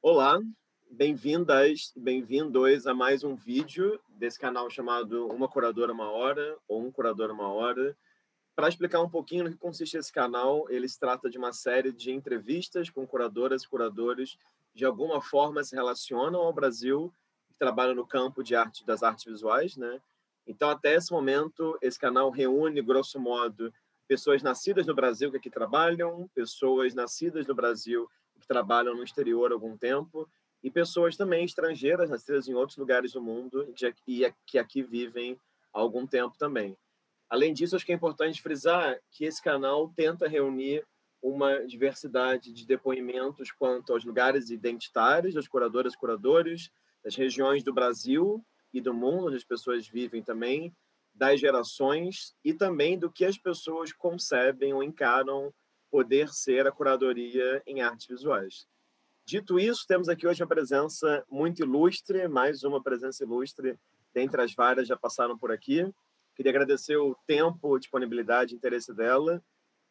[0.00, 0.40] Olá,
[0.88, 6.92] bem-vindas bem-vindos a mais um vídeo desse canal chamado Uma Curadora Uma Hora ou Um
[6.92, 7.98] Curador Uma Hora.
[8.54, 11.90] Para explicar um pouquinho no que consiste esse canal, ele se trata de uma série
[11.90, 14.38] de entrevistas com curadoras e curadores
[14.72, 17.12] de alguma forma se relacionam ao Brasil,
[17.48, 20.00] que trabalham no campo de arte das artes visuais, né?
[20.46, 23.74] Então, até esse momento, esse canal reúne, grosso modo,
[24.06, 28.08] pessoas nascidas no Brasil que aqui trabalham, pessoas nascidas no Brasil
[28.48, 30.28] trabalham no exterior há algum tempo,
[30.62, 35.38] e pessoas também estrangeiras, nascidas em outros lugares do mundo e que aqui vivem
[35.72, 36.76] há algum tempo também.
[37.30, 40.84] Além disso, acho que é importante frisar que esse canal tenta reunir
[41.22, 46.70] uma diversidade de depoimentos quanto aos lugares identitários das curadoras e curadores,
[47.04, 50.74] das regiões do Brasil e do mundo onde as pessoas vivem também,
[51.14, 55.52] das gerações e também do que as pessoas concebem ou encaram
[55.90, 58.66] poder ser a curadoria em artes visuais.
[59.26, 63.78] Dito isso, temos aqui hoje uma presença muito ilustre, mais uma presença ilustre
[64.14, 65.86] dentre as várias já passaram por aqui.
[66.34, 69.42] Queria agradecer o tempo, disponibilidade, interesse dela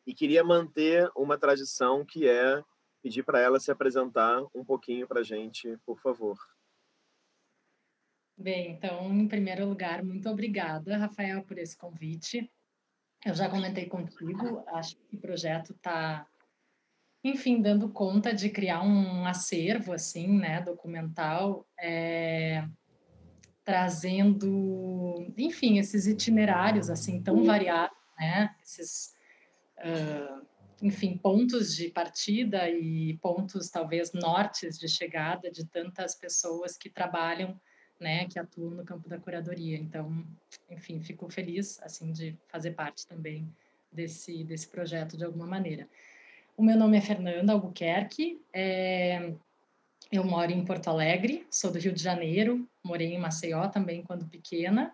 [0.05, 2.63] e queria manter uma tradição que é
[3.01, 6.37] pedir para ela se apresentar um pouquinho para a gente, por favor.
[8.37, 12.51] Bem, então, em primeiro lugar, muito obrigada, Rafael, por esse convite.
[13.27, 16.25] Eu já comentei contigo, acho que o projeto está,
[17.21, 22.65] enfim, dando conta de criar um acervo, assim, né, documental, é,
[23.65, 29.13] trazendo, enfim, esses itinerários, assim, tão variados, né, esses,
[29.79, 30.47] uh,
[30.81, 37.59] enfim, pontos de partida e pontos, talvez, nortes de chegada de tantas pessoas que trabalham
[37.99, 39.77] né, que atuam no campo da curadoria.
[39.77, 40.25] Então,
[40.69, 43.47] enfim, fico feliz assim de fazer parte também
[43.91, 45.87] desse desse projeto de alguma maneira.
[46.55, 49.31] O meu nome é Fernanda Albuquerque, é,
[50.11, 54.27] eu moro em Porto Alegre, sou do Rio de Janeiro, morei em Maceió também quando
[54.27, 54.93] pequena,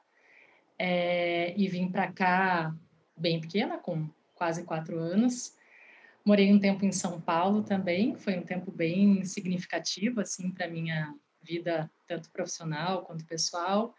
[0.77, 2.75] é, e vim para cá
[3.15, 5.55] bem pequena, com quase quatro anos.
[6.25, 11.13] Morei um tempo em São Paulo também, foi um tempo bem significativo assim para minha
[11.43, 13.93] vida tanto profissional quanto pessoal.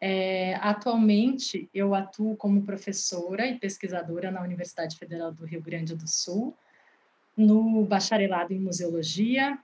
[0.00, 6.08] É, atualmente, eu atuo como professora e pesquisadora na Universidade Federal do Rio Grande do
[6.08, 6.56] Sul,
[7.36, 9.56] no bacharelado em museologia,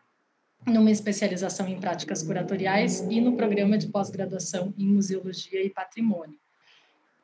[0.65, 6.39] numa especialização em práticas curatoriais e no programa de pós-graduação em museologia e patrimônio.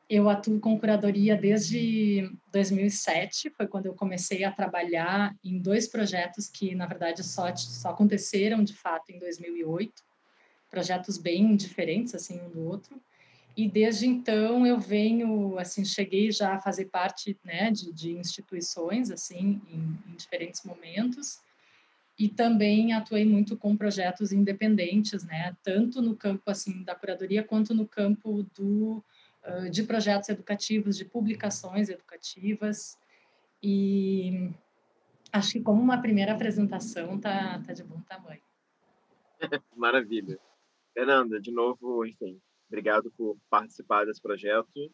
[0.09, 6.48] Eu atuo com curadoria desde 2007, foi quando eu comecei a trabalhar em dois projetos
[6.48, 10.03] que, na verdade, só, só aconteceram de fato em 2008,
[10.70, 13.00] projetos bem diferentes, assim, um do outro.
[13.56, 19.10] E desde então eu venho, assim, cheguei já a fazer parte, né, de, de instituições,
[19.10, 21.41] assim, em, em diferentes momentos.
[22.19, 27.72] E também atuei muito com projetos independentes, né, tanto no campo, assim, da curadoria quanto
[27.72, 29.03] no campo do
[29.71, 32.99] de projetos educativos, de publicações educativas.
[33.62, 34.50] E
[35.32, 38.43] acho que como uma primeira apresentação tá, tá de bom tamanho.
[39.77, 40.38] Maravilha.
[40.93, 44.93] Fernanda, de novo, enfim, obrigado por participar desse projeto.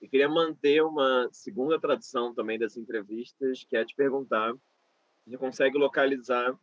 [0.00, 5.36] E queria manter uma segunda tradição também das entrevistas, que é te perguntar se você
[5.36, 6.58] consegue localizar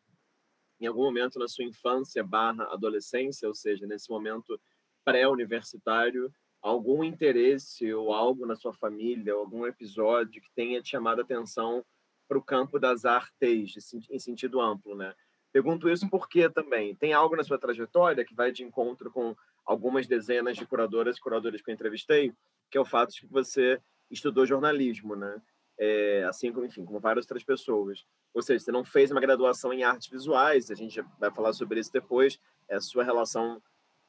[0.79, 4.59] em algum momento na sua infância barra adolescência, ou seja, nesse momento
[5.03, 6.33] pré-universitário,
[6.67, 11.83] algum interesse ou algo na sua família, algum episódio que tenha te chamado a atenção
[12.27, 15.13] para o campo das artes, em sentido amplo, né?
[15.51, 19.33] Pergunto isso porque também tem algo na sua trajetória que vai de encontro com
[19.65, 22.33] algumas dezenas de curadoras e curadores que eu entrevistei,
[22.69, 25.41] que é o fato de que você estudou jornalismo, né?
[25.79, 28.05] É, assim como, enfim, como várias outras pessoas.
[28.33, 31.79] Ou seja, você não fez uma graduação em artes visuais, a gente vai falar sobre
[31.79, 33.61] isso depois, é a sua relação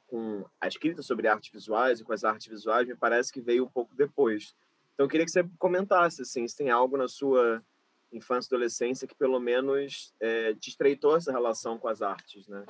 [0.09, 3.65] com a escrita sobre artes visuais e com as artes visuais, me parece que veio
[3.65, 4.55] um pouco depois.
[4.95, 7.63] Então, eu queria que você comentasse assim, se tem algo na sua
[8.11, 12.65] infância e adolescência que, pelo menos, é, te estreitou essa relação com as artes, né?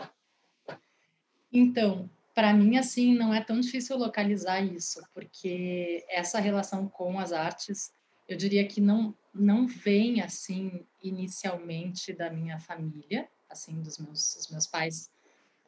[1.51, 7.33] Então, para mim, assim, não é tão difícil localizar isso, porque essa relação com as
[7.33, 7.93] artes,
[8.29, 14.51] eu diria que não, não vem, assim, inicialmente da minha família, assim, dos meus, dos
[14.51, 15.11] meus pais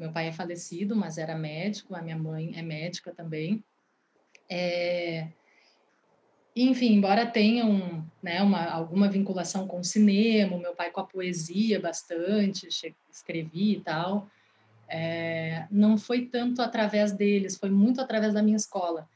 [0.00, 3.62] meu pai é falecido, mas era médico, a minha mãe é médica também.
[4.48, 5.28] É...
[6.56, 11.78] Enfim, embora tenham né, uma, alguma vinculação com o cinema, meu pai com a poesia
[11.78, 12.66] bastante,
[13.10, 14.26] escrevi e tal,
[14.88, 15.66] é...
[15.70, 19.06] não foi tanto através deles, foi muito através da minha escola.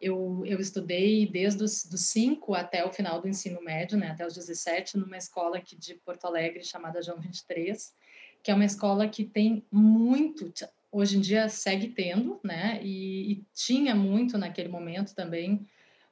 [0.00, 4.34] Eu, eu estudei desde os 5 até o final do ensino médio, né, até os
[4.34, 7.94] 17, numa escola aqui de Porto Alegre chamada João 23,
[8.42, 10.52] que é uma escola que tem muito,
[10.90, 12.80] hoje em dia segue tendo, né?
[12.82, 15.66] E, e tinha muito naquele momento também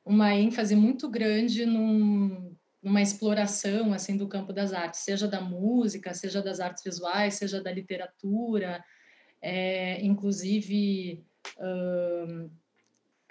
[0.05, 6.15] uma ênfase muito grande num, numa exploração assim do campo das artes, seja da música,
[6.15, 8.83] seja das artes visuais, seja da literatura,
[9.43, 11.25] é, inclusive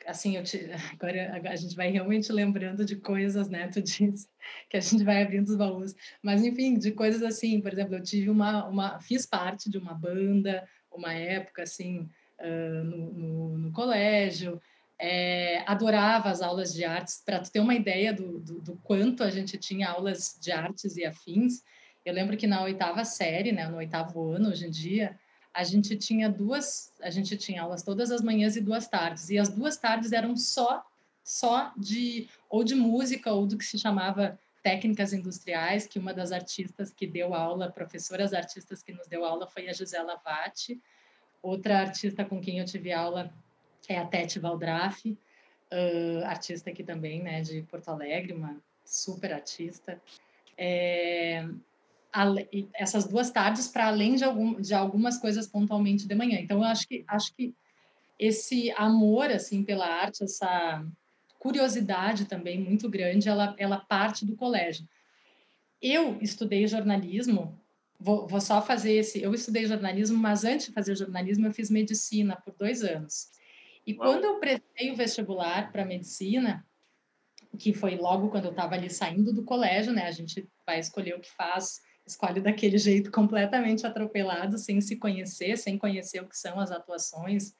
[0.05, 3.67] assim, te, agora a gente vai realmente lembrando de coisas, né?
[3.67, 4.27] Tu disse
[4.69, 8.03] que a gente vai abrindo os baús, mas enfim, de coisas assim, por exemplo, eu
[8.03, 12.09] tive uma, uma fiz parte de uma banda, uma época assim,
[12.39, 14.61] uh, no, no, no, colégio,
[14.99, 19.23] é, adorava as aulas de artes, para tu ter uma ideia do, do, do, quanto
[19.23, 21.63] a gente tinha aulas de artes e afins.
[22.03, 25.17] Eu lembro que na oitava série, né, no oitavo ano, hoje em dia,
[25.59, 29.37] a gente tinha duas, a gente tinha aulas todas as manhãs e duas tardes, e
[29.37, 30.85] as duas tardes eram só
[31.21, 36.31] só de ou de música ou do que se chamava técnicas industriais, que uma das
[36.31, 40.81] artistas que deu aula, professoras artistas que nos deu aula foi a Gisela Vatti.
[41.41, 43.29] Outra artista com quem eu tive aula
[43.89, 48.55] é a Tete Valdraff, uh, artista aqui também, né, de Porto Alegre, uma
[48.85, 50.01] super artista.
[50.57, 51.45] É,
[52.73, 56.39] essas duas tardes para além de, algum, de algumas coisas pontualmente de manhã.
[56.39, 57.53] Então, eu acho que, acho que
[58.17, 60.85] esse amor assim pela arte, essa
[61.39, 64.87] curiosidade também muito grande, ela, ela parte do colégio.
[65.81, 67.57] Eu estudei jornalismo,
[67.97, 69.21] vou, vou só fazer esse.
[69.21, 73.29] Eu estudei jornalismo, mas antes de fazer jornalismo, eu fiz medicina por dois anos.
[73.87, 74.01] E Uau.
[74.01, 76.65] quando eu prestei o vestibular para medicina,
[77.57, 80.05] que foi logo quando eu estava ali saindo do colégio, né?
[80.07, 85.57] A gente vai escolher o que faz escolhe daquele jeito completamente atropelado, sem se conhecer,
[85.57, 87.53] sem conhecer o que são as atuações,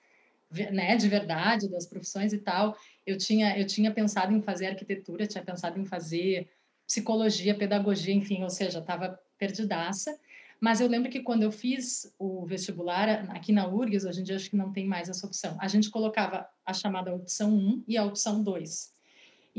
[0.51, 2.75] né, de verdade das profissões e tal.
[3.05, 6.49] Eu tinha eu tinha pensado em fazer arquitetura, tinha pensado em fazer
[6.87, 10.17] psicologia, pedagogia, enfim, ou seja, estava perdidaça.
[10.59, 14.35] Mas eu lembro que quando eu fiz o vestibular aqui na URGS, hoje em dia
[14.35, 15.55] acho que não tem mais essa opção.
[15.59, 18.91] A gente colocava a chamada opção 1 e a opção 2.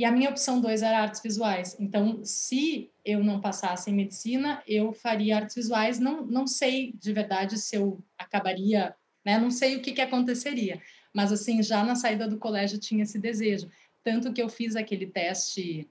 [0.01, 1.77] E a minha opção 2 era artes visuais.
[1.79, 5.99] Então, se eu não passasse em medicina, eu faria artes visuais.
[5.99, 9.39] Não, não sei de verdade se eu acabaria, né?
[9.39, 10.81] Não sei o que, que aconteceria.
[11.13, 13.71] Mas, assim, já na saída do colégio tinha esse desejo.
[14.03, 15.87] Tanto que eu fiz aquele teste.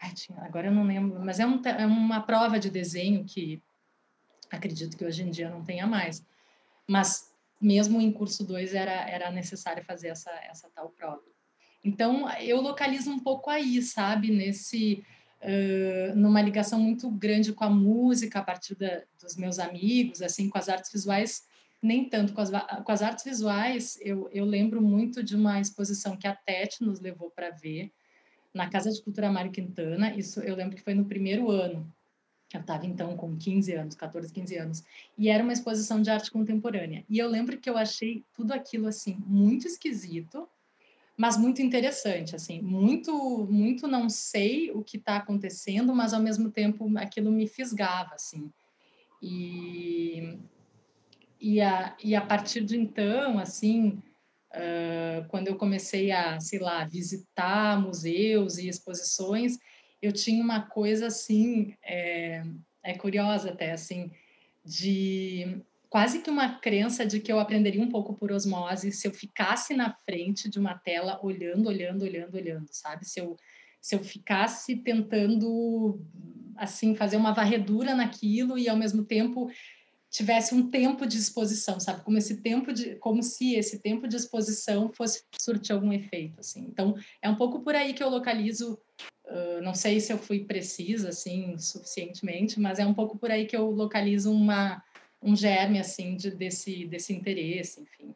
[0.00, 3.62] Ai, tinha, agora eu não lembro, mas é, um, é uma prova de desenho que
[4.50, 6.24] acredito que hoje em dia não tenha mais.
[6.88, 7.30] Mas,
[7.60, 11.35] mesmo em curso 2, era, era necessário fazer essa, essa tal prova.
[11.86, 14.28] Então, eu localizo um pouco aí, sabe?
[14.28, 15.04] Nesse,
[15.40, 20.48] uh, numa ligação muito grande com a música, a partir da, dos meus amigos, assim,
[20.48, 21.46] com as artes visuais,
[21.80, 26.16] nem tanto com as, com as artes visuais, eu, eu lembro muito de uma exposição
[26.16, 27.92] que a Tete nos levou para ver,
[28.52, 31.86] na Casa de Cultura Mário Quintana, isso eu lembro que foi no primeiro ano,
[32.52, 34.84] eu estava então com 15 anos, 14, 15 anos,
[35.16, 37.04] e era uma exposição de arte contemporânea.
[37.08, 40.48] E eu lembro que eu achei tudo aquilo assim muito esquisito,
[41.16, 46.50] mas muito interessante, assim, muito, muito não sei o que está acontecendo, mas ao mesmo
[46.50, 48.52] tempo aquilo me fisgava, assim.
[49.22, 50.38] E,
[51.40, 54.02] e, a, e a partir de então, assim,
[54.52, 59.56] uh, quando eu comecei a, sei lá, visitar museus e exposições,
[60.02, 62.44] eu tinha uma coisa, assim, é,
[62.82, 64.10] é curiosa até, assim,
[64.62, 69.12] de quase que uma crença de que eu aprenderia um pouco por osmose se eu
[69.12, 73.06] ficasse na frente de uma tela olhando, olhando, olhando, olhando, sabe?
[73.06, 73.36] Se eu,
[73.80, 76.00] se eu ficasse tentando,
[76.56, 79.50] assim, fazer uma varredura naquilo e ao mesmo tempo
[80.10, 82.02] tivesse um tempo de exposição, sabe?
[82.02, 86.60] Como esse tempo de, como se esse tempo de exposição fosse surtir algum efeito, assim.
[86.68, 88.78] Então, é um pouco por aí que eu localizo.
[89.26, 93.44] Uh, não sei se eu fui precisa, assim, suficientemente, mas é um pouco por aí
[93.44, 94.82] que eu localizo uma
[95.26, 98.14] um germe assim de, desse desse interesse, enfim.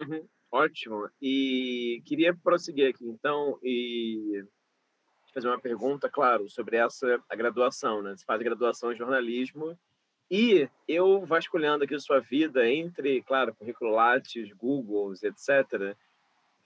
[0.00, 0.26] Uhum.
[0.50, 1.08] Ótimo.
[1.20, 4.42] E queria prosseguir aqui então e
[5.32, 8.16] fazer uma pergunta, claro, sobre essa a graduação, né?
[8.16, 9.78] Você faz graduação em jornalismo
[10.30, 15.94] e eu vasculhando aqui sua vida entre, claro, currículo Lattes, Googles, etc.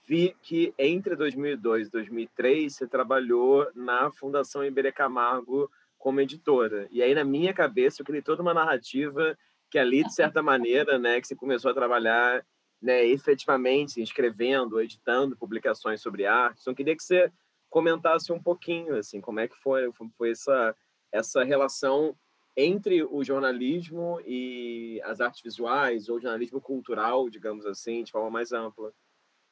[0.07, 6.87] Vi que entre 2002 e 2003 você trabalhou na Fundação Iberê Camargo como editora.
[6.91, 9.37] E aí na minha cabeça eu criei toda uma narrativa
[9.69, 12.45] que ali, de certa maneira, né, que você começou a trabalhar
[12.81, 16.61] né, efetivamente, escrevendo, editando publicações sobre arte.
[16.61, 17.31] Então, queria que você
[17.69, 20.75] comentasse um pouquinho, assim, como é que foi, foi essa,
[21.11, 22.15] essa relação
[22.55, 28.53] entre o jornalismo e as artes visuais, ou jornalismo cultural, digamos assim, de forma mais
[28.53, 28.93] ampla.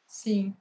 [0.08, 0.56] Sim.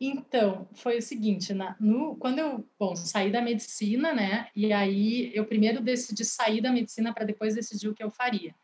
[0.00, 5.30] Então, foi o seguinte, na, no, quando eu, bom, saí da medicina, né, e aí
[5.34, 8.54] eu primeiro decidi sair da medicina para depois decidir o que eu faria.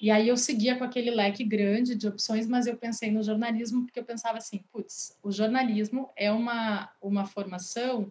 [0.00, 3.82] E aí eu seguia com aquele leque grande de opções, mas eu pensei no jornalismo
[3.84, 8.10] porque eu pensava assim, putz, o jornalismo é uma, uma formação...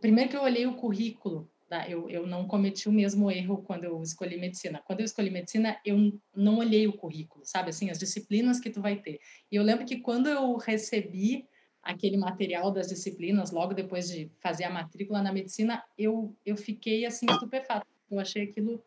[0.00, 1.88] Primeiro que eu olhei o currículo, tá?
[1.88, 4.82] eu, eu não cometi o mesmo erro quando eu escolhi medicina.
[4.86, 7.70] Quando eu escolhi medicina, eu não olhei o currículo, sabe?
[7.70, 9.20] Assim, as disciplinas que tu vai ter.
[9.50, 11.46] E eu lembro que quando eu recebi
[11.84, 17.04] aquele material das disciplinas, logo depois de fazer a matrícula na medicina, eu, eu fiquei
[17.04, 17.86] assim estupefata.
[18.10, 18.82] Eu achei aquilo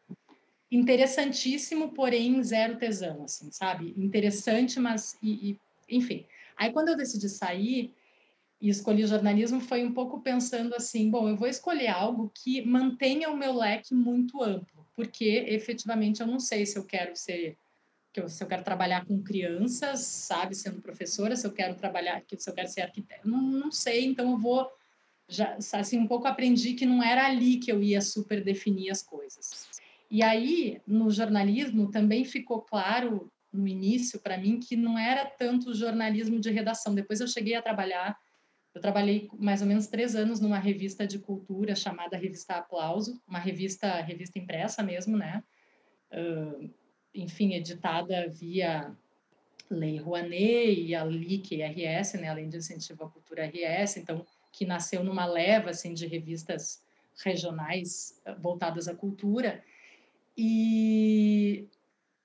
[0.72, 3.94] interessantíssimo, porém zero tesão, assim, sabe?
[3.98, 6.26] Interessante, mas e, e, enfim.
[6.58, 7.94] Aí quando eu decidi sair
[8.60, 13.30] e escolhi jornalismo, foi um pouco pensando assim, bom, eu vou escolher algo que mantenha
[13.30, 17.58] o meu leque muito amplo, porque efetivamente eu não sei se eu quero ser
[18.18, 22.24] que eu, se eu quero trabalhar com crianças, sabe, sendo professora, se eu quero trabalhar,
[22.36, 24.68] se eu quero ser arquiteta, não, não sei, então eu vou
[25.30, 29.04] já assim um pouco aprendi que não era ali que eu ia super definir as
[29.04, 29.70] coisas.
[30.10, 35.74] E aí, no jornalismo também ficou claro no início para mim que não era tanto
[35.74, 36.96] jornalismo de redação.
[36.96, 38.18] Depois eu cheguei a trabalhar,
[38.74, 43.40] eu trabalhei mais ou menos três anos numa revista de cultura chamada Revista Aplauso, uma
[43.40, 45.44] revista revista impressa mesmo, né?
[46.10, 46.70] Uh,
[47.18, 48.96] enfim, editada via
[49.70, 54.66] Lei Rouanet e a LIC RS, né, além de incentivo à cultura RS, então que
[54.66, 56.82] nasceu numa leva assim de revistas
[57.24, 59.64] regionais eh, voltadas à cultura.
[60.38, 61.68] E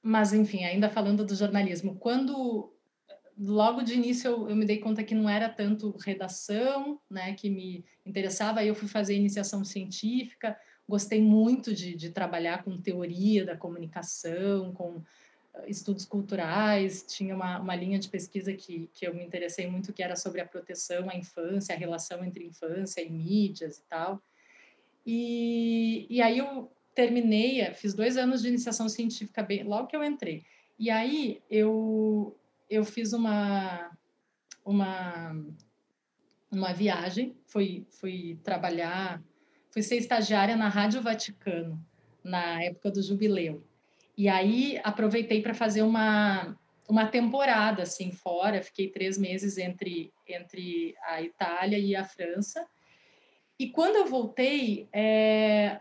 [0.02, 2.72] mas enfim, ainda falando do jornalismo, quando
[3.38, 7.49] logo de início eu, eu, me dei conta que não era tanto redação, né, que
[7.49, 10.58] me interessava, aí eu fui fazer iniciação científica,
[10.92, 15.02] Gostei muito de, de trabalhar com teoria da comunicação, com
[15.54, 19.90] eh, estudos culturais, tinha uma, uma linha de pesquisa que, que eu me interessei muito,
[19.90, 24.22] que era sobre a proteção à infância, a relação entre infância e mídias e tal.
[25.06, 29.96] E, e aí eu terminei, eh, fiz dois anos de iniciação científica bem, logo que
[29.96, 30.44] eu entrei.
[30.78, 32.37] E aí eu,
[32.68, 33.96] eu fiz uma,
[34.62, 35.42] uma,
[36.50, 39.22] uma viagem, fui, fui trabalhar
[39.73, 41.83] fui ser estagiária na Rádio Vaticano,
[42.23, 43.64] na época do jubileu.
[44.17, 46.57] E aí aproveitei para fazer uma,
[46.88, 52.64] uma temporada assim fora, fiquei três meses entre, entre a Itália e a França.
[53.59, 55.81] E quando eu voltei, é,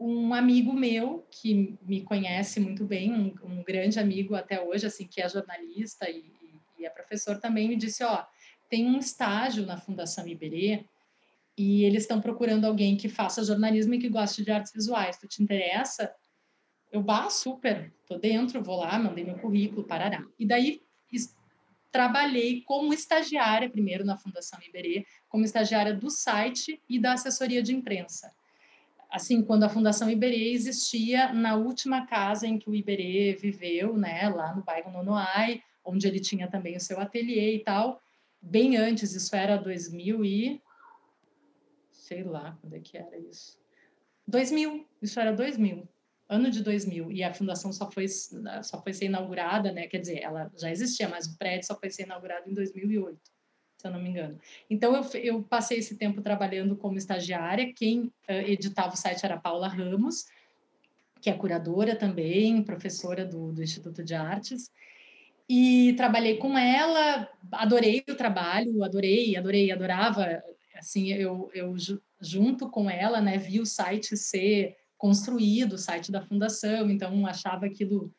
[0.00, 5.06] um amigo meu que me conhece muito bem, um, um, grande amigo até hoje, assim,
[5.06, 6.24] que é jornalista e,
[6.76, 8.24] e é professor também, me disse: ó,
[8.68, 10.84] tem um estágio na Fundação Iberê
[11.58, 15.18] e eles estão procurando alguém que faça jornalismo e que goste de artes visuais.
[15.18, 16.12] Tu te interessa?
[16.90, 20.24] Eu, bah, super, tô dentro, vou lá, mandei meu currículo, parará.
[20.38, 20.80] E daí
[21.90, 27.74] trabalhei como estagiária primeiro na Fundação Iberê, como estagiária do site e da assessoria de
[27.74, 28.30] imprensa.
[29.10, 34.28] Assim, quando a Fundação Iberê existia na última casa em que o Iberê viveu, né,
[34.28, 38.00] lá no bairro Nonoai, onde ele tinha também o seu ateliê e tal,
[38.40, 40.60] bem antes, isso era 2000 e
[42.08, 43.58] sei lá quando é que era isso.
[44.26, 45.86] 2000, isso era 2000,
[46.28, 49.86] ano de 2000, e a fundação só foi, só foi ser inaugurada, né?
[49.86, 53.18] Quer dizer, ela já existia, mas o prédio só foi ser inaugurado em 2008,
[53.76, 54.38] se eu não me engano.
[54.70, 58.12] Então, eu, eu passei esse tempo trabalhando como estagiária, quem uh,
[58.46, 60.26] editava o site era Paula Ramos,
[61.20, 64.70] que é curadora também, professora do, do Instituto de Artes,
[65.48, 70.42] e trabalhei com ela, adorei o trabalho, adorei, adorei, adorava
[70.78, 71.74] assim, eu, eu
[72.20, 77.66] junto com ela, né, vi o site ser construído, o site da fundação, então achava
[77.66, 78.12] aquilo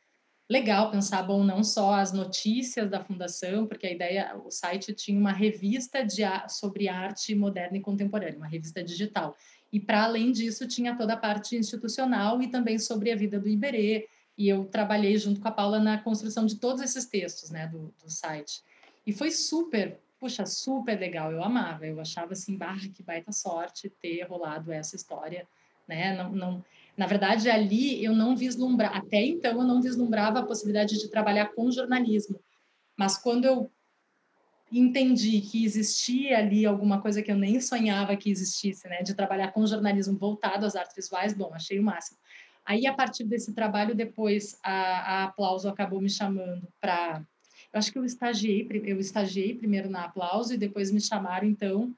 [0.49, 5.19] legal pensar, bom, não só as notícias da fundação, porque a ideia, o site tinha
[5.19, 9.35] uma revista de, sobre arte moderna e contemporânea, uma revista digital.
[9.71, 13.47] E para além disso, tinha toda a parte institucional e também sobre a vida do
[13.47, 17.67] Iberê, e eu trabalhei junto com a Paula na construção de todos esses textos, né,
[17.67, 18.63] do, do site.
[19.05, 23.89] E foi super puxa, super legal, eu amava, eu achava assim, bah, que baita sorte
[24.01, 25.47] ter rolado essa história,
[25.87, 26.15] né?
[26.15, 26.65] Não, não,
[26.97, 31.53] na verdade, ali eu não vislumbrava, até então eu não vislumbrava a possibilidade de trabalhar
[31.53, 32.39] com jornalismo,
[32.97, 33.71] mas quando eu
[34.71, 39.51] entendi que existia ali alguma coisa que eu nem sonhava que existisse, né, de trabalhar
[39.51, 42.19] com jornalismo voltado às artes visuais, bom, achei o máximo.
[42.65, 47.25] Aí, a partir desse trabalho, depois, a, a Aplauso acabou me chamando para
[47.71, 51.93] eu acho que eu estagiei, eu estagiei primeiro na Aplauso e depois me chamaram, então,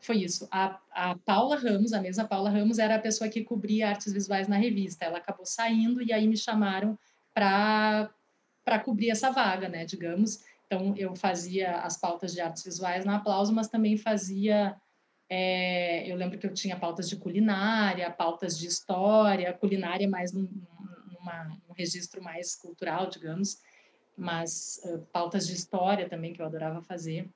[0.00, 0.48] foi isso.
[0.50, 4.48] A, a Paula Ramos, a mesma Paula Ramos, era a pessoa que cobria artes visuais
[4.48, 5.04] na revista.
[5.04, 6.98] Ela acabou saindo e aí me chamaram
[7.34, 8.10] para
[8.64, 10.42] para cobrir essa vaga, né, digamos.
[10.66, 14.74] Então, eu fazia as pautas de artes visuais na Aplauso, mas também fazia.
[15.28, 20.48] É, eu lembro que eu tinha pautas de culinária, pautas de história, culinária mais num,
[21.12, 23.60] numa, num registro mais cultural, digamos,
[24.16, 27.28] mas uh, pautas de história também que eu adorava fazer.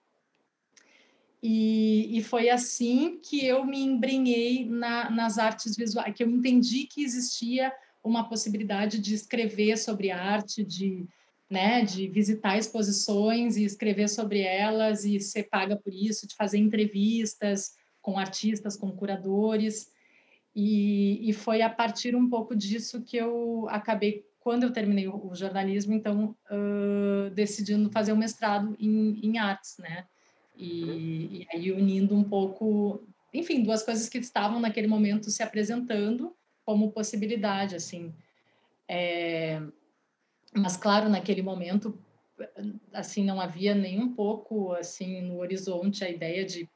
[1.43, 6.85] E, e foi assim que eu me embrenhei na, nas artes visuais, que eu entendi
[6.85, 7.73] que existia
[8.05, 11.07] uma possibilidade de escrever sobre arte, de,
[11.49, 16.59] né, de visitar exposições e escrever sobre elas e ser paga por isso, de fazer
[16.59, 19.91] entrevistas com artistas, com curadores.
[20.55, 25.35] E, e foi a partir um pouco disso que eu acabei, quando eu terminei o,
[25.35, 30.07] jornalismo, então, uh, decidindo fazer o um mestrado em, em artes, né?
[30.57, 36.35] E, e aí unindo um pouco, enfim, duas coisas que estavam naquele momento se apresentando
[36.65, 38.15] como possibilidade, assim.
[38.89, 39.63] É,
[40.55, 41.99] mas claro, naquele momento,
[42.93, 46.69] assim, não havia nem um pouco assim no horizonte a ideia de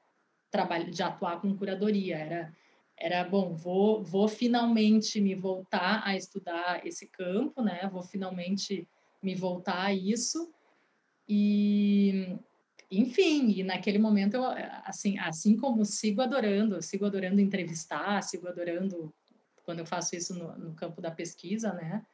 [0.50, 2.16] trabalhar, de atuar com curadoria.
[2.16, 2.54] Era,
[2.96, 7.88] era bom, vou, vou finalmente me voltar a estudar esse campo, né?
[7.92, 8.88] Vou finalmente
[9.22, 10.52] me voltar a isso
[11.28, 12.36] e
[12.90, 14.44] enfim, e naquele momento eu
[14.84, 19.12] assim, assim como sigo adorando, sigo adorando entrevistar, sigo adorando
[19.64, 22.04] quando eu faço isso no, no campo da pesquisa, né?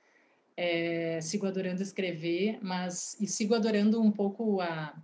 [0.56, 4.94] É, sigo adorando escrever, mas e sigo adorando um pouco a,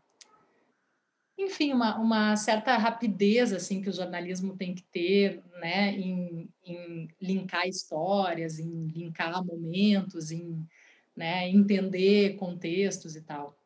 [1.38, 7.08] enfim, uma, uma certa rapidez assim que o jornalismo tem que ter, né, em, em
[7.20, 10.66] linkar histórias, em linkar momentos, em
[11.14, 13.58] né, entender contextos e tal.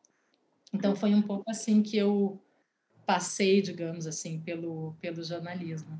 [0.73, 2.41] Então foi um pouco assim que eu
[3.05, 5.97] passei, digamos assim, pelo pelo jornalismo.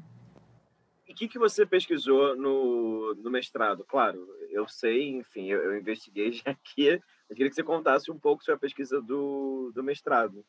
[1.08, 3.84] E o que, que você pesquisou no, no mestrado?
[3.86, 6.88] Claro, eu sei, enfim, eu, eu investiguei já aqui.
[7.30, 10.46] Eu queria que você contasse um pouco sobre a pesquisa do, do mestrado.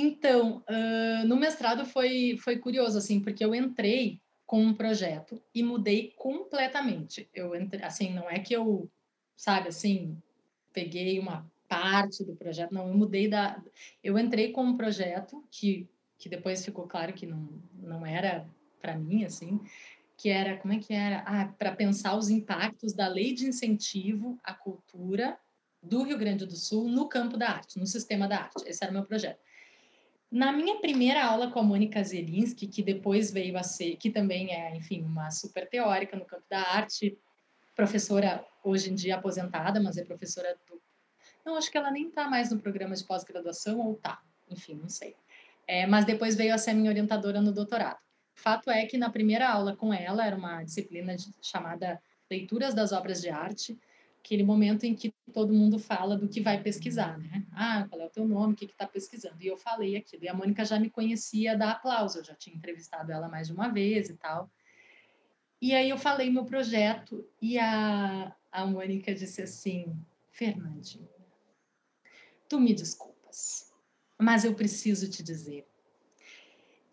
[0.00, 5.60] Então, uh, no mestrado foi, foi curioso, assim, porque eu entrei com um projeto e
[5.60, 7.28] mudei completamente.
[7.34, 8.88] Eu entrei, assim, não é que eu,
[9.36, 10.16] sabe, assim,
[10.72, 13.60] peguei uma parte do projeto, não, eu mudei da...
[14.02, 18.48] Eu entrei com um projeto que, que depois ficou claro que não, não era
[18.80, 19.60] para mim, assim,
[20.16, 21.24] que era, como é que era?
[21.26, 25.36] Ah, para pensar os impactos da lei de incentivo à cultura
[25.82, 28.62] do Rio Grande do Sul no campo da arte, no sistema da arte.
[28.64, 29.40] Esse era o meu projeto.
[30.30, 34.52] Na minha primeira aula com a Mônica Zelinski, que depois veio a ser, que também
[34.52, 37.18] é, enfim, uma super teórica no campo da arte,
[37.74, 40.82] professora hoje em dia aposentada, mas é professora do.
[41.46, 44.88] Não, acho que ela nem está mais no programa de pós-graduação, ou tá, enfim, não
[44.88, 45.16] sei.
[45.66, 47.98] É, mas depois veio a ser minha orientadora no doutorado.
[48.34, 52.92] Fato é que na primeira aula com ela, era uma disciplina de, chamada Leituras das
[52.92, 53.78] Obras de Arte,
[54.28, 57.46] aquele momento em que todo mundo fala do que vai pesquisar, né?
[57.50, 59.36] Ah, qual é o teu nome, o que está pesquisando?
[59.40, 60.22] E eu falei aquilo.
[60.22, 63.54] E a Mônica já me conhecia da Aplauso, eu já tinha entrevistado ela mais de
[63.54, 64.52] uma vez e tal.
[65.62, 69.96] E aí eu falei meu projeto e a, a Mônica disse assim,
[70.30, 71.08] Fernandinha,
[72.50, 73.72] tu me desculpas,
[74.18, 75.66] mas eu preciso te dizer,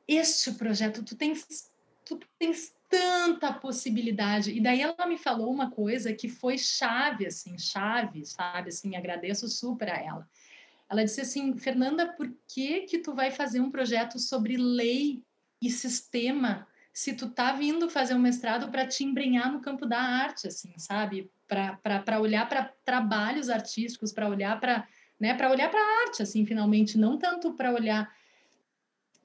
[0.07, 1.69] este projeto, tu tens,
[2.05, 4.51] tu tens tanta possibilidade.
[4.51, 8.69] E daí ela me falou uma coisa que foi chave, assim, chave, sabe?
[8.69, 10.29] Assim, agradeço super a ela.
[10.89, 15.23] Ela disse assim, Fernanda, por que que tu vai fazer um projeto sobre lei
[15.61, 19.99] e sistema se tu tá vindo fazer um mestrado para te embrenhar no campo da
[19.99, 21.29] arte, assim, sabe?
[21.45, 24.87] Para olhar para trabalhos artísticos, para olhar para
[25.19, 28.13] né, para olhar para a arte, assim, finalmente, não tanto para olhar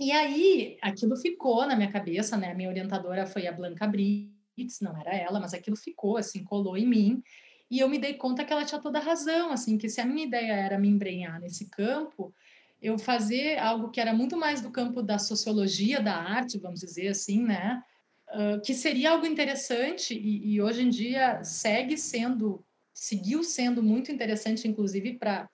[0.00, 2.50] e aí, aquilo ficou na minha cabeça, né?
[2.50, 6.74] A minha orientadora foi a Blanca Brits, não era ela, mas aquilo ficou, assim, colou
[6.74, 7.22] em mim.
[7.70, 10.06] E eu me dei conta que ela tinha toda a razão, assim, que se a
[10.06, 12.34] minha ideia era me embrenhar nesse campo,
[12.80, 17.08] eu fazer algo que era muito mais do campo da sociologia da arte, vamos dizer
[17.08, 17.82] assim, né?
[18.30, 22.64] Uh, que seria algo interessante e, e hoje em dia segue sendo
[23.00, 25.48] seguiu sendo muito interessante, inclusive, para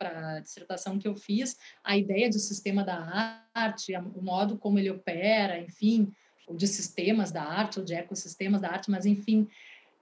[0.00, 4.90] a dissertação que eu fiz, a ideia do sistema da arte, o modo como ele
[4.90, 6.12] opera, enfim,
[6.44, 9.46] ou de sistemas da arte, ou de ecossistemas da arte, mas, enfim,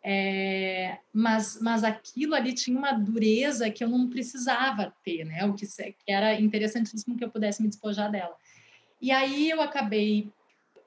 [0.03, 5.44] é, mas, mas aquilo ali tinha uma dureza que eu não precisava ter, né?
[5.44, 8.35] O que, que era interessantíssimo que eu pudesse me despojar dela.
[9.03, 10.33] E aí eu acabei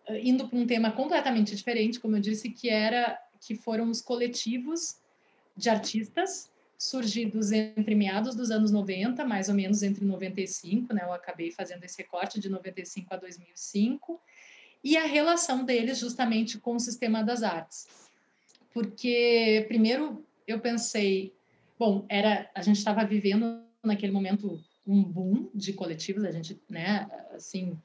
[0.08, 4.02] eh, indo para um tema completamente diferente, como eu disse, que era que foram os
[4.02, 4.96] coletivos
[5.58, 11.02] de artistas surgidos entre meados dos anos 90, mais ou menos entre 95, né?
[11.04, 14.22] Eu acabei fazendo esse recorte de 95 a 2005
[14.84, 17.88] e a relação deles justamente com o sistema das artes.
[18.72, 21.34] Porque primeiro eu pensei,
[21.80, 27.10] bom, era a gente estava vivendo naquele momento um boom de coletivos, a gente, né,
[27.34, 27.78] assim,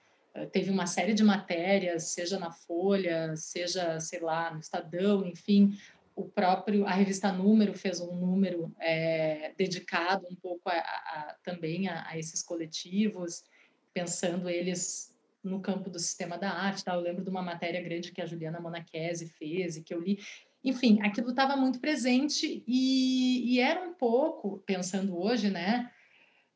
[0.53, 5.77] teve uma série de matérias, seja na Folha, seja, sei lá, no Estadão, enfim,
[6.15, 11.89] o próprio a revista Número fez um número é, dedicado um pouco a, a, também
[11.89, 13.45] a, a, esses coletivos,
[13.93, 16.85] pensando eles no campo do sistema da arte.
[16.85, 16.95] Tá?
[16.95, 20.19] Eu lembro de uma matéria grande que a Juliana Monachese fez e que eu li.
[20.65, 25.91] Enfim, aquilo estava muito presente e, e, era um pouco, pensando hoje, né,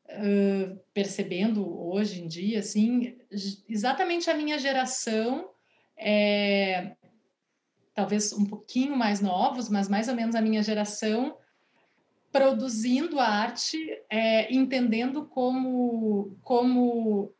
[0.07, 3.17] uh, percebendo hoje em dia, assim,
[3.67, 5.49] exatamente a minha geração
[5.97, 6.95] é,
[7.97, 11.35] talvez um pouquinho mais novos, mas mais ou menos a minha geração,
[12.31, 13.75] produzindo arte,
[14.07, 17.33] é, entendendo como, como,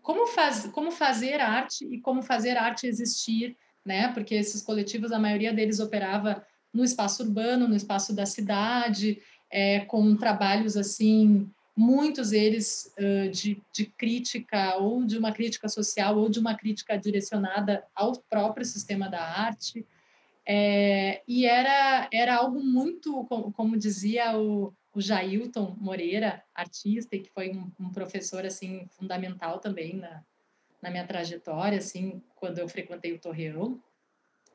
[0.00, 4.10] como, faz, como fazer arte e como fazer arte existir, né?
[4.14, 9.80] Porque esses coletivos, a maioria deles operava no espaço urbano, no espaço da cidade, é,
[9.80, 16.30] com trabalhos assim muitos deles uh, de, de, crítica ou de uma crítica social ou
[16.30, 19.86] de uma crítica direcionada ao próprio sistema da arte
[20.48, 27.20] é, e era era algo muito como, como dizia o, o Jailton Moreira artista e
[27.20, 30.24] que foi um, um, professor assim fundamental também na,
[30.80, 33.78] na minha trajetória assim quando eu frequentei o Torreão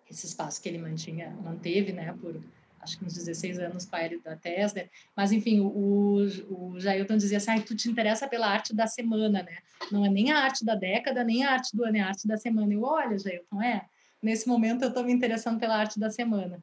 [0.10, 2.42] esse espaço que ele mantinha manteve né por
[2.82, 4.84] acho que uns 16 anos com a da Tesla,
[5.16, 9.44] mas enfim, o, o Jailton dizia assim, ah, tu te interessa pela arte da semana,
[9.44, 9.58] né?
[9.92, 12.28] Não é nem a arte da década, nem a arte do ano, é a arte
[12.28, 12.74] da semana.
[12.74, 13.86] Eu, olha, Jailton, é,
[14.22, 16.62] nesse momento eu estou me interessando pela arte da semana.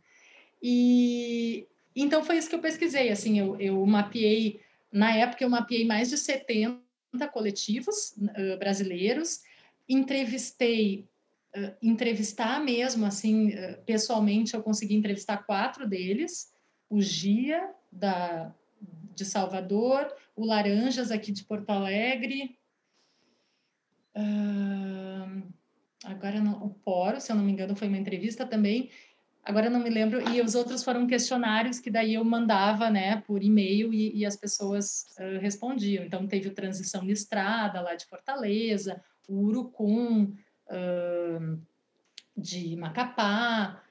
[0.63, 4.61] E então foi isso que eu pesquisei, assim, eu, eu mapeei,
[4.93, 6.81] na época eu mapeei mais de 70
[7.33, 9.43] coletivos uh, brasileiros,
[9.89, 11.05] entrevistei
[11.57, 16.53] uh, entrevistar mesmo, assim, uh, pessoalmente, eu consegui entrevistar quatro deles,
[16.89, 18.55] o Gia, da,
[19.15, 22.59] de Salvador, o Laranjas, aqui de Porto Alegre,
[24.17, 25.43] uh,
[26.05, 28.91] agora não, o Poro, se eu não me engano, foi uma entrevista também,
[29.45, 33.43] agora não me lembro, e os outros foram questionários que daí eu mandava, né, por
[33.43, 35.07] e-mail e, e as pessoas
[35.41, 36.05] respondiam.
[36.05, 40.35] Então, teve o Transição Listrada, lá de Fortaleza, o Urucum,
[42.37, 43.83] de Macapá,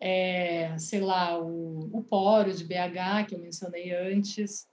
[0.00, 4.66] é, sei lá, o, o Poro de BH, que eu mencionei antes,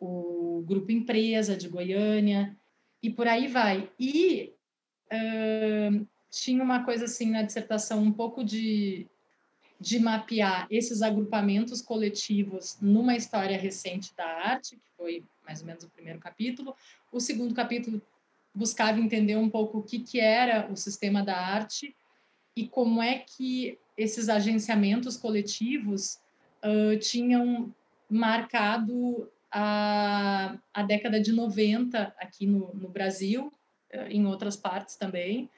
[0.00, 2.56] o Grupo Empresa de Goiânia,
[3.02, 3.88] e por aí vai.
[3.98, 4.52] E
[5.12, 9.06] uh, tinha uma coisa assim na dissertação, um pouco de,
[9.78, 15.84] de mapear esses agrupamentos coletivos numa história recente da arte, que foi mais ou menos
[15.84, 16.74] o primeiro capítulo.
[17.12, 18.02] O segundo capítulo
[18.54, 21.94] buscava entender um pouco o que, que era o sistema da arte
[22.56, 26.20] e como é que esses agenciamentos coletivos
[26.64, 27.74] uh, tinham
[28.08, 33.52] marcado a, a década de 90 aqui no, no Brasil,
[34.08, 35.48] em outras partes também.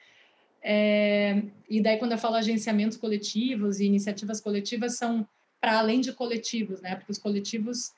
[0.61, 5.27] É, e daí, quando eu falo agenciamentos coletivos e iniciativas coletivas, são
[5.59, 6.95] para além de coletivos, né?
[6.95, 7.93] Porque os coletivos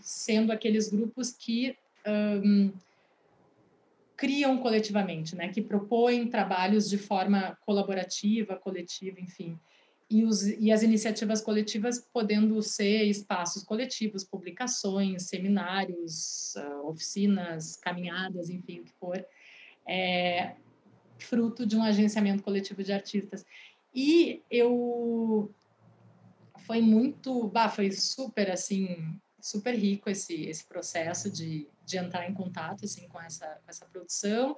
[0.00, 2.72] sendo aqueles grupos que um,
[4.16, 9.58] criam coletivamente, né, que propõem trabalhos de forma colaborativa, coletiva, enfim.
[10.08, 18.50] E, os, e as iniciativas coletivas podendo ser espaços coletivos, publicações, seminários, uh, oficinas, caminhadas,
[18.50, 19.26] enfim, o que for,
[19.86, 20.54] é,
[21.18, 23.44] fruto de um agenciamento coletivo de artistas.
[23.94, 25.52] E eu
[26.66, 32.32] foi muito, bah, foi super assim, super rico esse esse processo de de entrar em
[32.32, 34.56] contato assim com essa com essa produção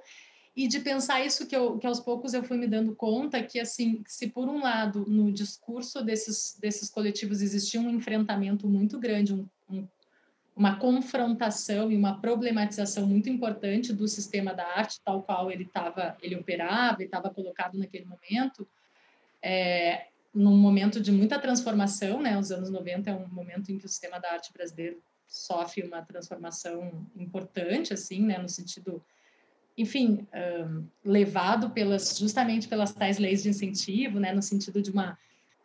[0.55, 3.59] e de pensar isso que eu que aos poucos eu fui me dando conta que
[3.59, 9.33] assim se por um lado no discurso desses desses coletivos existia um enfrentamento muito grande
[9.33, 9.85] um, um,
[10.55, 16.15] uma confrontação e uma problematização muito importante do sistema da arte tal qual ele estava
[16.21, 18.65] ele operava e estava colocado naquele momento
[19.41, 22.37] é, num momento de muita transformação, né?
[22.37, 26.01] Os anos 90 é um momento em que o sistema da arte brasileiro sofre uma
[26.03, 29.03] transformação importante, assim, né, no sentido,
[29.75, 30.25] enfim,
[30.69, 35.17] um, levado pelas justamente pelas tais leis de incentivo, né, no sentido de uma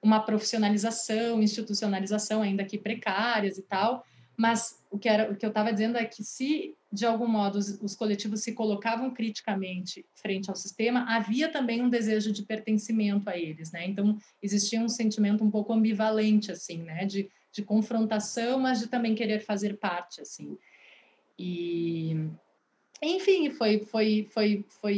[0.02, 4.04] uma profissionalização, institucionalização ainda que precárias e tal,
[4.36, 7.58] mas o que era o que eu estava dizendo é que se de algum modo
[7.58, 13.30] os, os, coletivos se colocavam criticamente frente ao sistema, havia também um desejo de pertencimento
[13.30, 13.86] a eles, né?
[13.86, 19.14] Então existia um sentimento um pouco ambivalente assim, né, de de confrontação, mas de também
[19.14, 20.56] querer fazer parte, assim.
[21.38, 22.16] E,
[23.02, 24.96] enfim, foi, foi, foi, foi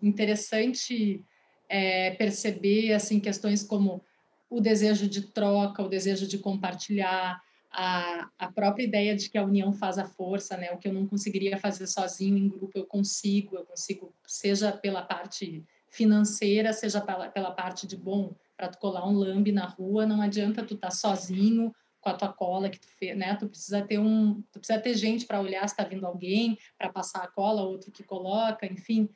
[0.00, 1.24] interessante
[1.68, 4.02] é, perceber, assim, questões como
[4.48, 7.42] o desejo de troca, o desejo de compartilhar,
[7.78, 10.72] a, a própria ideia de que a união faz a força, né?
[10.72, 15.02] O que eu não conseguiria fazer sozinho em grupo, eu consigo, eu consigo, seja pela
[15.02, 20.06] parte financeira, seja pela, pela parte de bom, para tu colar um lambe na rua,
[20.06, 23.36] não adianta tu estar tá sozinho com a tua cola que tu fez, né?
[23.36, 26.88] Tu precisa ter um, tu precisa ter gente para olhar se está vindo alguém, para
[26.88, 29.06] passar a cola, outro que coloca, enfim.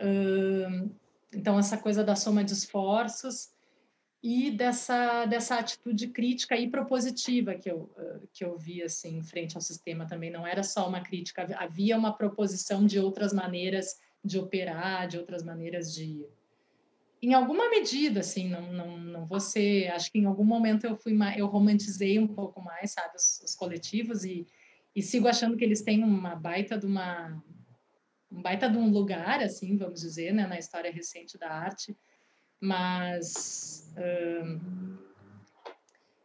[0.00, 0.88] Hum,
[1.34, 3.50] então essa coisa da soma de esforços
[4.22, 7.90] e dessa dessa atitude crítica e propositiva que eu
[8.32, 10.30] que eu vi assim frente ao sistema também.
[10.30, 15.42] Não era só uma crítica havia uma proposição de outras maneiras de operar de outras
[15.42, 16.26] maneiras de
[17.22, 21.16] em alguma medida assim não não não você acho que em algum momento eu fui
[21.36, 24.46] eu romantizei um pouco mais sabe os, os coletivos e
[24.94, 27.42] e sigo achando que eles têm uma baita de uma
[28.30, 31.96] um baita de um lugar assim vamos dizer né na história recente da arte
[32.60, 33.92] mas,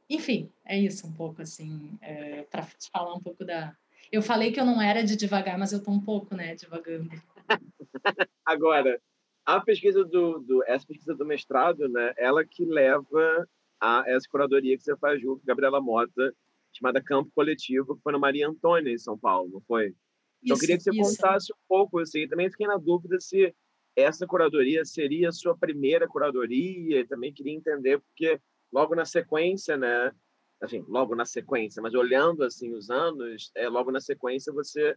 [0.09, 3.75] enfim, é isso um pouco, assim, é, para falar um pouco da.
[4.11, 7.09] Eu falei que eu não era de devagar, mas eu estou um pouco, né, devagando.
[8.45, 9.01] Agora,
[9.45, 13.47] a pesquisa do, do, essa pesquisa do mestrado, né, ela que leva
[13.79, 16.33] a essa curadoria que você faz junto com Gabriela Mota,
[16.73, 19.95] chamada Campo Coletivo, que foi na Maria Antônia, em São Paulo, não foi?
[20.43, 21.17] Então, eu queria que você isso.
[21.17, 23.53] contasse um pouco, assim, também fiquei na dúvida se
[23.95, 28.39] essa curadoria seria a sua primeira curadoria, também queria entender, porque
[28.71, 30.11] logo na sequência, né,
[30.61, 34.95] assim, logo na sequência, mas olhando assim os anos, é, logo na sequência você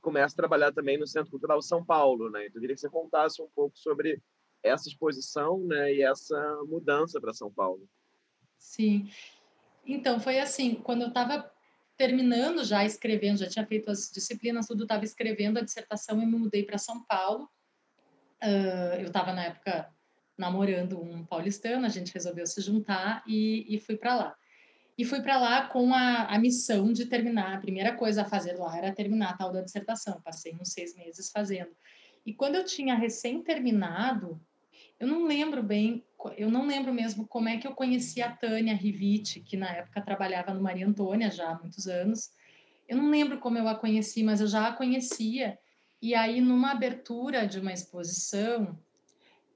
[0.00, 2.46] começa a trabalhar também no Centro Cultural São Paulo, né?
[2.46, 4.20] Então eu queria que você contasse um pouco sobre
[4.62, 7.88] essa exposição, né, e essa mudança para São Paulo.
[8.58, 9.10] Sim.
[9.84, 11.50] Então, foi assim, quando eu estava
[11.96, 16.38] terminando já escrevendo, já tinha feito as disciplinas, tudo, estava escrevendo a dissertação e me
[16.38, 17.48] mudei para São Paulo.
[18.42, 19.90] Uh, eu estava na época
[20.36, 24.36] namorando um paulistano, a gente resolveu se juntar e, e fui para lá.
[24.96, 27.54] E fui para lá com a, a, missão de terminar.
[27.54, 30.20] A primeira coisa a fazer lá era terminar a tal da dissertação.
[30.22, 31.70] Passei uns seis meses fazendo.
[32.24, 34.40] E quando eu tinha recém terminado,
[34.98, 36.04] eu não lembro bem,
[36.36, 40.02] eu não lembro mesmo como é que eu conheci a Tânia Rivite, que na época
[40.02, 42.30] trabalhava no Maria Antônia já há muitos anos.
[42.86, 45.58] Eu não lembro como eu a conheci, mas eu já a conhecia.
[46.02, 48.78] E aí, numa abertura de uma exposição,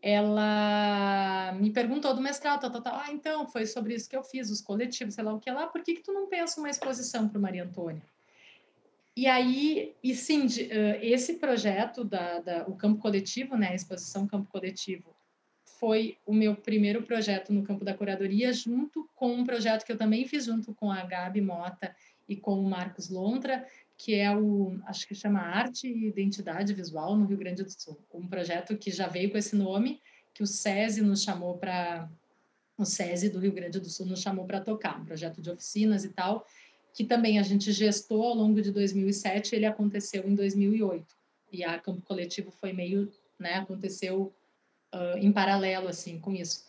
[0.02, 2.96] ela me perguntou do mestrado, tal, tal, tal.
[2.96, 5.66] Ah, então, foi sobre isso que eu fiz, os coletivos, sei lá o que lá.
[5.66, 8.02] Por que, que tu não pensa uma exposição para Maria Antônia?
[9.16, 10.46] E aí, e sim,
[11.00, 15.14] esse projeto, da, da, o Campo Coletivo, né, a exposição Campo Coletivo,
[15.78, 19.98] foi o meu primeiro projeto no campo da curadoria, junto com um projeto que eu
[19.98, 21.94] também fiz junto com a Gabi Mota
[22.28, 23.66] e com o Marcos Lontra,
[24.04, 27.98] que é o, acho que chama Arte e Identidade Visual no Rio Grande do Sul.
[28.12, 29.98] Um projeto que já veio com esse nome,
[30.34, 32.06] que o SESI nos chamou para
[32.76, 36.04] o SESI do Rio Grande do Sul nos chamou para tocar, um projeto de oficinas
[36.04, 36.46] e tal,
[36.92, 41.06] que também a gente gestou ao longo de 2007, ele aconteceu em 2008.
[41.50, 44.34] E a Campo Coletivo foi meio, né, aconteceu
[44.94, 46.66] uh, em paralelo assim com isso.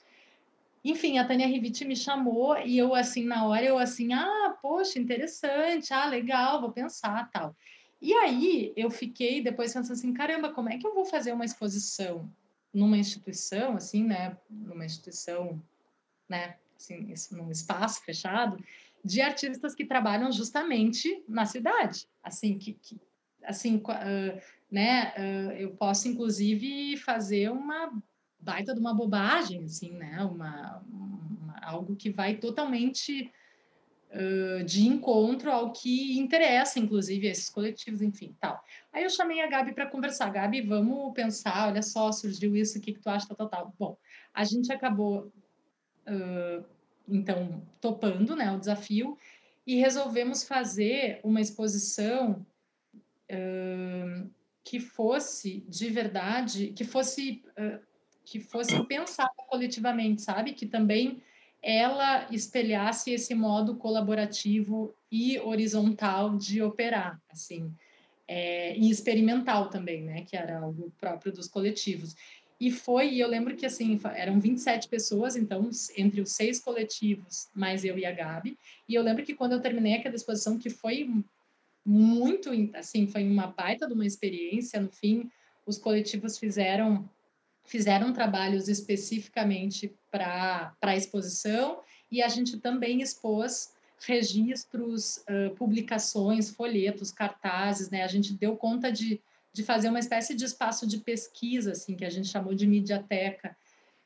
[0.85, 4.99] Enfim, a Tânia Riviti me chamou e eu, assim, na hora, eu assim, ah, poxa,
[4.99, 7.55] interessante, ah, legal, vou pensar, tal.
[7.99, 11.43] E aí, eu fiquei depois pensando assim, caramba, como é que eu vou fazer uma
[11.43, 12.31] exposição
[12.71, 15.59] numa instituição, assim, né, numa instituição,
[16.29, 18.63] né, assim, num espaço fechado,
[19.03, 23.01] de artistas que trabalham justamente na cidade, assim, que, que
[23.43, 27.91] assim, uh, né, uh, eu posso, inclusive, fazer uma
[28.45, 30.23] baita de uma bobagem, assim, né?
[30.23, 33.31] Uma, uma algo que vai totalmente
[34.11, 38.63] uh, de encontro ao que interessa, inclusive, esses coletivos, enfim, tal.
[38.93, 40.29] Aí eu chamei a Gabi para conversar.
[40.29, 43.73] Gabi, vamos pensar, olha só, surgiu isso, o que, que tu acha, tal, tal, tal.
[43.79, 43.97] Bom,
[44.33, 45.31] a gente acabou,
[46.07, 46.63] uh,
[47.09, 49.17] então, topando, né, o desafio
[49.65, 52.45] e resolvemos fazer uma exposição
[53.31, 54.29] uh,
[54.63, 57.79] que fosse de verdade, que fosse uh,
[58.25, 60.53] que fosse pensada coletivamente, sabe?
[60.53, 61.21] Que também
[61.61, 67.73] ela espelhasse esse modo colaborativo e horizontal de operar, assim,
[68.27, 70.23] é, e experimental também, né?
[70.23, 72.15] Que era algo próprio dos coletivos.
[72.59, 77.49] E foi, e eu lembro que, assim, eram 27 pessoas, então, entre os seis coletivos,
[77.53, 78.57] mais eu e a Gabi,
[78.87, 81.09] e eu lembro que quando eu terminei aquela exposição, que foi
[81.85, 85.29] muito, assim, foi uma baita de uma experiência, no fim,
[85.65, 87.09] os coletivos fizeram
[87.65, 93.73] fizeram trabalhos especificamente para a exposição e a gente também expôs
[94.05, 98.03] registros, uh, publicações, folhetos, cartazes, né?
[98.03, 102.05] A gente deu conta de, de fazer uma espécie de espaço de pesquisa, assim, que
[102.05, 103.55] a gente chamou de mediateca,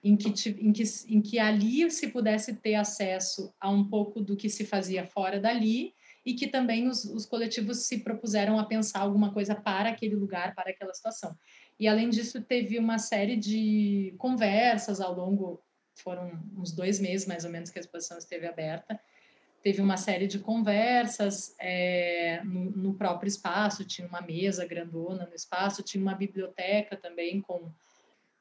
[0.02, 4.38] em que, em, que, em que ali se pudesse ter acesso a um pouco do
[4.38, 5.94] que se fazia fora dali
[6.26, 10.56] e que também os, os coletivos se propuseram a pensar alguma coisa para aquele lugar,
[10.56, 11.36] para aquela situação.
[11.80, 15.64] E além disso, teve uma série de conversas ao longo,
[15.96, 19.00] foram uns dois meses mais ou menos que a exposição esteve aberta.
[19.64, 25.34] Teve uma série de conversas é, no, no, próprio espaço, tinha uma mesa grandona no
[25.34, 27.72] espaço, tinha uma biblioteca também com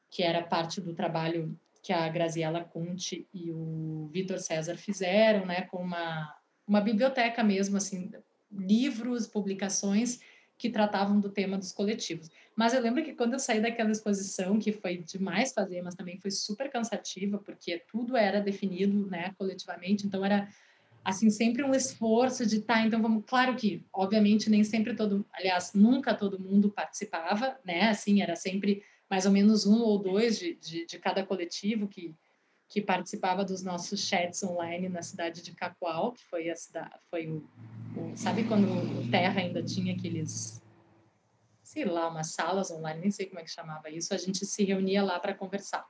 [0.09, 5.61] que era parte do trabalho que a Graziella Conte e o Vitor César fizeram, né,
[5.63, 6.33] com uma,
[6.67, 8.11] uma biblioteca mesmo, assim,
[8.51, 10.19] livros, publicações
[10.59, 12.29] que tratavam do tema dos coletivos.
[12.53, 16.19] Mas eu lembro que quando eu saí daquela exposição, que foi demais fazer, mas também
[16.19, 20.49] foi super cansativa, porque tudo era definido, né, coletivamente, então era
[21.03, 25.71] assim sempre um esforço de tá, então vamos, claro que obviamente nem sempre todo, aliás,
[25.73, 27.87] nunca todo mundo participava, né?
[27.87, 32.13] Assim, era sempre mais ou menos um ou dois de, de, de cada coletivo que,
[32.69, 37.27] que participava dos nossos chats online na cidade de Cacoal, que foi a cidade, foi
[37.27, 37.43] o,
[37.97, 40.61] o, sabe quando o Terra ainda tinha aqueles
[41.63, 44.63] sei lá, umas salas online, nem sei como é que chamava isso, a gente se
[44.63, 45.85] reunia lá para conversar.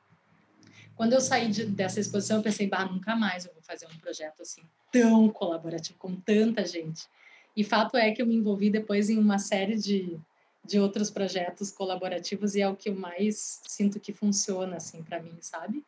[0.93, 3.97] Quando eu saí de, dessa exposição, eu pensei, bah, nunca mais eu vou fazer um
[3.97, 4.61] projeto assim
[4.91, 7.07] tão colaborativo com tanta gente.
[7.55, 10.19] E fato é que eu me envolvi depois em uma série de
[10.63, 15.21] de outros projetos colaborativos e é o que eu mais sinto que funciona assim para
[15.21, 15.83] mim, sabe?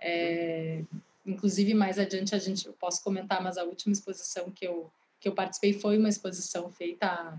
[0.00, 0.82] É,
[1.26, 5.28] inclusive mais adiante a gente eu posso comentar, mas a última exposição que eu que
[5.28, 7.38] eu participei foi uma exposição feita a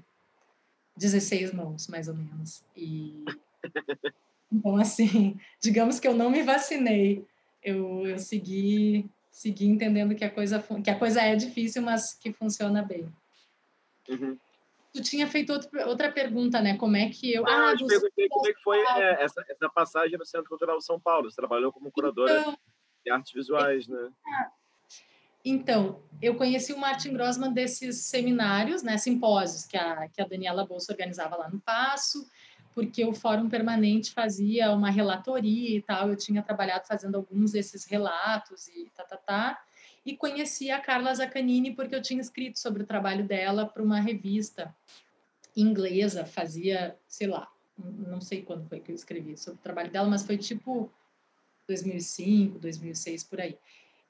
[0.96, 2.64] 16 mãos, mais ou menos.
[2.78, 3.26] E
[4.52, 7.26] então assim, digamos que eu não me vacinei,
[7.64, 12.32] eu, eu segui segui entendendo que a coisa que a coisa é difícil, mas que
[12.32, 13.12] funciona bem.
[14.10, 14.38] Uhum.
[14.94, 16.78] Tu tinha feito outro, outra pergunta, né?
[16.78, 17.48] Como é que eu.
[17.48, 20.78] ah, eu te perguntei como é que foi é, essa, essa passagem no Centro Cultural
[20.78, 21.30] de São Paulo.
[21.32, 22.58] Você trabalhou como curadora então,
[23.06, 24.12] de artes visuais, né?
[25.44, 30.66] Então, eu conheci o Martin Grossman desses seminários, né, simpósios que a, que a Daniela
[30.66, 32.30] Bolsa organizava lá no Passo,
[32.76, 36.10] porque o Fórum Permanente fazia uma relatoria e tal.
[36.10, 39.62] Eu tinha trabalhado fazendo alguns desses relatos e tá, tá, tá
[40.06, 44.00] e conheci a Carla Zaccanini porque eu tinha escrito sobre o trabalho dela para uma
[44.00, 44.76] revista
[45.56, 50.08] inglesa, fazia, sei lá, não sei quando foi que eu escrevi sobre o trabalho dela,
[50.08, 50.92] mas foi tipo
[51.68, 53.58] 2005, 2006, por aí.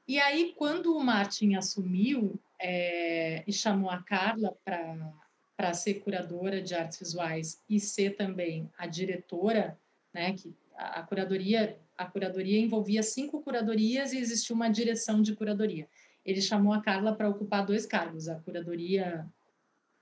[0.07, 4.55] E aí, quando o Martin assumiu é, e chamou a Carla
[5.55, 9.79] para ser curadora de artes visuais e ser também a diretora,
[10.13, 15.35] né, que a, a curadoria a curadoria envolvia cinco curadorias e existia uma direção de
[15.35, 15.87] curadoria.
[16.25, 19.25] Ele chamou a Carla para ocupar dois cargos, a curadoria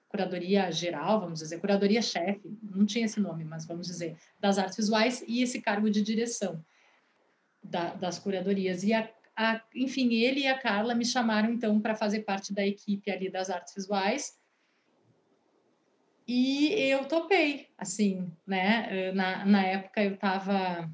[0.09, 4.75] curadoria geral, vamos dizer, curadoria chefe, não tinha esse nome, mas vamos dizer, das artes
[4.75, 6.65] visuais e esse cargo de direção
[7.63, 8.83] da, das curadorias.
[8.83, 12.65] E a, a, enfim, ele e a Carla me chamaram então para fazer parte da
[12.65, 14.39] equipe ali das artes visuais.
[16.27, 19.12] E eu topei, assim, né?
[19.12, 20.89] Na, na época eu estava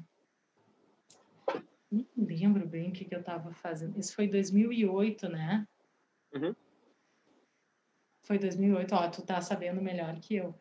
[1.90, 3.98] não lembro bem o que, que eu estava fazendo.
[3.98, 5.66] Isso foi 2008, né?
[6.34, 6.54] Uhum.
[8.22, 10.54] Foi 2008, ó, tu tá sabendo melhor que eu.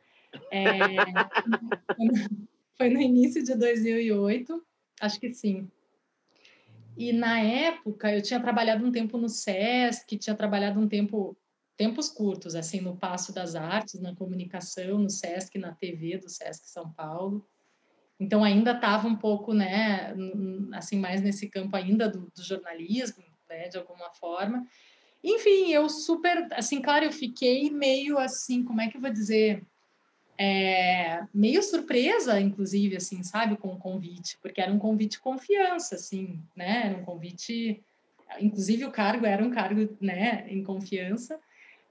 [0.51, 0.63] É,
[2.77, 4.65] foi no início de 2008,
[5.01, 5.69] acho que sim.
[6.97, 11.35] E na época eu tinha trabalhado um tempo no SESC, tinha trabalhado um tempo,
[11.75, 16.69] tempos curtos, assim, no Passo das Artes, na comunicação, no SESC, na TV do SESC
[16.69, 17.45] São Paulo.
[18.19, 20.13] Então ainda estava um pouco, né,
[20.73, 24.65] assim mais nesse campo ainda do, do jornalismo, né, de alguma forma.
[25.23, 29.63] Enfim, eu super, assim, claro, eu fiquei meio assim, como é que eu vou dizer,
[30.38, 36.41] é, meio surpresa, inclusive, assim, sabe, com o convite, porque era um convite confiança, assim,
[36.56, 37.84] né, era um convite,
[38.39, 41.39] inclusive o cargo era um cargo, né, em confiança,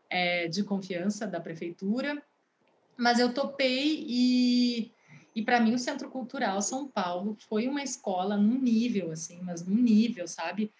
[0.08, 2.22] é, de confiança da prefeitura,
[2.96, 4.92] mas eu topei e
[5.34, 9.66] e para mim o Centro Cultural São Paulo foi uma escola num nível assim, mas
[9.66, 10.72] num nível, sabe?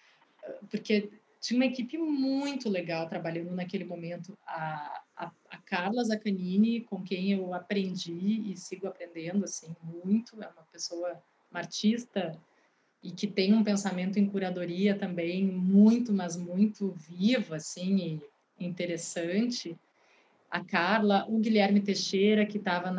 [0.69, 4.37] Porque tinha uma equipe muito legal trabalhando naquele momento.
[4.47, 10.47] A, a, a Carla Zaccanini, com quem eu aprendi e sigo aprendendo assim muito, é
[10.47, 12.39] uma pessoa, uma artista
[13.03, 18.19] e que tem um pensamento em curadoria também muito, mas muito vivo assim
[18.57, 19.77] e interessante
[20.55, 22.89] a Carla, o Guilherme Teixeira, que estava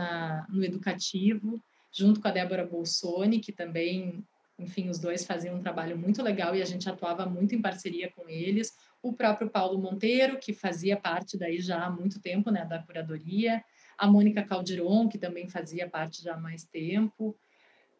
[0.50, 1.58] no educativo,
[1.90, 4.22] junto com a Débora Bolsoni, que também,
[4.58, 8.12] enfim, os dois faziam um trabalho muito legal e a gente atuava muito em parceria
[8.14, 8.74] com eles.
[9.02, 13.64] O próprio Paulo Monteiro, que fazia parte daí já há muito tempo, né, da curadoria.
[13.96, 17.34] A Mônica Caldiron, que também fazia parte já há mais tempo.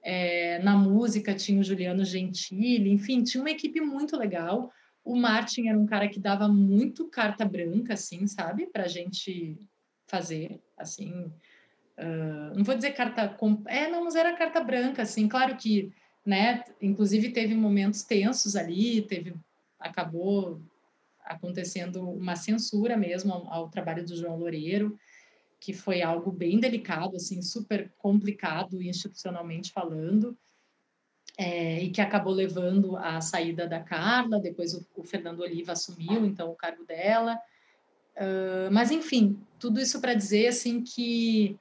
[0.03, 4.71] É, na música tinha o Juliano Gentili, enfim, tinha uma equipe muito legal.
[5.07, 9.57] O Martin era um cara que dava muito carta branca, assim, sabe, para a gente
[10.07, 11.31] fazer, assim.
[11.97, 13.29] Uh, não vou dizer carta.
[13.29, 13.63] Com...
[13.67, 15.29] É, não, mas era carta branca, assim.
[15.29, 15.93] Claro que,
[16.25, 19.35] né, inclusive teve momentos tensos ali, teve.
[19.79, 20.61] Acabou
[21.25, 24.99] acontecendo uma censura mesmo ao, ao trabalho do João Loureiro
[25.61, 30.37] que foi algo bem delicado, assim, super complicado institucionalmente falando,
[31.37, 34.41] é, e que acabou levando à saída da Carla.
[34.41, 37.39] Depois o, o Fernando Oliva assumiu, então, o cargo dela.
[38.17, 41.59] Uh, mas, enfim, tudo isso para dizer assim que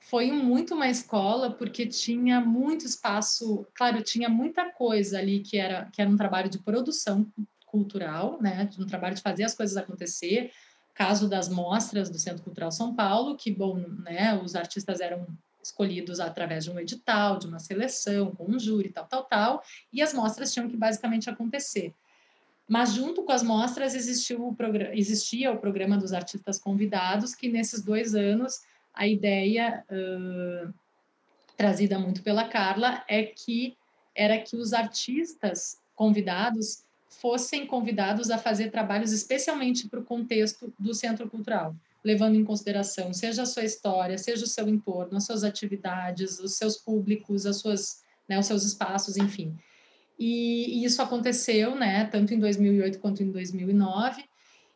[0.00, 5.88] foi muito uma escola porque tinha muito espaço, claro, tinha muita coisa ali que era
[5.92, 7.26] que era um trabalho de produção
[7.66, 10.52] cultural, né, um trabalho de fazer as coisas acontecer,
[10.94, 15.26] caso das mostras do Centro Cultural São Paulo, que, bom, né, os artistas eram
[15.64, 19.62] escolhidos através de um edital, de uma seleção, com um júri, tal, tal, tal,
[19.92, 21.92] e as mostras tinham que basicamente acontecer.
[22.68, 24.56] Mas junto com as mostras existiu o
[24.92, 28.62] existia o programa dos artistas convidados, que nesses dois anos
[28.92, 30.72] a ideia uh,
[31.56, 33.76] trazida muito pela Carla é que
[34.14, 40.94] era que os artistas convidados fossem convidados a fazer trabalhos especialmente para o contexto do
[40.94, 41.74] centro cultural,
[42.04, 46.56] levando em consideração seja a sua história, seja o seu entorno, as suas atividades, os
[46.56, 49.56] seus públicos, as suas, né, os seus espaços, enfim.
[50.18, 54.22] E, e isso aconteceu, né, tanto em 2008 quanto em 2009,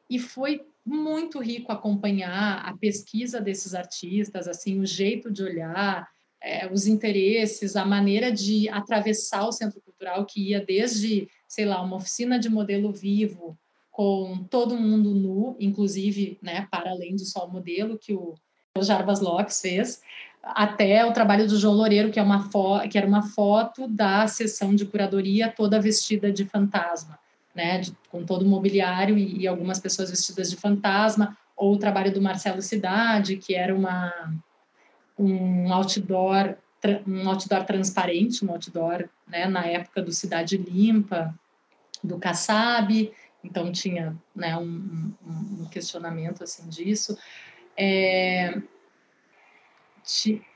[0.08, 6.08] e foi muito rico acompanhar a pesquisa desses artistas, assim, o jeito de olhar,
[6.42, 11.80] é, os interesses, a maneira de atravessar o centro cultural que ia desde sei lá,
[11.82, 13.58] uma oficina de modelo vivo
[13.98, 18.36] com todo mundo nu, inclusive, né, para além do só o modelo que o,
[18.80, 20.00] Jarbas Locks fez,
[20.40, 22.48] até o trabalho do João Loureiro, que, é uma
[22.88, 27.18] que era uma foto da sessão de curadoria toda vestida de fantasma,
[27.52, 31.78] né, de, com todo o mobiliário e, e algumas pessoas vestidas de fantasma, ou o
[31.78, 34.12] trabalho do Marcelo Cidade, que era uma,
[35.18, 36.56] um outdoor
[37.04, 41.34] um outdoor transparente, um outdoor né, na época do Cidade Limpa,
[42.04, 43.10] do Kassab,
[43.42, 47.16] então tinha né, um, um, questionamento assim disso.
[47.76, 48.60] É,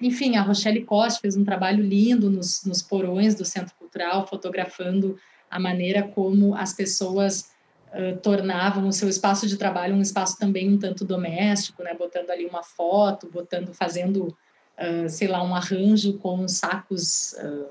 [0.00, 5.18] enfim, a Rochelle Costa fez um trabalho lindo nos, nos porões do Centro Cultural, fotografando
[5.50, 7.52] a maneira como as pessoas
[7.88, 12.30] uh, tornavam o seu espaço de trabalho um espaço também um tanto doméstico, né, botando
[12.30, 14.34] ali uma foto, botando, fazendo
[14.78, 17.68] uh, sei lá, um arranjo com sacos, uh,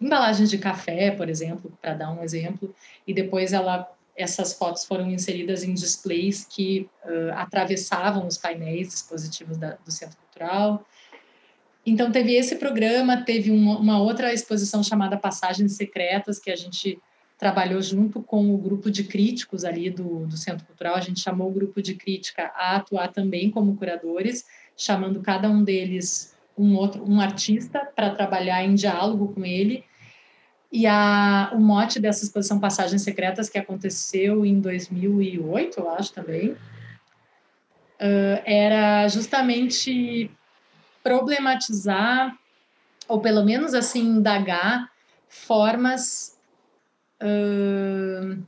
[0.00, 2.74] embalagens de café, por exemplo, para dar um exemplo,
[3.06, 9.56] e depois ela essas fotos foram inseridas em displays que uh, atravessavam os painéis dispositivos
[9.56, 10.86] da, do Centro Cultural.
[11.84, 16.98] Então, teve esse programa, teve uma, uma, outra exposição chamada Passagens Secretas, que a gente
[17.38, 20.94] trabalhou junto com o grupo de críticos ali do, do Centro Cultural.
[20.94, 24.44] A gente chamou o grupo de crítica a atuar também como curadores,
[24.76, 29.84] chamando cada um deles um outro um artista para trabalhar em diálogo com ele
[30.72, 36.52] e a, o mote dessa exposição Passagens Secretas que aconteceu em 2008 eu acho também.
[38.00, 40.30] Uh, era justamente
[41.02, 42.34] problematizar
[43.06, 44.90] ou pelo menos assim indagar
[45.28, 46.38] formas
[47.22, 48.42] uh,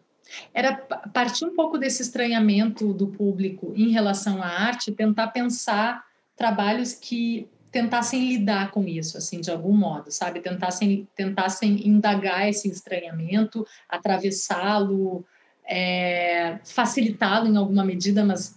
[0.52, 0.74] era
[1.12, 6.04] partir um pouco desse estranhamento do público em relação à arte, tentar pensar
[6.36, 10.38] trabalhos que tentassem lidar com isso, assim, de algum modo, sabe?
[10.38, 15.24] Tentassem, tentassem indagar esse estranhamento, atravessá-lo,
[15.66, 18.56] é, facilitá-lo em alguma medida, mas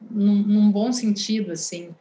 [0.00, 1.94] num, num bom sentido, assim.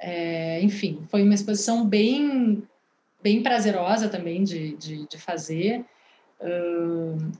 [0.00, 2.64] É, enfim, foi uma exposição bem,
[3.22, 5.84] bem prazerosa também de, de, de fazer,
[6.40, 7.32] uh,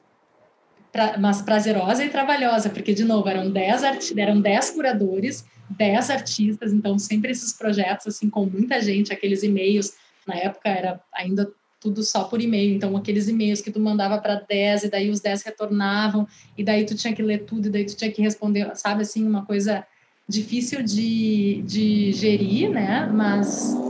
[0.95, 3.83] pra, mas prazerosa e trabalhosa, porque, de novo, eram dez,
[4.17, 9.95] eram dez curadores 10 artistas, então sempre esses projetos assim com muita gente, aqueles e-mails,
[10.27, 14.37] na época era ainda tudo só por e-mail, então aqueles e-mails que tu mandava para
[14.37, 17.85] 10 e daí os 10 retornavam e daí tu tinha que ler tudo e daí
[17.85, 19.85] tu tinha que responder, sabe assim, uma coisa
[20.29, 23.11] difícil de, de gerir, né?
[23.13, 23.83] Mas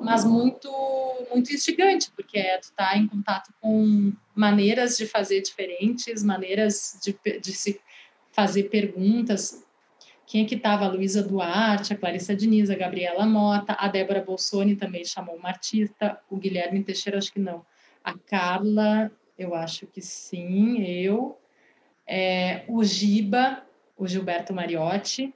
[0.00, 0.70] mas muito
[1.32, 7.16] muito instigante, porque é, tu tá em contato com maneiras de fazer diferentes, maneiras de,
[7.40, 7.80] de se
[8.32, 9.64] fazer perguntas,
[10.26, 10.86] quem é que estava?
[10.86, 15.50] A Luísa Duarte, a Clarissa Diniz, a Gabriela Mota, a Débora Bolsoni também chamou uma
[15.50, 17.64] artista, o Guilherme Teixeira acho que não,
[18.02, 21.38] a Carla, eu acho que sim, eu,
[22.06, 23.62] é, o Giba,
[23.96, 25.34] o Gilberto Mariotti,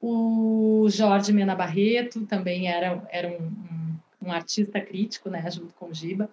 [0.00, 5.86] o Jorge Mena Barreto também era, era um, um, um artista crítico, né, junto com
[5.86, 6.30] o Giba.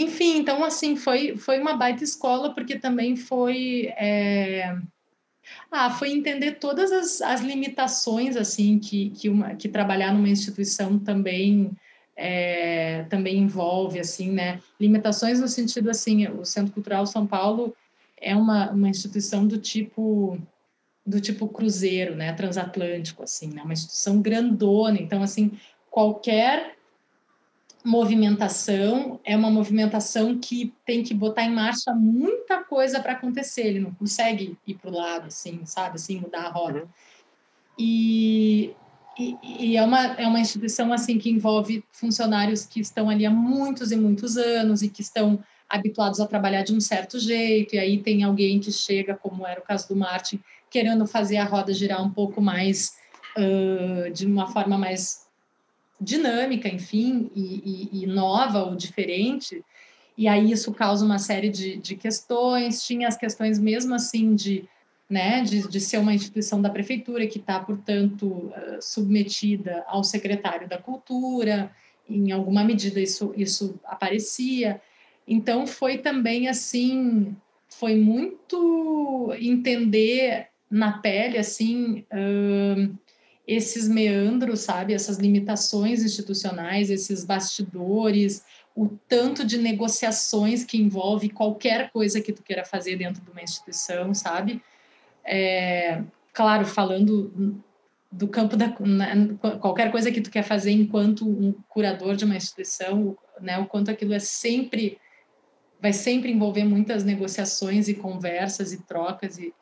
[0.00, 3.92] Enfim, então, assim, foi, foi uma baita escola, porque também foi...
[3.98, 4.74] É...
[5.70, 10.98] Ah, foi entender todas as, as limitações, assim, que, que, uma, que trabalhar numa instituição
[10.98, 11.70] também...
[12.16, 14.60] É, também envolve, assim, né?
[14.78, 17.74] Limitações no sentido, assim, o Centro Cultural São Paulo
[18.20, 20.38] é uma, uma instituição do tipo
[21.06, 25.52] do tipo cruzeiro, né, transatlântico, assim, né, uma instituição grandona, então, assim,
[25.90, 26.76] qualquer
[27.84, 33.80] movimentação é uma movimentação que tem que botar em marcha muita coisa para acontecer, ele
[33.80, 36.80] não consegue ir para o lado, assim, sabe, assim, mudar a roda.
[36.80, 36.88] Uhum.
[37.78, 38.74] E,
[39.18, 43.30] e, e, é, uma, é uma instituição, assim, que envolve funcionários que estão ali há
[43.30, 47.78] muitos e muitos anos e que estão habituados a trabalhar de um certo jeito, e
[47.78, 51.72] aí tem alguém que chega, como era o caso do Martin, querendo fazer a roda
[51.72, 52.96] girar um pouco mais,
[53.38, 55.29] uh, de uma forma mais
[56.00, 59.62] dinâmica, enfim, e, e, e, nova ou diferente,
[60.16, 64.64] e aí isso causa uma série de, de questões, tinha as questões mesmo assim de,
[65.08, 70.68] né, de, de ser uma instituição da prefeitura que está, portanto, uh, submetida ao secretário
[70.68, 71.70] da cultura,
[72.08, 74.80] em alguma medida isso, isso aparecia,
[75.28, 77.36] então foi também assim,
[77.68, 82.04] foi muito entender na pele assim,
[83.50, 88.44] esses meandros, sabe, essas limitações institucionais, esses bastidores,
[88.76, 93.42] o tanto de negociações que envolve qualquer coisa que tu queira fazer dentro de uma
[93.42, 94.62] instituição, sabe?
[95.24, 96.00] É,
[96.32, 97.60] claro, falando
[98.12, 98.72] do campo da
[99.58, 103.90] qualquer coisa que tu quer fazer enquanto um curador de uma instituição, né, o quanto
[103.90, 104.96] aquilo é sempre
[105.80, 109.52] vai sempre envolver muitas negociações e conversas e trocas e,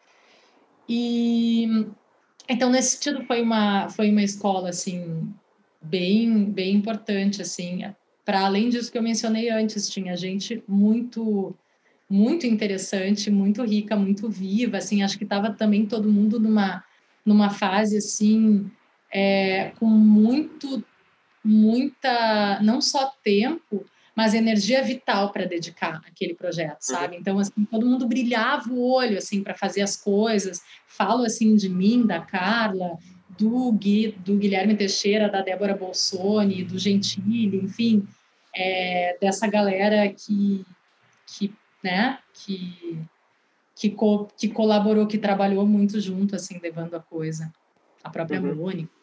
[0.86, 1.86] e
[2.48, 5.28] então, nesse sentido, foi uma, foi uma escola, assim,
[5.82, 7.82] bem, bem importante, assim,
[8.24, 11.54] para além disso que eu mencionei antes, tinha gente muito,
[12.08, 16.84] muito interessante, muito rica, muito viva, assim, acho que estava também todo mundo numa,
[17.24, 18.70] numa fase, assim,
[19.10, 20.84] é, com muito,
[21.44, 23.84] muita, não só tempo,
[24.18, 26.96] mas energia vital para dedicar aquele projeto, uhum.
[26.96, 27.16] sabe?
[27.16, 30.60] Então, assim, todo mundo brilhava o olho, assim, para fazer as coisas.
[30.88, 32.98] Falo, assim, de mim, da Carla,
[33.38, 38.08] do, Gui, do Guilherme Teixeira, da Débora Bolsoni, do Gentili, enfim,
[38.52, 40.66] é, dessa galera que,
[41.24, 41.54] que
[41.84, 43.00] né, que,
[43.76, 47.52] que, co, que colaborou, que trabalhou muito junto, assim, levando a coisa.
[48.02, 48.56] A própria uhum.
[48.56, 48.97] Mônica.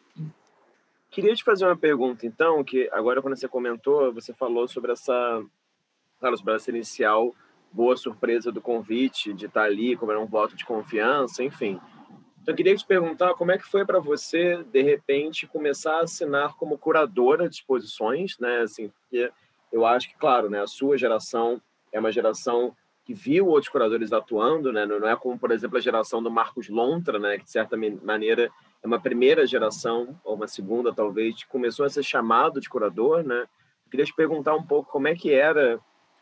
[1.16, 5.42] Queria te fazer uma pergunta, então, que agora quando você comentou, você falou sobre essa,
[6.20, 7.34] claro, sobre essa inicial
[7.72, 11.80] boa surpresa do convite, de estar ali, como era um voto de confiança, enfim.
[12.42, 16.02] Então, eu queria te perguntar como é que foi para você, de repente, começar a
[16.02, 18.58] assinar como curadora de exposições, né?
[18.58, 19.32] Assim, porque
[19.72, 24.12] eu acho que, claro, né, a sua geração é uma geração que viu outros curadores
[24.12, 24.84] atuando, né?
[24.84, 27.38] Não é como, por exemplo, a geração do Marcos Lontra, né?
[27.38, 28.50] Que, de certa maneira,
[28.86, 33.24] é uma primeira geração, ou uma segunda talvez, que começou a ser chamado de curador,
[33.24, 33.40] né?
[33.40, 35.80] Eu queria te perguntar um pouco como é que era,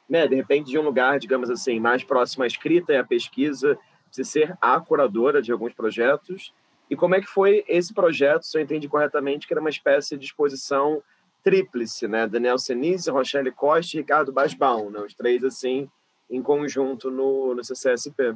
[0.09, 3.79] né, de repente de um lugar, digamos assim, mais próximo à escrita e à pesquisa,
[4.11, 6.55] você ser a curadora de alguns projetos,
[6.89, 10.17] e como é que foi esse projeto, se eu entendi corretamente, que era uma espécie
[10.17, 11.03] de exposição
[11.43, 12.27] tríplice, né?
[12.27, 15.01] Daniel Senise, Rochelle Costa e Ricardo Basbaum, né?
[15.01, 15.91] Os três, assim,
[16.31, 18.35] em conjunto no, no CCSP.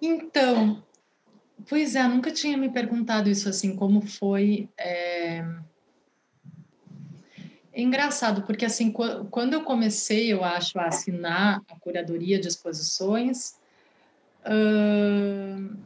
[0.00, 0.82] Então,
[1.68, 4.68] Pois é, nunca tinha me perguntado isso assim, como foi.
[4.78, 5.44] É...
[7.72, 13.58] é engraçado, porque assim, quando eu comecei, eu acho, a assinar a curadoria de exposições,
[14.46, 15.76] uh...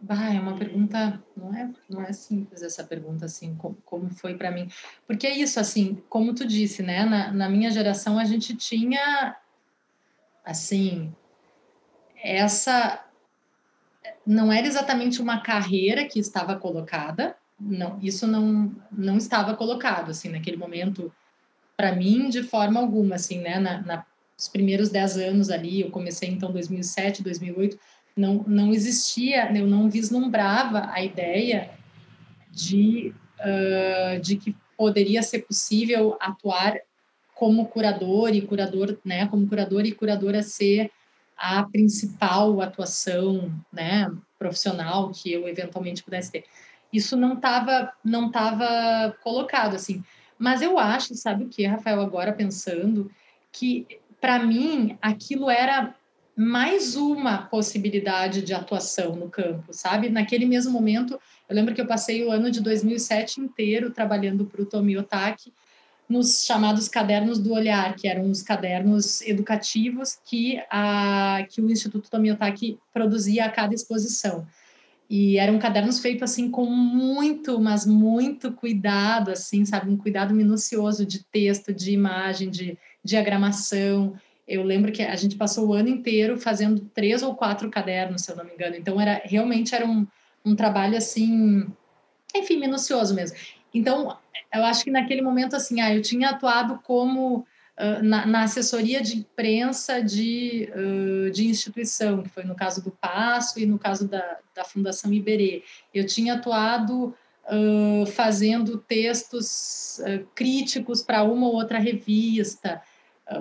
[0.00, 4.34] bah, é uma pergunta, não é, não é simples essa pergunta, assim, como, como foi
[4.34, 4.68] para mim.
[5.06, 9.36] Porque é isso, assim, como tu disse, né, na, na minha geração a gente tinha,
[10.44, 11.14] assim,
[12.22, 13.06] essa
[14.26, 20.30] não era exatamente uma carreira que estava colocada, não, isso não, não estava colocado, assim,
[20.30, 21.12] naquele momento,
[21.76, 25.90] para mim, de forma alguma, assim, né, na, na, nos primeiros dez anos ali, eu
[25.90, 27.78] comecei, então, 2007, 2008,
[28.16, 31.70] não, não existia, eu não vislumbrava a ideia
[32.50, 36.78] de, uh, de que poderia ser possível atuar
[37.34, 40.90] como curador e curador, né, como curador e curadora ser
[41.40, 46.44] a principal atuação né, profissional que eu eventualmente pudesse ter.
[46.92, 50.04] Isso não estava não tava colocado assim.
[50.38, 53.10] Mas eu acho, sabe o que, Rafael, agora pensando,
[53.50, 53.86] que
[54.20, 55.94] para mim aquilo era
[56.36, 60.08] mais uma possibilidade de atuação no campo, sabe?
[60.10, 61.18] Naquele mesmo momento,
[61.48, 65.52] eu lembro que eu passei o ano de 2007 inteiro trabalhando para o Tomi Otaki
[66.10, 72.10] nos chamados cadernos do olhar, que eram os cadernos educativos que, a, que o Instituto
[72.10, 74.44] Tomi Otaki produzia a cada exposição.
[75.08, 81.06] E eram cadernos feitos assim com muito, mas muito cuidado, assim, sabe, um cuidado minucioso
[81.06, 84.14] de texto, de imagem, de diagramação.
[84.48, 88.32] Eu lembro que a gente passou o ano inteiro fazendo três ou quatro cadernos, se
[88.32, 88.74] eu não me engano.
[88.74, 90.04] Então, era realmente era um,
[90.44, 91.66] um trabalho assim,
[92.34, 93.36] enfim, minucioso mesmo.
[93.72, 94.16] Então,
[94.52, 99.00] eu acho que naquele momento, assim, ah, eu tinha atuado como uh, na, na, assessoria
[99.00, 104.08] de imprensa de, uh, de instituição, que foi no caso do Passo e no caso
[104.08, 105.62] da, da Fundação Iberê.
[105.94, 107.14] Eu tinha atuado
[107.46, 110.00] uh, fazendo textos
[110.34, 112.82] críticos para uma ou outra revista,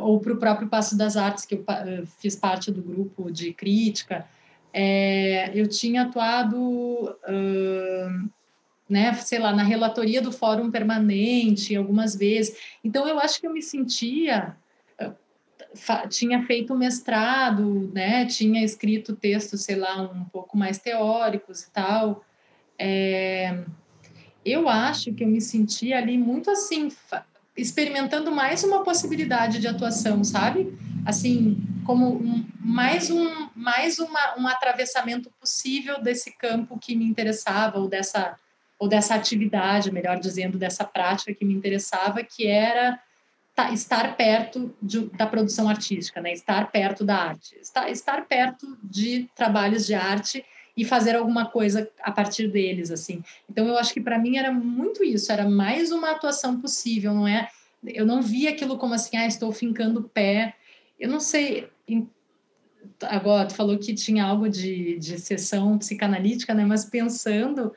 [0.02, 1.66] ou para o próprio Passo das Artes, que eu
[2.20, 4.28] fiz parte do grupo de crítica,
[4.72, 7.16] é, eu tinha atuado,
[8.90, 12.58] né, sei lá, na relatoria do Fórum Permanente algumas vezes.
[12.84, 14.56] Então, eu acho que eu me sentia,
[16.10, 22.26] tinha feito mestrado, né, tinha escrito textos, sei lá, um pouco mais teóricos e tal.
[22.78, 23.64] É,
[24.44, 26.90] eu acho que eu me sentia ali muito assim,
[27.56, 30.74] experimentando mais uma possibilidade de atuação, sabe?
[31.06, 37.78] Assim, como um, mais um mais uma, um atravessamento possível desse campo que me interessava
[37.80, 38.38] ou dessa
[38.80, 43.00] ou dessa atividade, melhor dizendo, dessa prática que me interessava, que era
[43.74, 46.32] estar perto de, da produção artística, né?
[46.32, 50.46] Estar perto da arte, estar, estar perto de trabalhos de arte
[50.78, 53.22] e fazer alguma coisa a partir deles, assim.
[53.50, 57.28] Então eu acho que para mim era muito isso, era mais uma atuação possível, não
[57.28, 57.50] é?
[57.86, 60.56] Eu não via aquilo como assim, ah, estou fincando pé.
[60.98, 61.68] Eu não sei,
[63.02, 66.66] agora tu falou que tinha algo de, de sessão psicanalítica, né?
[66.66, 67.74] Mas pensando,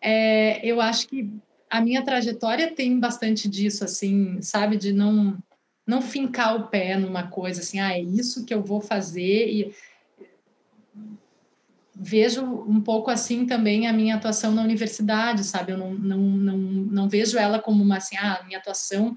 [0.00, 1.30] é, eu acho que
[1.68, 5.36] a minha trajetória tem bastante disso, assim, sabe, de não
[5.86, 9.72] não fincar o pé numa coisa assim, ah, é isso que eu vou fazer e
[11.94, 15.72] vejo um pouco assim também a minha atuação na universidade, sabe?
[15.72, 19.16] Eu não, não, não, não vejo ela como uma assim, ah, minha atuação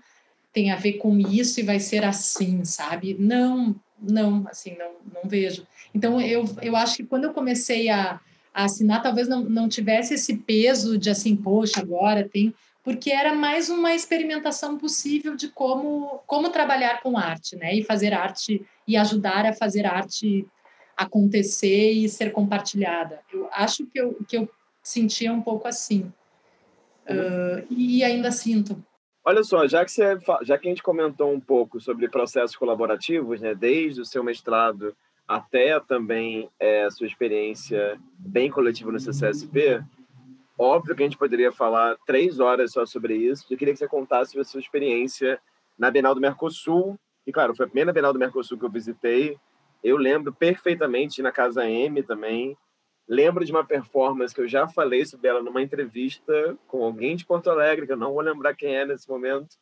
[0.53, 3.15] tem a ver com isso e vai ser assim, sabe?
[3.19, 5.65] Não, não, assim, não, não vejo.
[5.93, 8.19] Então, eu, eu acho que quando eu comecei a, a
[8.63, 12.53] assinar, talvez não, não tivesse esse peso de assim, poxa, agora tem.
[12.83, 17.75] Porque era mais uma experimentação possível de como, como trabalhar com arte, né?
[17.75, 20.47] E fazer arte e ajudar a fazer arte
[20.95, 23.19] acontecer e ser compartilhada.
[23.31, 24.49] Eu acho que eu, que eu
[24.81, 26.11] sentia um pouco assim.
[27.07, 28.81] Uh, e ainda sinto.
[29.23, 33.41] Olha só, já que, você, já que a gente comentou um pouco sobre processos colaborativos,
[33.41, 34.95] né, desde o seu mestrado
[35.29, 39.83] até também é, sua experiência bem coletiva no CCSP,
[40.57, 43.45] óbvio que a gente poderia falar três horas só sobre isso.
[43.47, 45.39] Eu queria que você contasse a sua experiência
[45.77, 49.37] na Bienal do Mercosul, e claro, foi a primeira Bienal do Mercosul que eu visitei.
[49.83, 52.57] Eu lembro perfeitamente na Casa M também,
[53.11, 57.25] Lembro de uma performance que eu já falei sobre ela numa entrevista com alguém de
[57.25, 59.57] Porto Alegre, que eu não vou lembrar quem é nesse momento,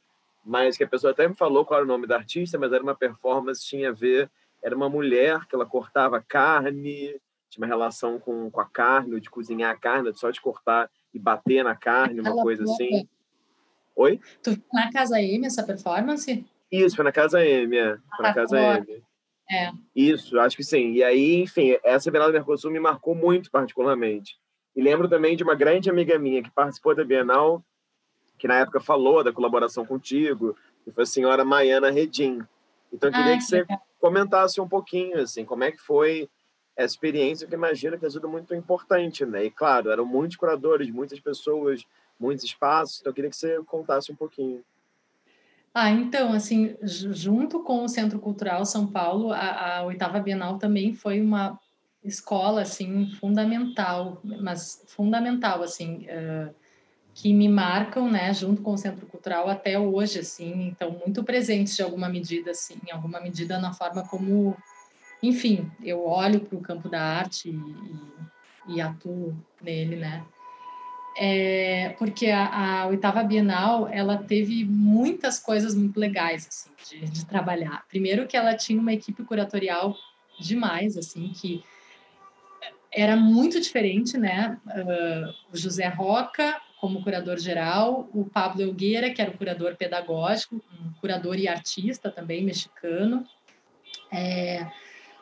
[0.45, 2.83] mas que a pessoa até me falou qual era o nome da artista, mas era
[2.83, 4.29] uma performance, tinha a ver,
[4.63, 9.29] era uma mulher que ela cortava carne, tinha uma relação com, com a carne, de
[9.29, 13.07] cozinhar a carne, só de cortar e bater na carne, uma coisa assim.
[13.95, 14.19] Oi?
[14.43, 16.45] Tu na Casa M essa performance?
[16.71, 17.97] Isso, foi na Casa M, é.
[18.15, 19.03] Foi na ah, Casa M.
[19.49, 19.71] É.
[19.95, 20.91] Isso, acho que sim.
[20.91, 24.37] E aí, enfim, essa Bienal do Mercosul me marcou muito particularmente.
[24.75, 27.63] E lembro também de uma grande amiga minha que participou da Bienal,
[28.37, 32.39] que na época falou da colaboração contigo, que foi a senhora Maiana Redim.
[32.93, 33.86] Então, eu queria Ai, que você legal.
[33.99, 36.29] Comentasse um pouquinho, assim, como é que foi
[36.75, 39.45] essa experiência, que imagino que é sido muito importante, né?
[39.45, 41.83] E, claro, eram muitos curadores, muitas pessoas,
[42.19, 44.63] muitos espaços, então eu queria que você contasse um pouquinho.
[45.73, 50.93] Ah, então, assim, junto com o Centro Cultural São Paulo, a, a oitava Bienal também
[50.93, 51.59] foi uma
[52.03, 56.53] escola, assim, fundamental, mas fundamental, assim, uh,
[57.17, 61.75] que me marcam, né, junto com o Centro Cultural até hoje, assim, então, muito presentes
[61.75, 64.55] de alguma medida, assim, em alguma medida na forma como,
[65.23, 70.23] enfim, eu olho para o campo da arte e, e, atuo nele, né
[71.17, 77.25] é, porque a, a, oitava Bienal ela teve muitas coisas muito legais assim de, de,
[77.25, 77.83] trabalhar.
[77.89, 79.95] Primeiro que ela tinha uma equipe curatorial
[80.39, 81.63] demais, assim que
[82.91, 84.59] era muito diferente, né?
[84.67, 90.55] Uh, o José Roca como curador geral, o Pablo Elgueira que era o curador pedagógico,
[90.55, 93.25] um curador e artista também mexicano.
[94.11, 94.67] É,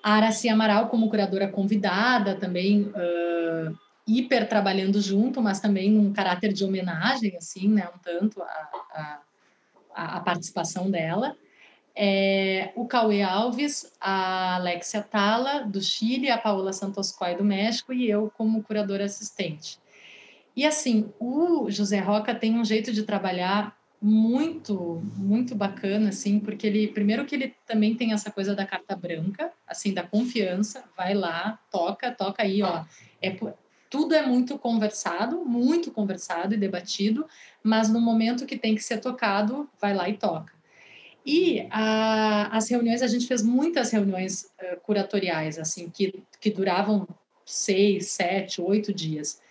[0.03, 3.77] A Araci Amaral como curadora convidada, também uh,
[4.07, 8.69] hiper trabalhando junto, mas também num caráter de homenagem, assim, né, um tanto a,
[9.93, 11.35] a, a participação dela.
[11.95, 18.09] É, o Cauê Alves, a Alexia Tala, do Chile, a Paola Santoscoy, do México, e
[18.09, 19.79] eu como curadora assistente.
[20.55, 26.67] E assim, o José Roca tem um jeito de trabalhar muito, muito bacana, assim, porque
[26.67, 31.13] ele, primeiro que ele também tem essa coisa da carta branca, assim, da confiança, vai
[31.13, 32.83] lá, toca, toca aí, ó,
[33.21, 33.35] é,
[33.89, 37.25] tudo é muito conversado, muito conversado e debatido,
[37.63, 40.53] mas no momento que tem que ser tocado, vai lá e toca.
[41.25, 47.07] E a, as reuniões, a gente fez muitas reuniões uh, curatoriais, assim, que, que duravam
[47.43, 49.41] seis, sete, oito dias.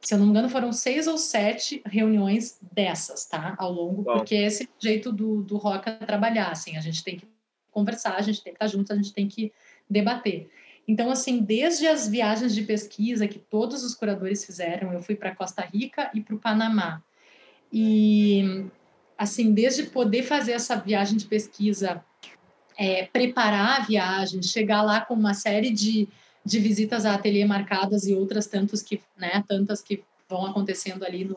[0.00, 3.54] Se eu não me engano, foram seis ou sete reuniões dessas, tá?
[3.58, 4.14] Ao longo, Bom.
[4.14, 7.28] porque esse é o jeito do, do Roca trabalhar, assim, a gente tem que
[7.70, 9.52] conversar, a gente tem que estar junto, a gente tem que
[9.88, 10.50] debater.
[10.88, 15.34] Então, assim, desde as viagens de pesquisa que todos os curadores fizeram, eu fui para
[15.34, 17.02] Costa Rica e para o Panamá.
[17.72, 18.66] E,
[19.16, 22.04] assim, desde poder fazer essa viagem de pesquisa,
[22.76, 26.08] é, preparar a viagem, chegar lá com uma série de,
[26.44, 31.24] de visitas a ateliê marcadas e outras tantas que, né, tantas que vão acontecendo ali
[31.24, 31.34] no,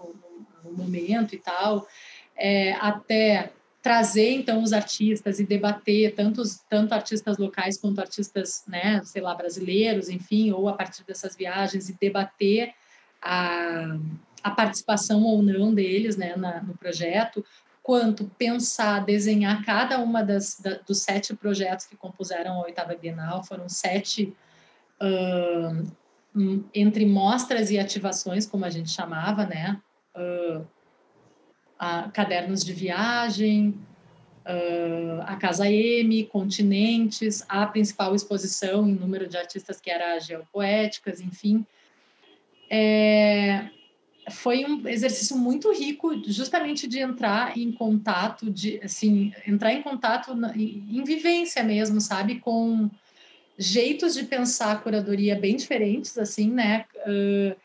[0.63, 1.87] no, no momento e tal,
[2.35, 3.51] é, até
[3.83, 9.35] trazer então os artistas e debater tantos tanto artistas locais quanto artistas né sei lá
[9.35, 12.73] brasileiros enfim ou a partir dessas viagens e debater
[13.21, 13.97] a,
[14.41, 17.45] a participação ou não deles né na, no projeto
[17.83, 23.43] quanto pensar desenhar cada uma das da, dos sete projetos que compuseram a oitava Bienal
[23.43, 24.33] foram sete
[25.03, 25.91] uh,
[26.73, 29.79] entre mostras e ativações como a gente chamava né
[30.15, 30.65] uh,
[31.83, 33.75] a, cadernos de viagem,
[34.45, 40.19] uh, a Casa M, Continentes, a principal exposição em número de artistas que era a
[40.19, 41.65] Geopoéticas, enfim.
[42.69, 43.69] É,
[44.31, 50.33] foi um exercício muito rico justamente de entrar em contato de assim entrar em contato
[50.33, 52.89] na, em, em, vivência mesmo sabe com
[53.57, 57.55] jeitos de pensar a curadoria bem diferentes assim né uh,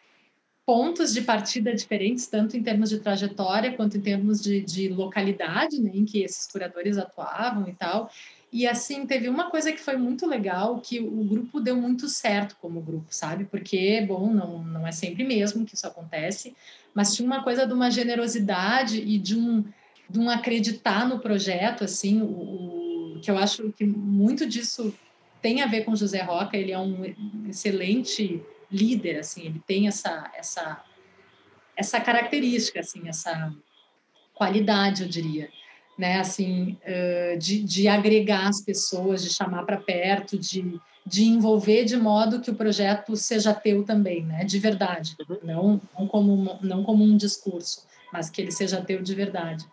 [0.68, 5.80] pontos de partida diferentes, tanto em termos de trajetória quanto em termos de, de localidade,
[5.80, 8.11] né, em que esses curadores atuavam e tal.
[8.53, 12.55] E assim, teve uma coisa que foi muito legal, que o grupo deu muito certo
[12.61, 13.47] como grupo, sabe?
[13.47, 16.55] Porque, bom, não, não é sempre mesmo que isso acontece,
[16.93, 19.64] mas tinha uma coisa de uma generosidade e de um,
[20.11, 24.95] de um acreditar no projeto, assim, o, o que eu acho que muito disso
[25.41, 27.05] tem a ver com José Roca, ele é um
[27.49, 30.84] excelente líder, assim, ele tem essa essa
[31.76, 33.55] essa característica, assim, essa
[34.34, 35.49] qualidade, eu diria,
[35.97, 36.76] né, assim,
[37.39, 42.51] de, de agregar as pessoas, de chamar para perto, de, de envolver de modo que
[42.51, 45.39] o projeto seja teu também, né, de verdade, uhum.
[45.43, 49.64] não, não como não como um discurso, mas que ele seja teu de verdade.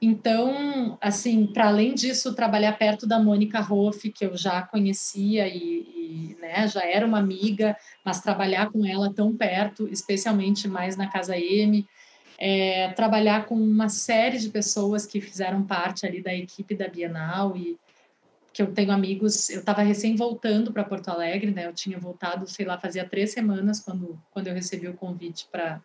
[0.00, 5.56] Então, assim, para além disso, trabalhar perto da Mônica Hoff, que eu já conhecia e,
[5.58, 11.08] e né, já era uma amiga, mas trabalhar com ela tão perto, especialmente mais na
[11.08, 11.84] Casa M,
[12.38, 17.56] é, trabalhar com uma série de pessoas que fizeram parte ali da equipe da Bienal
[17.56, 17.76] e
[18.52, 21.66] que eu tenho amigos, eu estava recém voltando para Porto Alegre, né?
[21.66, 25.80] Eu tinha voltado, sei lá, fazia três semanas quando quando eu recebi o convite para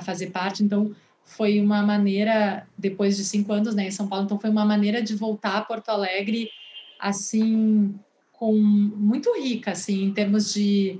[0.00, 0.62] fazer parte.
[0.62, 0.94] Então
[1.28, 5.02] foi uma maneira, depois de cinco anos né, em São Paulo, então foi uma maneira
[5.02, 6.50] de voltar a Porto Alegre,
[6.98, 7.94] assim,
[8.32, 10.98] com muito rica, assim, em termos de,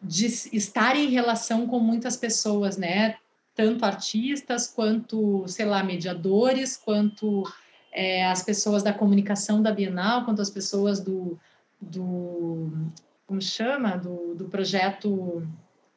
[0.00, 3.16] de estar em relação com muitas pessoas, né,
[3.54, 7.44] tanto artistas quanto, sei lá, mediadores, quanto
[7.92, 11.38] é, as pessoas da comunicação da Bienal, quanto as pessoas do,
[11.78, 12.72] do
[13.26, 15.46] como chama, do, do projeto,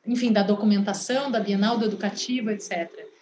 [0.06, 3.15] enfim, da documentação da Bienal, do educativo, etc.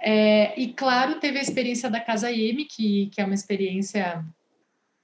[0.00, 4.24] É, e claro, teve a experiência da Casa M, que, que é uma experiência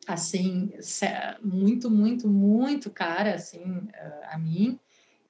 [0.07, 0.71] assim
[1.43, 3.89] muito, muito, muito cara assim
[4.31, 4.79] a mim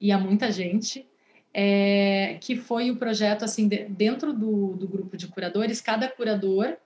[0.00, 1.06] e a muita gente.
[1.56, 6.76] É, que foi o projeto assim de, dentro do, do grupo de curadores, cada curador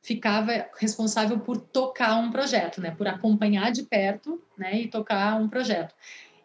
[0.00, 5.48] ficava responsável por tocar um projeto, né, por acompanhar de perto, né, e tocar um
[5.48, 5.92] projeto.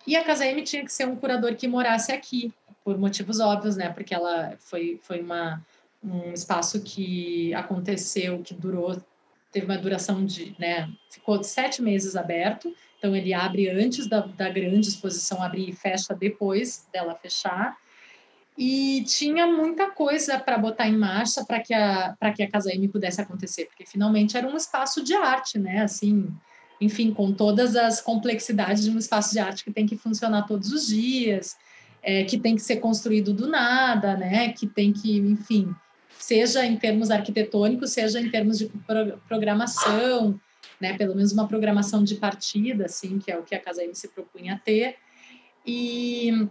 [0.08, 2.52] E a Casa M tinha que ser um curador que morasse aqui,
[2.84, 3.90] por motivos óbvios, né?
[3.90, 5.64] Porque ela foi, foi uma,
[6.04, 9.02] um espaço que aconteceu, que durou,
[9.52, 10.90] teve uma duração de, né?
[11.10, 16.14] Ficou sete meses aberto, então ele abre antes da, da grande exposição abrir e fecha
[16.14, 17.78] depois dela fechar.
[18.58, 22.74] E tinha muita coisa para botar em marcha para que a para que a Casa
[22.74, 25.82] M pudesse acontecer, porque finalmente era um espaço de arte, né?
[25.82, 26.28] Assim,
[26.82, 30.72] enfim, com todas as complexidades de um espaço de arte que tem que funcionar todos
[30.72, 31.56] os dias,
[32.02, 34.52] é, que tem que ser construído do nada, né?
[34.52, 35.74] Que tem que, enfim,
[36.20, 38.70] seja em termos arquitetônicos, seja em termos de
[39.28, 40.40] programação,
[40.80, 40.98] né?
[40.98, 44.10] Pelo menos uma programação de partida, assim, que é o que a Casa M se
[44.10, 44.98] propunha a ter.
[45.66, 46.48] E,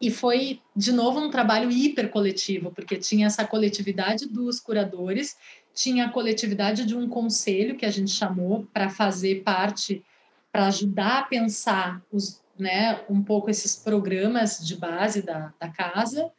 [0.00, 5.36] e foi, de novo, um trabalho hiper coletivo, porque tinha essa coletividade dos curadores,
[5.72, 10.04] tinha a coletividade de um conselho que a gente chamou para fazer parte,
[10.50, 16.32] para ajudar a pensar os, né, um pouco esses programas de base da, da casa.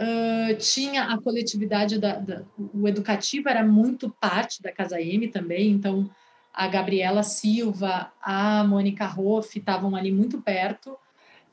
[0.00, 2.42] Uh, tinha a coletividade da, da,
[2.72, 6.08] o educativo era muito parte da Casa M também, então
[6.54, 10.96] a Gabriela Silva, a Mônica Roff estavam ali muito perto.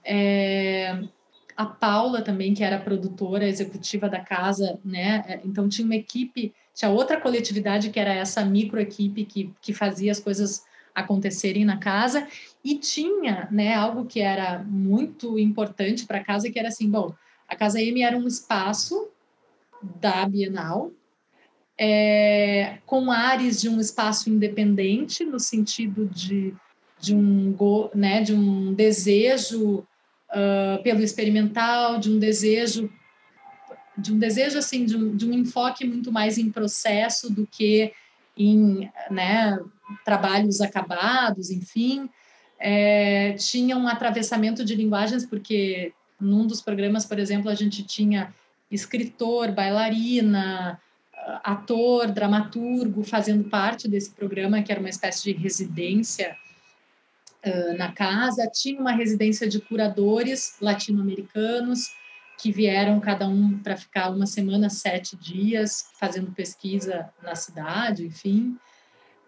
[0.03, 1.03] É,
[1.57, 5.25] a Paula também, que era produtora executiva da casa, né?
[5.27, 9.73] É, então tinha uma equipe, tinha outra coletividade que era essa micro equipe que, que
[9.73, 12.27] fazia as coisas acontecerem na casa
[12.63, 17.13] e tinha, né, algo que era muito importante para casa, que era assim, bom,
[17.47, 19.09] a Casa M era um espaço
[19.81, 20.91] da Bienal,
[21.79, 26.53] é, com ares de um espaço independente, no sentido de,
[26.99, 27.55] de, um,
[27.93, 29.79] né, de um desejo
[30.29, 32.91] uh, pelo experimental, de um desejo
[33.97, 37.91] de um desejo assim de um, de um enfoque muito mais em processo do que
[38.37, 39.57] em né,
[40.05, 42.07] trabalhos acabados, enfim.
[42.59, 48.34] É, tinha um atravessamento de linguagens, porque num dos programas, por exemplo, a gente tinha
[48.70, 50.80] escritor, bailarina,
[51.43, 56.36] ator, dramaturgo fazendo parte desse programa, que era uma espécie de residência
[57.45, 58.49] uh, na casa.
[58.53, 61.91] Tinha uma residência de curadores latino-americanos
[62.38, 68.57] que vieram cada um para ficar uma semana, sete dias, fazendo pesquisa na cidade, enfim.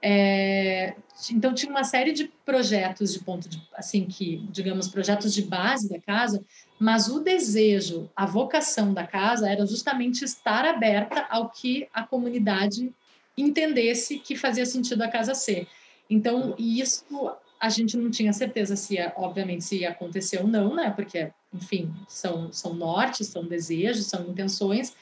[0.02, 0.95] É,
[1.30, 5.89] então tinha uma série de projetos de ponto de assim que digamos projetos de base
[5.89, 6.41] da casa
[6.80, 12.93] mas o desejo a vocação da casa era justamente estar aberta ao que a comunidade
[13.38, 15.68] entendesse que fazia sentido a casa ser.
[16.10, 20.74] Então isso a gente não tinha certeza se ia, obviamente se ia acontecer ou não
[20.74, 24.95] né porque enfim são são nortes são desejos são intenções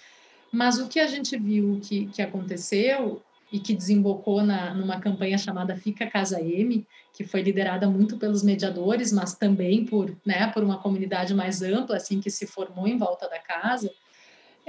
[0.52, 3.22] mas o que a gente viu que, que aconteceu
[3.52, 8.43] e que desembocou na, numa campanha chamada Fica Casa M, que foi liderada muito pelos
[8.43, 12.98] mediadores, mas também por, né, por uma comunidade mais ampla, assim, que se formou em
[12.98, 13.91] volta da casa.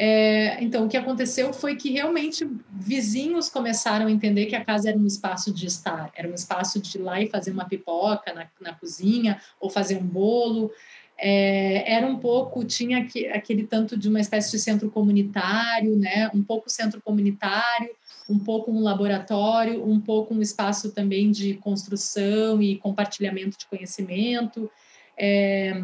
[0.01, 4.91] É, então, o que aconteceu foi que realmente vizinhos começaram a entender que a casa
[4.91, 8.33] era um espaço de estar, era um espaço de ir lá e fazer uma pipoca
[8.33, 10.71] na, na cozinha, ou fazer um bolo.
[11.19, 16.45] É, era um pouco, tinha aquele tanto de uma espécie de centro comunitário, né, um
[16.45, 17.91] pouco centro comunitário,
[18.29, 24.71] um pouco um laboratório, um pouco um espaço também de construção e compartilhamento de conhecimento.
[25.17, 25.83] É,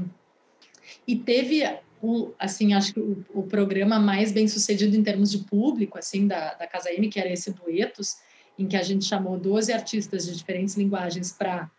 [1.09, 1.63] e teve
[2.03, 6.27] o, assim, acho que o, o, programa mais bem sucedido em termos de público, assim,
[6.27, 8.17] da, da Casa M, que era esse Duetos,
[8.59, 11.71] em que a gente chamou 12 artistas de diferentes linguagens para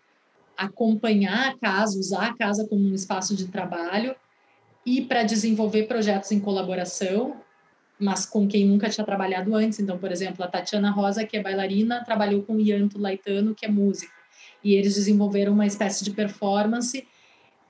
[0.57, 4.16] acompanhar a casa, usar a casa como um espaço de trabalho
[4.86, 7.45] e para desenvolver projetos em colaboração
[8.00, 9.80] mas com quem nunca tinha trabalhado antes.
[9.80, 13.66] Então, por exemplo, a Tatiana Rosa, que é bailarina, trabalhou com o Ianto Laitano, que
[13.66, 14.14] é músico.
[14.64, 17.06] E eles desenvolveram uma espécie de performance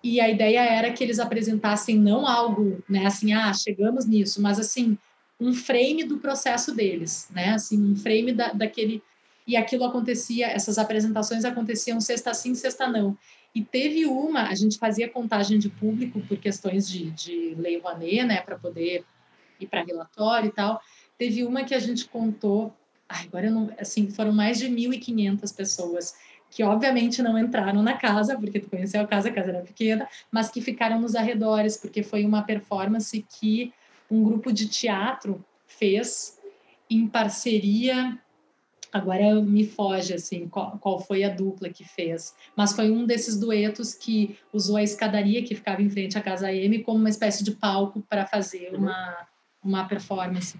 [0.06, 4.60] e a ideia era que eles apresentassem não algo, né, assim, ah, chegamos nisso, mas
[4.60, 4.96] assim,
[5.40, 9.02] um frame do processo deles, né, assim, um frame da, daquele
[9.48, 13.18] e aquilo acontecia, essas apresentações aconteciam sexta sim, sexta não.
[13.54, 18.26] E teve uma, a gente fazia contagem de público por questões de, de lei Rouanet,
[18.26, 19.04] né, para poder
[19.60, 20.82] ir para relatório e tal.
[21.18, 22.74] Teve uma que a gente contou,
[23.08, 26.16] ai, agora eu não, assim, foram mais de 1.500 pessoas
[26.50, 30.08] que obviamente não entraram na casa, porque tu conheceu a casa, a casa era pequena,
[30.32, 33.74] mas que ficaram nos arredores, porque foi uma performance que
[34.10, 36.40] um grupo de teatro fez
[36.90, 38.18] em parceria
[38.96, 43.38] agora me foge assim qual, qual, foi a dupla que fez, mas foi um desses
[43.38, 47.44] duetos que usou a escadaria que ficava em frente à casa M como uma espécie
[47.44, 48.84] de palco para fazer uhum.
[48.84, 49.28] uma
[49.66, 50.58] uma performance.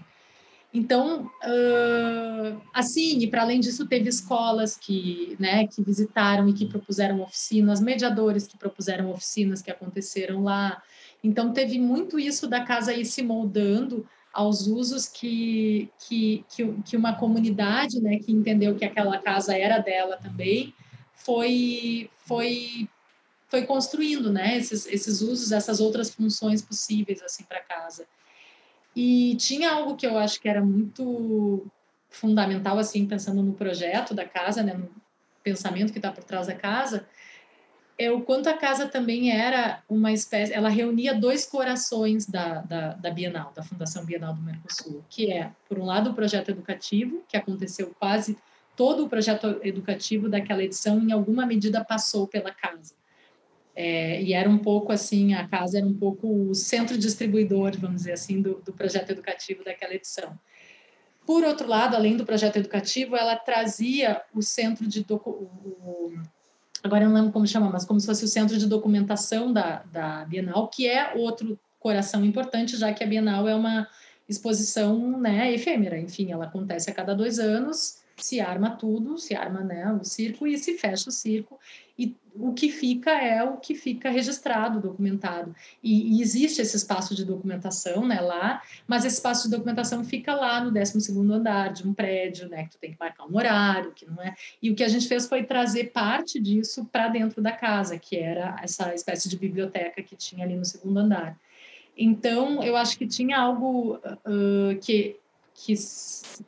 [0.74, 6.66] Então, uh, assim, e para além disso, teve escolas que, né, que visitaram e que
[6.66, 10.82] propuseram oficinas, mediadores que propuseram oficinas que aconteceram lá.
[11.24, 16.96] Então, teve muito isso da casa ir se moldando aos usos que, que, que, que
[16.96, 20.74] uma comunidade, né, que entendeu que aquela casa era dela também,
[21.14, 22.86] foi, foi,
[23.48, 28.06] foi construindo, né, esses, esses usos, essas outras funções possíveis, assim, para casa.
[28.96, 31.66] E tinha algo que eu acho que era muito
[32.08, 34.80] fundamental, assim, pensando no projeto da casa, né,
[35.42, 37.06] pensamento que está por trás da casa,
[37.98, 42.94] é o quanto a casa também era uma espécie, ela reunia dois corações da, da,
[42.94, 47.22] da, Bienal, da Fundação Bienal do Mercosul, que é, por um lado, o projeto educativo,
[47.28, 48.36] que aconteceu quase
[48.74, 52.94] todo o projeto educativo daquela edição, em alguma medida, passou pela casa.
[53.78, 57.98] É, e era um pouco assim, a casa era um pouco o centro distribuidor, vamos
[57.98, 60.36] dizer assim, do, do projeto educativo daquela edição.
[61.26, 66.14] Por outro lado, além do projeto educativo, ela trazia o centro de o,
[66.82, 69.82] agora eu não lembro como chama, mas como se fosse o centro de documentação da,
[69.92, 73.86] da Bienal, que é outro coração importante, já que a Bienal é uma
[74.28, 79.60] exposição né, efêmera, enfim, ela acontece a cada dois anos, se arma tudo, se arma
[79.60, 81.58] né, o circo e se fecha o circo,
[81.98, 85.54] e o que fica é o que fica registrado, documentado.
[85.82, 90.34] E, e, existe esse espaço de documentação né, lá, mas esse espaço de documentação fica
[90.34, 93.92] lá no 12º andar de um prédio, né, que tu tem que marcar um horário,
[93.92, 94.34] que não é.
[94.62, 98.16] E o que a gente fez foi trazer parte disso para dentro da casa, que
[98.16, 101.38] era essa espécie de biblioteca que tinha ali no segundo andar.
[101.96, 105.16] Então, eu acho que tinha algo uh, que,
[105.56, 105.74] que,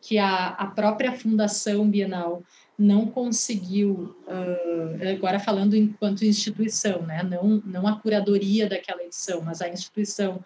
[0.01, 2.43] que a, a própria Fundação Bienal
[2.79, 7.23] não conseguiu, uh, agora falando enquanto instituição, né?
[7.25, 10.45] não, não a curadoria daquela edição, mas a instituição,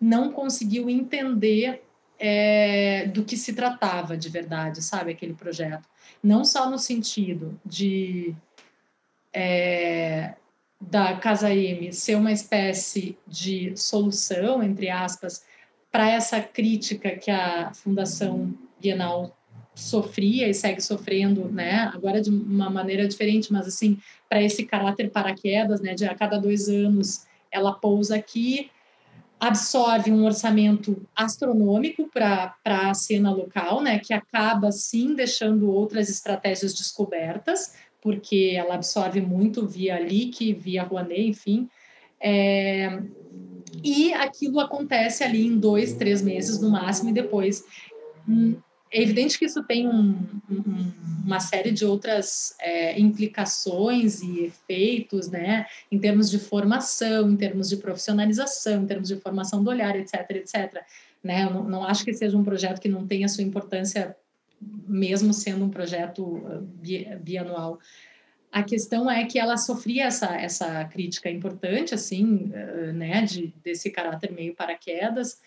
[0.00, 1.82] não conseguiu entender
[2.18, 5.88] é, do que se tratava de verdade, sabe, aquele projeto.
[6.22, 8.34] Não só no sentido de
[9.32, 10.34] é,
[10.80, 15.44] da Casa M ser uma espécie de solução, entre aspas,
[15.98, 19.36] para essa crítica que a Fundação Bienal
[19.74, 21.90] sofria e segue sofrendo, né?
[21.92, 25.94] Agora de uma maneira diferente, mas assim, para esse caráter paraquedas, né?
[25.94, 28.70] De a cada dois anos ela pousa aqui,
[29.40, 33.98] absorve um orçamento astronômico para a cena local, né?
[33.98, 41.26] Que acaba sim deixando outras estratégias descobertas, porque ela absorve muito via LIC, via Rouanet,
[41.30, 41.68] enfim.
[42.20, 43.02] É,
[43.82, 47.64] e aquilo acontece ali em dois, três meses no máximo, e depois
[48.28, 48.56] hum,
[48.90, 50.16] é evidente que isso tem um,
[50.50, 50.92] um,
[51.24, 57.68] uma série de outras é, implicações e efeitos, né, em termos de formação, em termos
[57.68, 60.82] de profissionalização, em termos de formação do olhar, etc, etc.
[61.22, 61.44] Né?
[61.44, 64.16] Eu não, não acho que seja um projeto que não tenha sua importância,
[64.60, 66.66] mesmo sendo um projeto uh,
[67.20, 67.78] bianual.
[68.50, 73.90] A questão é que ela sofria essa, essa crítica importante, assim, uh, né, de, desse
[73.90, 75.40] caráter meio paraquedas,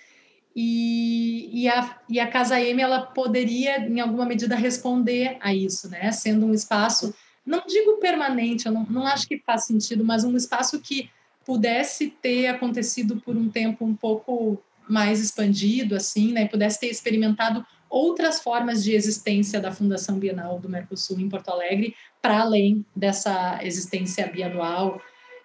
[0.55, 5.89] e, e, a, e a Casa M ela poderia, em alguma medida, responder a isso,
[5.89, 6.11] né?
[6.11, 10.35] Sendo um espaço, não digo permanente, eu não, não acho que faz sentido, mas um
[10.35, 11.09] espaço que
[11.45, 16.47] pudesse ter acontecido por um tempo um pouco mais expandido, assim, né?
[16.47, 21.95] Pudesse ter experimentado outras formas de existência da Fundação Bienal do Mercosul em Porto Alegre,
[22.21, 25.01] para além dessa existência bianual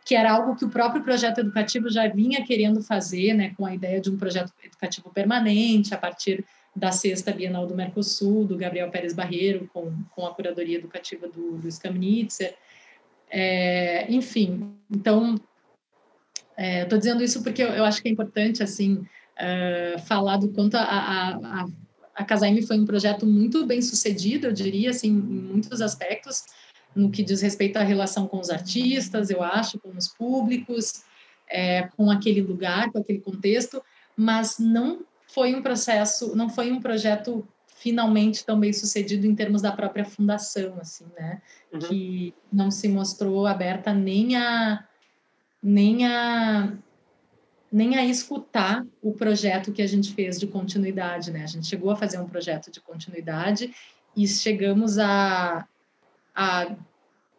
[0.06, 3.74] que era algo que o próprio projeto educativo já vinha querendo fazer, né, com a
[3.74, 6.44] ideia de um projeto educativo permanente, a partir
[6.76, 11.56] da sexta Bienal do Mercosul, do Gabriel Pérez Barreiro, com, com a curadoria educativa do
[11.56, 12.54] Luiz Kamnitzer.
[13.28, 15.34] É, enfim, então,
[16.56, 19.04] estou é, dizendo isso porque eu, eu, acho que é importante, assim,
[19.40, 21.66] uh, falar do quanto a, a, a,
[22.14, 26.44] a foi um projeto muito bem sucedido, eu diria, assim, em muitos aspectos,
[26.96, 31.04] no que diz respeito à relação com os artistas, eu acho, com os públicos,
[31.48, 33.82] é, com aquele lugar, com aquele contexto,
[34.16, 39.60] mas não foi um processo, não foi um projeto finalmente tão bem sucedido em termos
[39.60, 41.42] da própria fundação, assim, né?
[41.72, 41.78] Uhum.
[41.80, 44.82] Que não se mostrou aberta nem a
[45.62, 46.72] nem a
[47.70, 51.42] nem a escutar o projeto que a gente fez de continuidade, né?
[51.42, 53.74] A gente chegou a fazer um projeto de continuidade
[54.16, 55.66] e chegamos a
[56.36, 56.76] a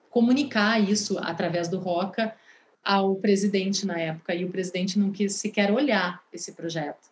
[0.09, 2.35] comunicar isso através do Roca
[2.83, 7.09] ao presidente na época e o presidente não quis sequer olhar esse projeto.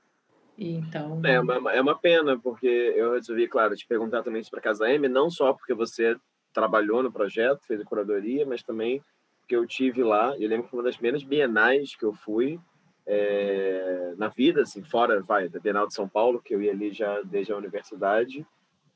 [0.57, 4.89] então é uma, é uma pena porque eu resolvi, claro, te perguntar também para Casa
[4.89, 6.17] M, não só porque você
[6.51, 9.03] trabalhou no projeto, fez a curadoria, mas também
[9.41, 10.35] porque eu tive lá.
[10.39, 12.59] Eu lembro que foi uma das primeiras bienais que eu fui
[13.05, 16.91] é, na vida, assim, fora vai, da Bienal de São Paulo, que eu ia ali
[16.91, 18.45] já desde a universidade.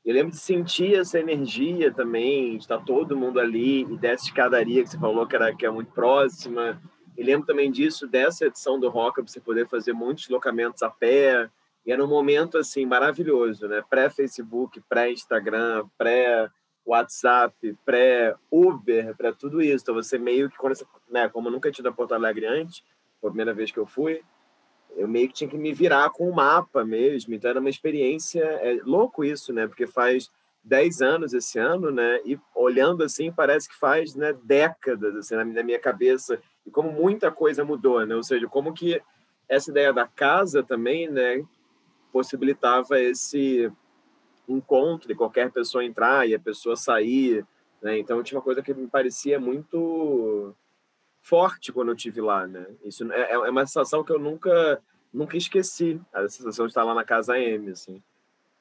[0.04, 4.82] Eu lembro de sentir essa energia também, de estar todo mundo ali e dessa escadaria
[4.82, 6.80] que você falou que era que é muito próxima.
[7.16, 10.88] E lembro também disso, dessa edição do Roca, para você poder fazer muitos locamentos a
[10.88, 11.50] pé.
[11.84, 13.82] E era um momento assim maravilhoso, né?
[13.90, 19.84] Pré-Facebook, pré-Instagram, pré-WhatsApp, pré-Uber, pré tudo isso.
[19.84, 22.46] Então você meio que, quando você, né, como eu nunca tinha ido a Porto Alegre
[22.46, 22.82] antes,
[23.20, 24.22] foi a primeira vez que eu fui,
[24.96, 27.34] eu meio que tinha que me virar com o mapa mesmo.
[27.34, 29.66] Então era uma experiência, é louco isso, né?
[29.66, 30.30] Porque faz
[30.64, 32.20] 10 anos esse ano, né?
[32.24, 36.40] E olhando assim, parece que faz né, décadas assim, na minha cabeça.
[36.66, 38.14] E como muita coisa mudou, né?
[38.14, 39.00] Ou seja, como que
[39.48, 41.44] essa ideia da casa também, né?
[42.12, 43.70] Possibilitava esse
[44.48, 47.46] encontro de qualquer pessoa entrar e a pessoa sair,
[47.80, 47.98] né?
[47.98, 50.54] Então tinha uma coisa que me parecia muito
[51.20, 52.66] forte quando eu tive lá, né?
[52.84, 56.94] Isso é, é uma sensação que eu nunca nunca esqueci, a sensação de estar lá
[56.94, 58.00] na casa M, assim.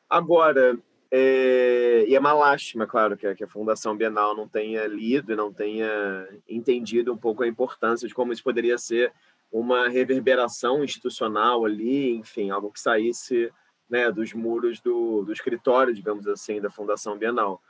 [0.09, 0.77] Agora,
[1.11, 5.31] é, e é uma lástima, claro, que a, que a, Fundação Bienal não tenha lido
[5.31, 9.13] e não tenha entendido um pouco a importância de como isso poderia ser
[9.51, 13.51] uma reverberação institucional ali, enfim, algo que saísse
[13.89, 17.61] né, dos muros do, do escritório, digamos assim, da Fundação Bienal.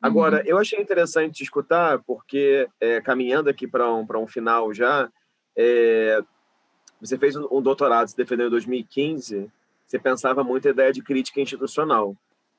[0.00, 0.42] Agora, uhum.
[0.46, 5.10] eu achei interessante escutar, porque é, caminhando aqui para um, um final já,
[5.56, 6.22] é,
[7.00, 9.50] você fez um, um doutorado, se defendeu em 2015,
[9.86, 12.16] você pensava muito a ideia de crítica institucional.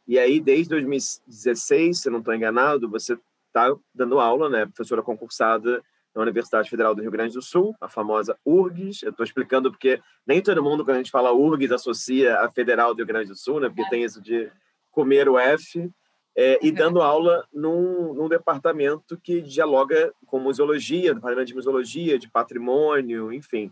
[0.07, 3.17] E aí, desde 2016, se não estou enganado, você
[3.47, 5.81] está dando aula, né, professora concursada
[6.13, 9.03] na Universidade Federal do Rio Grande do Sul, a famosa URGS.
[9.03, 12.93] Eu estou explicando porque nem todo mundo, quando a gente fala URGS, associa a Federal
[12.93, 14.51] do Rio Grande do Sul, né, porque tem isso de
[14.91, 15.89] comer o F.
[16.35, 22.29] É, e dando aula num, num, departamento que dialoga com museologia, departamento de museologia, de
[22.29, 23.69] patrimônio, enfim.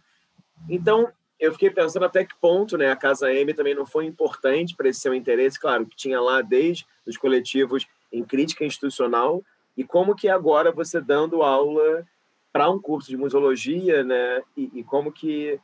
[0.68, 4.76] Então, eu fiquei pensando até que ponto né, a Casa M também não foi importante
[4.76, 9.42] para esse seu interesse, claro, que tinha lá desde os coletivos em crítica institucional,
[9.78, 12.06] e como que agora você dando aula
[12.52, 15.58] para um curso de museologia, né, e, e, como que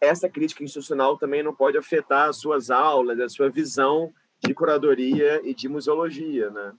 [0.00, 5.40] essa crítica institucional também não pode afetar as suas aulas, a sua visão de curadoria
[5.44, 6.72] e de museologia, né?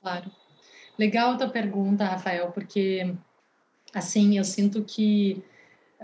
[0.00, 0.30] Claro.
[0.98, 3.14] Legal a tua pergunta, Rafael, porque
[3.92, 5.42] assim, eu sinto que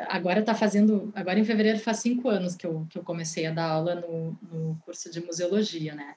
[0.08, 3.52] agora está fazendo, agora em fevereiro faz cinco anos que eu, que eu comecei a
[3.52, 6.14] dar aula no, no curso de museologia, né?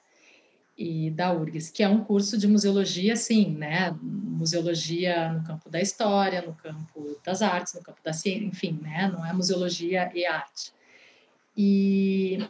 [0.76, 3.96] E da URGS, que é um curso de museologia, sim, né?
[4.02, 9.10] Museologia no campo da história, no campo das artes, no campo da ciência, enfim, né?
[9.12, 10.72] Não é museologia e arte.
[11.56, 12.44] E,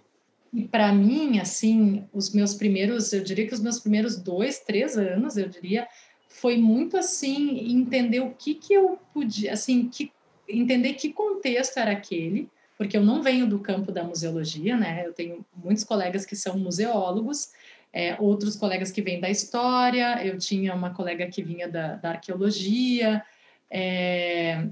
[0.54, 4.96] e para mim, assim, os meus primeiros, eu diria que os meus primeiros dois, três
[4.96, 5.88] anos, eu diria,
[6.28, 10.12] foi muito assim entender o que que eu podia, assim, que
[10.48, 12.48] entender que contexto era aquele,
[12.78, 15.04] porque eu não venho do campo da museologia, né?
[15.04, 17.50] Eu tenho muitos colegas que são museólogos,
[17.92, 22.10] é, outros colegas que vêm da história, eu tinha uma colega que vinha da, da
[22.10, 23.24] arqueologia,
[23.68, 24.68] é,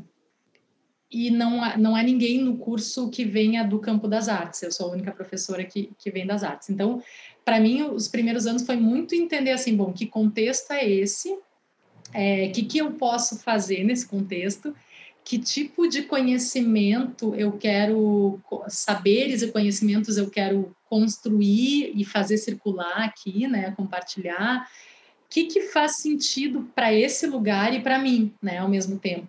[1.12, 4.72] e não há, não há ninguém no curso que venha do campo das artes, eu
[4.72, 6.70] sou a única professora que, que vem das artes.
[6.70, 7.02] Então,
[7.44, 11.36] para mim, os primeiros anos foi muito entender assim, bom, que contexto é esse,
[12.14, 14.74] é, que, que eu posso fazer nesse contexto,
[15.24, 23.04] que tipo de conhecimento eu quero, saberes e conhecimentos eu quero construir e fazer circular
[23.04, 24.66] aqui, né, compartilhar,
[25.26, 29.28] o que, que faz sentido para esse lugar e para mim, né, ao mesmo tempo.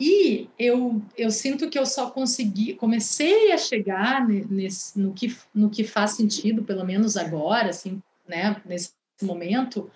[0.00, 5.68] E eu, eu sinto que eu só consegui, comecei a chegar nesse, no, que, no
[5.68, 8.92] que faz sentido, pelo menos agora, assim, né, nesse
[9.22, 9.90] momento,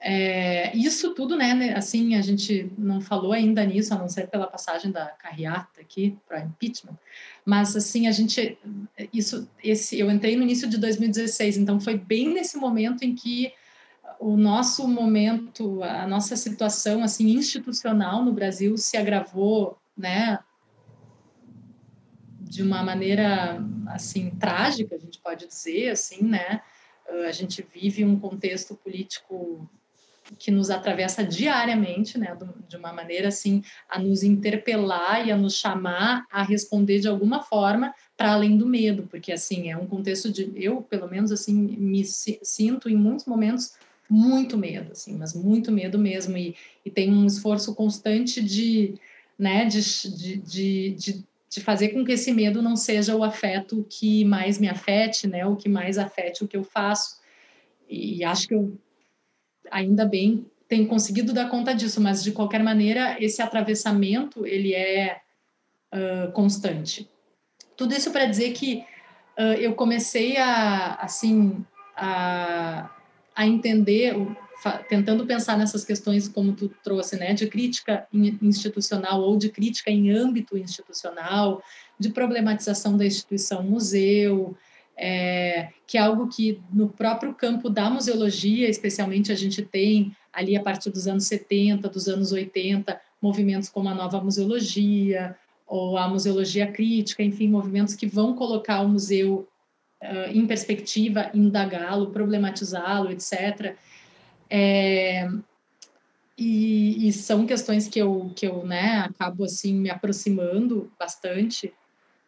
[0.00, 4.46] é, isso tudo, né, assim, a gente não falou ainda nisso, a não ser pela
[4.46, 6.96] passagem da carreata aqui para impeachment,
[7.44, 8.56] mas assim, a gente,
[9.12, 13.52] isso, esse, eu entrei no início de 2016, então foi bem nesse momento em que
[14.20, 20.38] o nosso momento, a nossa situação, assim, institucional no Brasil se agravou, né,
[22.40, 26.62] de uma maneira, assim, trágica, a gente pode dizer, assim, né,
[27.26, 29.68] a gente vive um contexto político
[30.38, 32.36] que nos atravessa diariamente, né,
[32.68, 37.42] de uma maneira assim, a nos interpelar e a nos chamar a responder de alguma
[37.42, 41.54] forma para além do medo, porque assim é um contexto de eu, pelo menos assim,
[41.54, 43.72] me sinto em muitos momentos
[44.08, 48.94] muito medo, assim, mas muito medo mesmo e, e tem um esforço constante de,
[49.38, 49.80] né, de,
[50.10, 54.68] de, de, de fazer com que esse medo não seja o afeto que mais me
[54.68, 57.18] afete, né, o que mais afete o que eu faço.
[57.88, 58.78] E acho que eu
[59.70, 65.18] ainda bem tem conseguido dar conta disso, mas de qualquer maneira esse atravessamento ele é
[65.92, 67.08] uh, constante.
[67.74, 68.84] Tudo isso para dizer que
[69.38, 71.64] uh, eu comecei a assim
[71.96, 72.90] a,
[73.38, 74.16] a entender,
[74.88, 78.04] tentando pensar nessas questões como tu trouxe, né, de crítica
[78.42, 81.62] institucional ou de crítica em âmbito institucional,
[81.96, 84.56] de problematização da instituição museu,
[84.96, 90.56] é, que é algo que no próprio campo da museologia, especialmente, a gente tem ali
[90.56, 96.08] a partir dos anos 70, dos anos 80, movimentos como a nova museologia ou a
[96.08, 99.46] museologia crítica, enfim, movimentos que vão colocar o museu
[100.02, 103.76] uh, em perspectiva, indagá-lo, problematizá-lo, etc.
[104.50, 105.28] É,
[106.36, 111.72] e, e, são questões que eu, que eu né, acabo assim me aproximando bastante,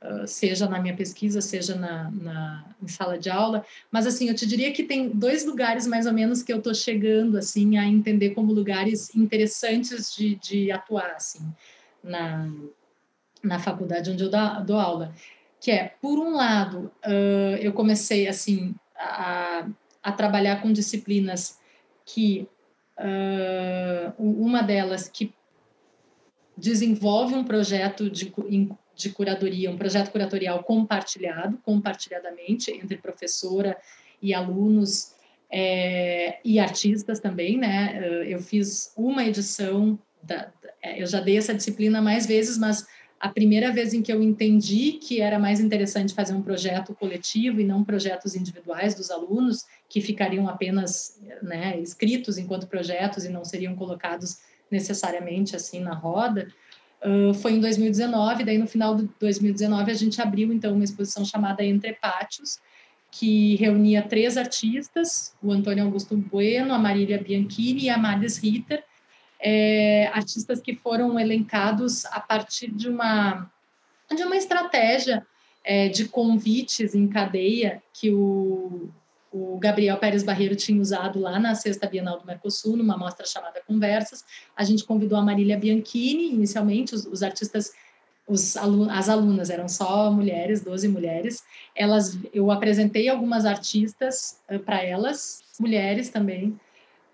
[0.02, 3.64] uh, seja na minha pesquisa, seja na, na, em sala de aula.
[3.90, 6.74] Mas assim, eu te diria que tem dois lugares mais ou menos que eu estou
[6.74, 11.52] chegando assim a entender como lugares interessantes de, de atuar assim
[12.02, 12.50] na,
[13.42, 14.30] na faculdade onde eu
[14.64, 15.14] dou aula,
[15.60, 19.68] que é por um lado uh, eu comecei assim a,
[20.02, 21.58] a trabalhar com disciplinas
[22.04, 22.48] que
[22.98, 25.34] uh, uma delas que
[26.56, 28.32] desenvolve um projeto de,
[28.94, 33.76] de curadoria, um projeto curatorial compartilhado, compartilhadamente entre professora
[34.20, 35.14] e alunos
[35.50, 37.98] é, e artistas também, né?
[38.26, 40.52] Eu fiz uma edição, da,
[40.96, 42.86] eu já dei essa disciplina mais vezes, mas
[43.20, 47.60] a primeira vez em que eu entendi que era mais interessante fazer um projeto coletivo
[47.60, 53.44] e não projetos individuais dos alunos, que ficariam apenas né, escritos enquanto projetos e não
[53.44, 54.38] seriam colocados
[54.70, 56.48] necessariamente assim na roda,
[57.04, 58.42] uh, foi em 2019.
[58.42, 62.58] Daí, no final de 2019, a gente abriu então uma exposição chamada Entre Pátios,
[63.10, 68.82] que reunia três artistas, o Antônio Augusto Bueno, a Marília Bianchini e a Madis Ritter,
[69.40, 73.50] é, artistas que foram elencados a partir de uma,
[74.14, 75.26] de uma estratégia
[75.64, 78.90] é, de convites em cadeia que o,
[79.32, 83.62] o Gabriel Pérez Barreiro tinha usado lá na Sexta Bienal do Mercosul, numa mostra chamada
[83.66, 84.24] Conversas.
[84.56, 87.72] A gente convidou a Marília Bianchini, inicialmente, os, os artistas
[88.28, 91.42] os as alunas eram só mulheres, 12 mulheres.
[91.74, 96.58] Elas, eu apresentei algumas artistas uh, para elas, mulheres também,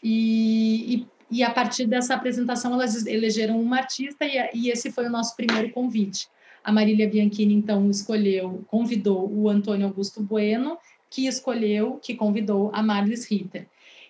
[0.02, 5.06] e, e e a partir dessa apresentação elas elegeram uma artista e, e esse foi
[5.06, 6.28] o nosso primeiro convite.
[6.62, 10.76] A Marília Bianchini então escolheu, convidou o Antônio Augusto Bueno,
[11.08, 13.66] que escolheu, que convidou a Marlis Ritter.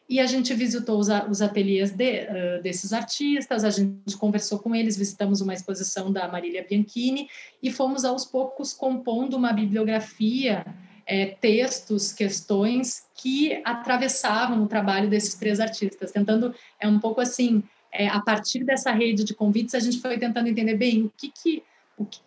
[0.09, 4.75] E a gente visitou os, os ateliês de, uh, desses artistas, a gente conversou com
[4.75, 7.29] eles, visitamos uma exposição da Marília Bianchini
[7.63, 10.65] e fomos aos poucos compondo uma bibliografia
[11.07, 17.63] é, textos, questões que atravessavam o trabalho desses três artistas, tentando, é um pouco assim,
[17.93, 21.31] é, a partir dessa rede de convites, a gente foi tentando entender bem o que
[21.31, 21.63] que,
[21.97, 22.21] o que,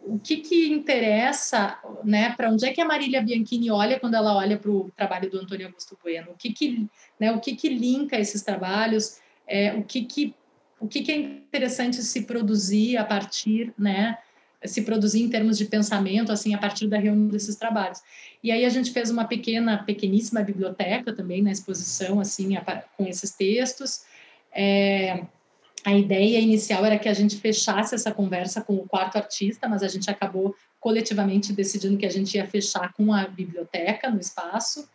[0.00, 4.34] o que, que interessa, né, para onde é que a Marília Bianchini olha quando ela
[4.34, 6.86] olha para o trabalho do Antônio Augusto Bueno, o que que,
[7.20, 10.34] né, o que que linka esses trabalhos, é, o que que
[10.78, 14.18] o que, que é interessante se produzir a partir, né,
[14.64, 18.00] se produzir em termos de pensamento, assim, a partir da reunião desses trabalhos.
[18.42, 22.56] E aí a gente fez uma pequena, pequeníssima biblioteca também na exposição, assim,
[22.96, 24.04] com esses textos.
[24.52, 25.24] É,
[25.84, 29.82] a ideia inicial era que a gente fechasse essa conversa com o quarto artista, mas
[29.82, 34.88] a gente acabou coletivamente decidindo que a gente ia fechar com a biblioteca no espaço.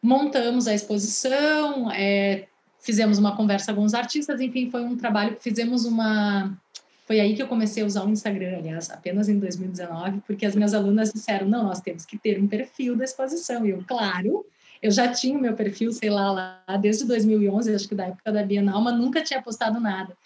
[0.00, 2.46] Montamos a exposição, é,
[2.80, 6.56] fizemos uma conversa com os artistas, enfim, foi um trabalho fizemos uma
[7.04, 10.54] foi aí que eu comecei a usar o Instagram, aliás, apenas em 2019, porque as
[10.54, 13.66] minhas alunas disseram: não, nós temos que ter um perfil da exposição.
[13.66, 14.46] E eu, claro,
[14.80, 18.32] eu já tinha o meu perfil, sei lá, lá desde 2011, acho que da época
[18.32, 20.16] da Bienal, mas nunca tinha postado nada.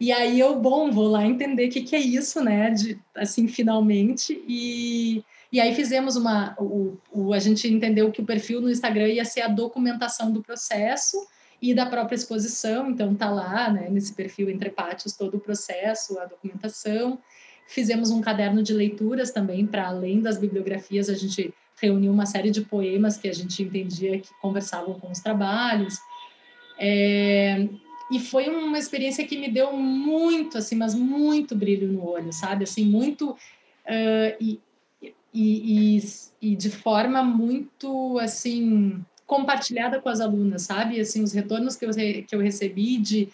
[0.00, 2.70] E aí eu, bom, vou lá entender o que, que é isso, né?
[2.70, 4.40] De, assim, finalmente.
[4.46, 6.54] E, e aí fizemos uma.
[6.58, 10.42] O, o, a gente entendeu que o perfil no Instagram ia ser a documentação do
[10.42, 11.16] processo
[11.60, 16.18] e da própria exposição, então tá lá, né, nesse perfil entre pátios todo o processo,
[16.18, 17.18] a documentação.
[17.66, 22.50] Fizemos um caderno de leituras também para além das bibliografias, a gente reuniu uma série
[22.50, 25.96] de poemas que a gente entendia que conversavam com os trabalhos.
[26.78, 27.68] É,
[28.10, 32.64] e foi uma experiência que me deu muito, assim, mas muito brilho no olho, sabe?
[32.64, 34.60] Assim, muito uh, e,
[35.02, 36.02] e, e,
[36.40, 40.98] e de forma muito, assim, compartilhada com as alunas, sabe?
[40.98, 43.28] Assim, os retornos que eu, que eu recebi de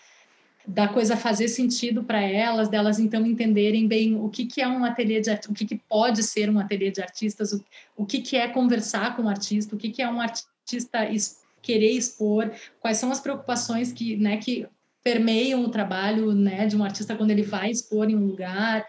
[0.67, 4.83] da coisa fazer sentido para elas, delas então entenderem bem o que, que é um
[4.83, 7.63] ateliê de o que, que pode ser um ateliê de artistas, o,
[7.97, 11.05] o que, que é conversar com o um artista, o que, que é um artista
[11.11, 12.51] es, querer expor,
[12.81, 14.67] quais são as preocupações que, né, que
[15.03, 18.87] permeiam o trabalho né, de um artista quando ele vai expor em um lugar.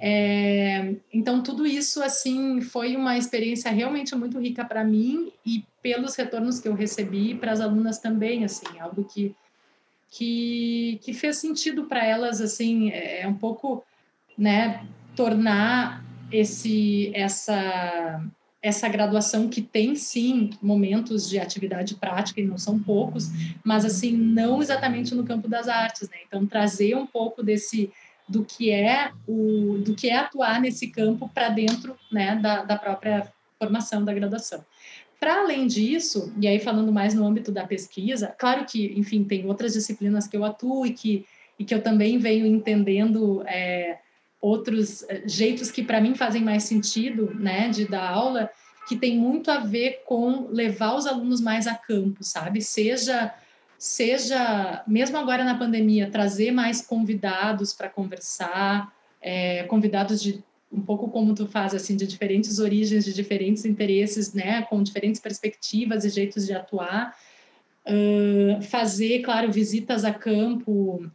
[0.00, 6.14] É, então, tudo isso, assim, foi uma experiência realmente muito rica para mim e pelos
[6.14, 9.34] retornos que eu recebi para as alunas também, assim, algo que,
[10.08, 13.84] que, que fez sentido para elas, assim, é, é um pouco,
[14.36, 18.24] né, tornar esse, essa,
[18.62, 23.30] essa graduação que tem, sim, momentos de atividade prática, e não são poucos,
[23.64, 27.90] mas, assim, não exatamente no campo das artes, né, então trazer um pouco desse
[28.28, 32.76] do que é o do que é atuar nesse campo para dentro né da, da
[32.76, 34.64] própria formação da graduação.
[35.18, 39.46] Para além disso, e aí falando mais no âmbito da pesquisa, claro que, enfim, tem
[39.46, 41.26] outras disciplinas que eu atuo e que,
[41.58, 43.98] e que eu também venho entendendo é,
[44.40, 48.48] outros é, jeitos que para mim fazem mais sentido, né, de dar aula,
[48.88, 52.62] que tem muito a ver com levar os alunos mais a campo, sabe?
[52.62, 53.34] Seja
[53.78, 58.92] seja mesmo agora na pandemia trazer mais convidados para conversar,
[59.22, 64.34] é, convidados de um pouco como tu faz, assim, de diferentes origens, de diferentes interesses,
[64.34, 67.16] né, com diferentes perspectivas e jeitos de atuar.
[67.86, 71.10] Uh, fazer, claro, visitas a campo,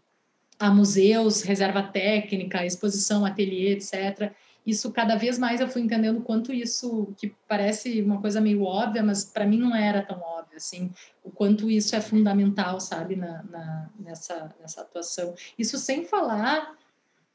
[0.57, 4.31] a museus, reserva técnica, exposição, ateliê, etc.
[4.65, 9.03] Isso cada vez mais eu fui entendendo quanto isso, que parece uma coisa meio óbvia,
[9.03, 10.89] mas para mim não era tão óbvio, assim,
[11.23, 15.35] o quanto isso é fundamental, sabe, na, na, nessa, nessa atuação.
[15.59, 16.77] Isso sem falar,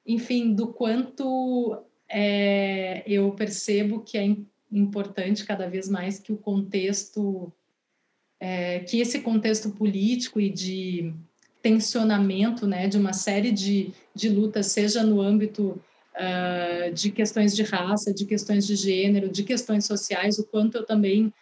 [0.06, 4.36] enfim, do quanto é, eu percebo que é
[4.72, 7.52] importante cada vez mais que o contexto,
[8.40, 11.12] é, que esse contexto político e de
[11.60, 15.82] tensionamento, né, de uma série de, de lutas, seja no âmbito
[16.18, 20.84] uh, de questões de raça, de questões de gênero, de questões sociais, o quanto eu
[20.84, 21.32] também,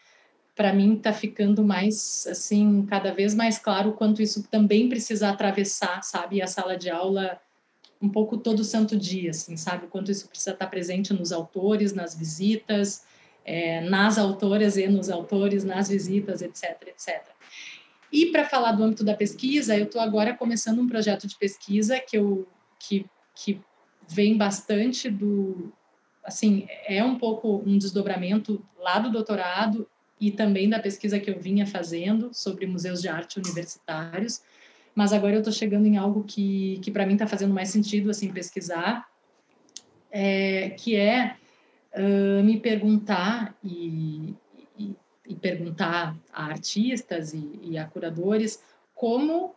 [0.55, 5.31] para mim, está ficando mais, assim, cada vez mais claro o quanto isso também precisa
[5.31, 7.41] atravessar, sabe, a sala de aula
[8.01, 9.87] um pouco todo santo dia, assim, sabe?
[9.87, 13.05] O quanto isso precisa estar presente nos autores, nas visitas,
[13.45, 17.23] é, nas autoras e nos autores, nas visitas, etc, etc.
[18.13, 21.99] E para falar do âmbito da pesquisa, eu estou agora começando um projeto de pesquisa
[21.99, 22.47] que eu
[22.79, 23.61] que, que
[24.09, 25.73] vem bastante do
[26.25, 29.89] assim é um pouco um desdobramento lá do doutorado
[30.21, 34.43] e também da pesquisa que eu vinha fazendo sobre museus de arte universitários
[34.97, 38.09] mas agora eu estou chegando em algo que, que para mim está fazendo mais sentido
[38.09, 39.07] assim pesquisar,
[40.11, 41.37] é, que é
[41.95, 44.35] uh, me perguntar e,
[44.79, 44.97] e,
[45.29, 48.63] e, perguntar a artistas e, e, a curadores
[48.95, 49.55] como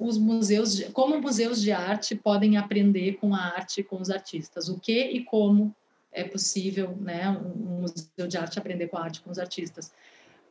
[0.00, 4.68] os museus, de, como museus de arte podem aprender com a arte com os artistas,
[4.68, 5.74] o que e como
[6.10, 9.92] é possível, né, um museu de arte aprender com a arte com os artistas.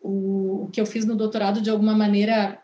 [0.01, 2.61] O, o que eu fiz no doutorado de alguma maneira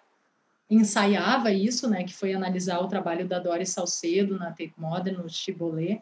[0.70, 5.30] ensaiava isso, né, que foi analisar o trabalho da Doris Salcedo na Tate Modern, no
[5.30, 6.02] Chibolé,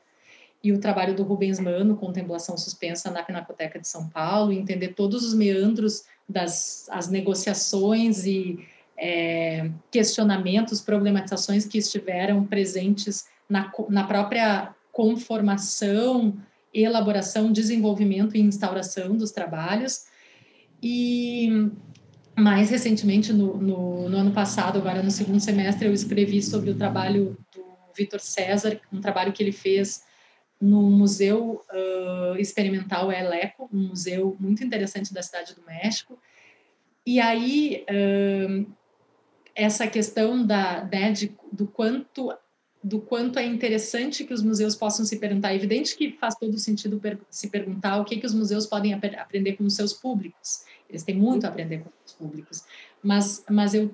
[0.63, 5.25] e o trabalho do Rubens Mano, Contemplação Suspensa na Pinacoteca de São Paulo, entender todos
[5.25, 8.65] os meandros das as negociações e
[8.97, 16.37] é, questionamentos, problematizações que estiveram presentes na, na própria conformação,
[16.73, 20.05] elaboração, desenvolvimento e instauração dos trabalhos.
[20.81, 21.69] E
[22.37, 26.75] mais recentemente, no, no, no, ano passado, agora no segundo semestre, eu escrevi sobre o
[26.75, 27.63] trabalho do
[27.95, 30.03] Vitor César, um trabalho que ele fez
[30.59, 36.17] no Museu uh, Experimental Eleco, um museu muito interessante da cidade do México.
[37.05, 38.65] E aí, uh,
[39.55, 42.33] essa questão da, né, de, do quanto
[42.83, 45.53] do quanto é interessante que os museus possam se perguntar.
[45.53, 48.93] É evidente que faz todo sentido per se perguntar o que, que os museus podem
[48.93, 50.65] ap aprender com os seus públicos.
[50.89, 52.65] Eles têm muito a aprender com os públicos.
[53.01, 53.89] Mas, mas eu,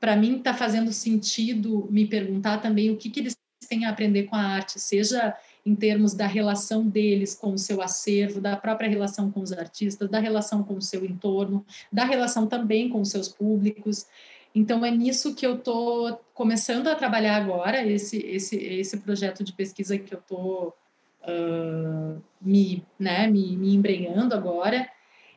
[0.00, 3.36] para mim, está fazendo sentido me perguntar também o que, que eles
[3.68, 7.80] têm a aprender com a arte, seja em termos da relação deles com o seu
[7.80, 12.46] acervo, da própria relação com os artistas, da relação com o seu entorno, da relação
[12.46, 14.06] também com os seus públicos.
[14.54, 19.52] Então é nisso que eu estou começando a trabalhar agora, esse, esse, esse projeto de
[19.52, 20.74] pesquisa que eu estou
[21.22, 24.88] uh, me, né, me, me embrenhando agora,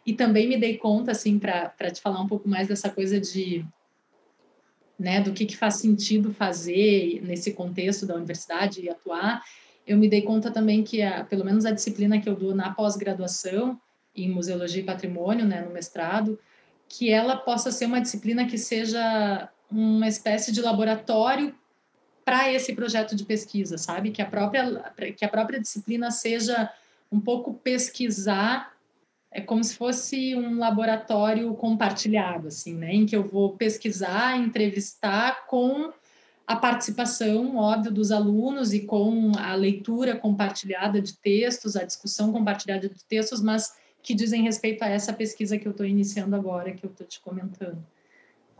[0.05, 3.65] e também me dei conta, assim, para te falar um pouco mais dessa coisa de.
[4.99, 9.43] Né, do que, que faz sentido fazer nesse contexto da universidade e atuar,
[9.85, 12.73] eu me dei conta também que, a, pelo menos a disciplina que eu dou na
[12.73, 13.79] pós-graduação,
[14.15, 16.39] em Museologia e Patrimônio, né, no mestrado,
[16.89, 21.53] que ela possa ser uma disciplina que seja uma espécie de laboratório
[22.23, 24.11] para esse projeto de pesquisa, sabe?
[24.11, 26.69] Que a própria que a própria disciplina seja
[27.11, 28.73] um pouco pesquisar
[29.31, 32.93] é como se fosse um laboratório compartilhado, assim, né?
[32.93, 35.91] Em que eu vou pesquisar, entrevistar com
[36.45, 42.87] a participação, óbvio, dos alunos e com a leitura compartilhada de textos, a discussão compartilhada
[42.87, 43.75] de textos, mas
[44.07, 47.19] que dizem respeito a essa pesquisa que eu estou iniciando agora, que eu estou te
[47.19, 47.85] comentando.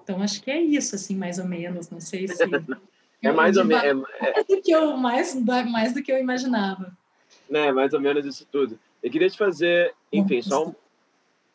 [0.03, 1.89] Então, acho que é isso, assim, mais ou menos.
[1.89, 2.43] Não sei se...
[3.23, 4.05] é mais ou menos...
[4.19, 4.43] É, é...
[4.43, 5.33] Do que eu, mais,
[5.71, 6.91] mais do que eu imaginava.
[7.49, 8.77] Né, mais ou menos isso tudo.
[9.01, 10.75] Eu queria te fazer, enfim, só um,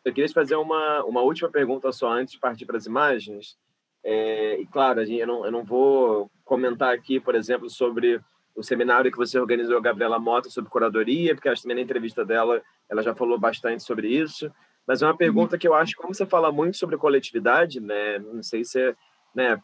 [0.03, 3.59] eu queria te fazer uma, uma última pergunta só antes de partir para as imagens.
[4.03, 8.19] É, e claro, eu não, eu não vou comentar aqui, por exemplo, sobre
[8.55, 12.25] o seminário que você organizou, Gabriela Mota, sobre curadoria, porque acho que também na entrevista
[12.25, 14.51] dela ela já falou bastante sobre isso.
[14.87, 18.19] Mas é uma pergunta que eu acho, como você fala muito sobre coletividade, né?
[18.19, 18.97] Não sei se você
[19.35, 19.63] né,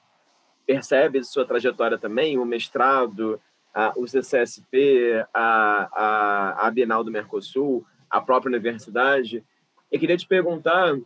[0.67, 3.41] percebe sua trajetória também, o mestrado,
[3.75, 9.45] a, o CCSP, a, a, a Bienal do Mercosul, a própria universidade.
[9.91, 10.97] Eu queria te perguntar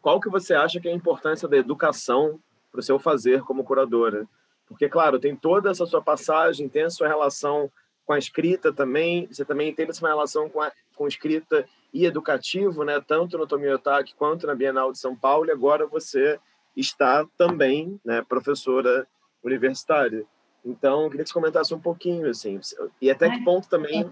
[0.00, 2.38] qual que você acha que é a importância da educação
[2.70, 4.28] para o seu fazer como curadora?
[4.66, 7.70] Porque, claro, tem toda essa sua passagem, tem a sua relação
[8.06, 12.84] com a escrita também, você também tem essa relação com, a, com escrita e educativo,
[12.84, 13.00] né?
[13.00, 16.38] tanto no Tomiotaki quanto na Bienal de São Paulo, e agora você
[16.76, 19.06] está também né, professora
[19.42, 20.26] universitária.
[20.64, 22.58] Então, eu queria que você comentasse um pouquinho, assim,
[23.00, 24.10] e até que ponto também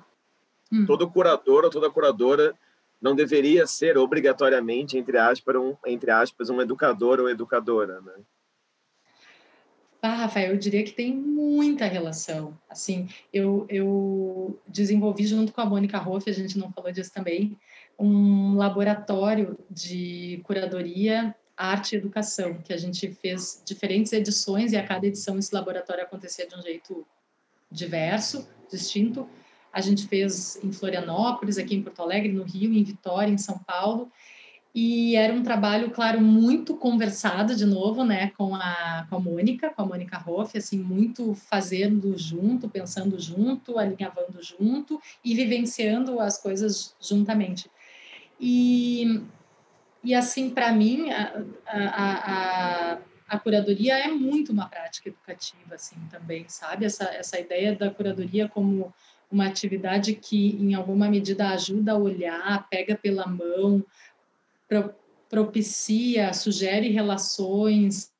[0.70, 0.86] hum.
[0.86, 2.54] todo curador ou toda curadora
[3.00, 8.12] não deveria ser obrigatoriamente, entre aspas, um, entre aspas, um educador ou educadora, né?
[10.04, 12.58] Ah, Rafael, eu diria que tem muita relação.
[12.68, 17.56] Assim, eu, eu desenvolvi junto com a Mônica Hoff, a gente não falou disso também,
[17.96, 24.84] um laboratório de curadoria, arte e educação, que a gente fez diferentes edições e a
[24.84, 27.06] cada edição esse laboratório acontecia de um jeito
[27.70, 29.28] diverso, distinto.
[29.72, 33.56] A gente fez em Florianópolis, aqui em Porto Alegre, no Rio, em Vitória, em São
[33.56, 34.10] Paulo,
[34.74, 39.68] e era um trabalho, claro, muito conversado de novo, né, com a, com a Mônica,
[39.68, 46.38] com a Mônica Hoff, assim, muito fazendo junto, pensando junto, alinhavando junto e vivenciando as
[46.38, 47.70] coisas juntamente.
[48.40, 49.22] E,
[50.02, 55.96] e assim, para mim, a, a, a, a, curadoria é muito uma prática educativa, assim,
[56.10, 56.86] também, sabe?
[56.86, 58.92] Essa, essa ideia da curadoria como
[59.30, 63.84] uma atividade que, em alguma medida, ajuda a olhar, pega pela mão,
[65.28, 68.12] propicia, sugere relações,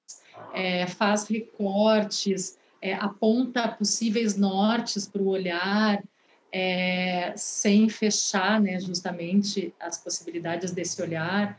[0.54, 6.02] é, faz recortes, é, aponta possíveis nortes para o olhar,
[6.50, 11.58] é, sem fechar, né, justamente as possibilidades desse olhar.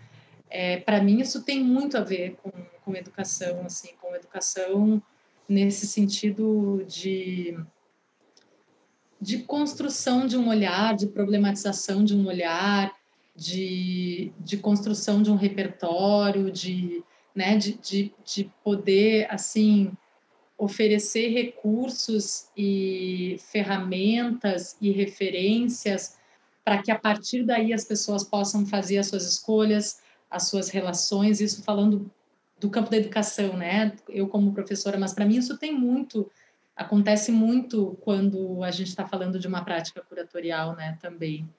[0.50, 2.52] É, para mim isso tem muito a ver com,
[2.84, 5.02] com educação, assim, com educação
[5.48, 7.58] nesse sentido de
[9.24, 12.93] de construção de um olhar, de problematização de um olhar,
[13.36, 17.04] de, de construção de um repertório, de,
[17.34, 19.92] né, de, de, de poder, assim,
[20.58, 26.18] oferecer recursos e ferramentas e referências
[26.64, 31.42] para que a partir daí as pessoas possam fazer as suas escolhas, as suas relações,
[31.42, 32.10] isso falando
[32.60, 33.94] do campo da educação, né?
[34.08, 36.32] Eu como professora, mas para mim isso tem muito,
[36.76, 40.98] acontece muito quando a gente está falando de uma prática curatorial, né?
[41.02, 41.50] Também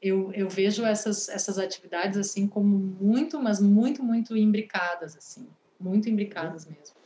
[0.00, 5.48] eu, eu vejo essas, essas atividades assim como muito, mas muito, muito imbricadas, assim,
[5.78, 6.98] muito imbricadas mesmo.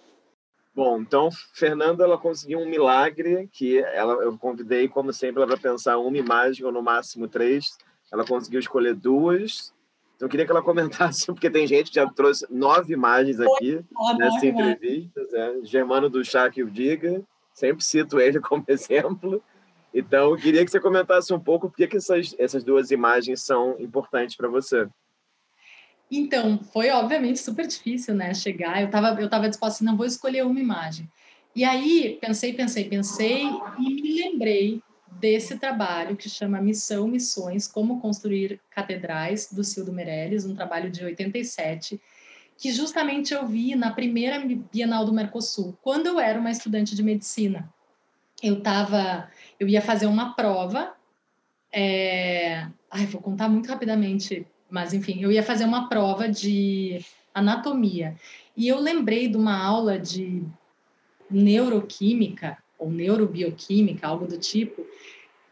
[0.75, 5.71] Bom, então, Fernanda, ela conseguiu um milagre que ela, eu convidei, como sempre, ela para
[5.71, 7.77] pensar uma imagem ou no máximo três.
[8.11, 9.75] Ela conseguiu escolher duas.
[10.17, 13.85] Então, eu queria que ela comentasse, porque tem gente que já trouxe nove imagens aqui
[14.17, 15.21] nessa entrevista.
[15.35, 15.65] É.
[15.65, 17.23] Germano do Chá que o diga,
[17.53, 19.43] sempre cito ele como exemplo.
[19.94, 24.36] Então, queria que você comentasse um pouco por que essas, essas duas imagens são importantes
[24.36, 24.89] para você.
[26.10, 28.35] Então, foi obviamente super difícil, né?
[28.35, 31.09] Chegar, eu estava eu tava disposta assim, não vou escolher uma imagem.
[31.55, 33.44] E aí, pensei, pensei, pensei
[33.78, 34.82] e me lembrei
[35.20, 41.05] desse trabalho que chama Missão Missões: Como Construir Catedrais, do Cildo Meirelles, um trabalho de
[41.05, 42.01] 87,
[42.59, 44.39] que justamente eu vi na primeira
[44.73, 47.73] Bienal do Mercosul, quando eu era uma estudante de medicina.
[48.43, 49.31] Eu estava
[49.62, 50.93] eu ia fazer uma prova.
[51.72, 52.66] É...
[52.90, 57.01] Ai, vou contar muito rapidamente, mas enfim, eu ia fazer uma prova de
[57.32, 58.16] anatomia.
[58.56, 60.43] E eu lembrei de uma aula de
[61.30, 64.84] neuroquímica ou neurobioquímica, algo do tipo,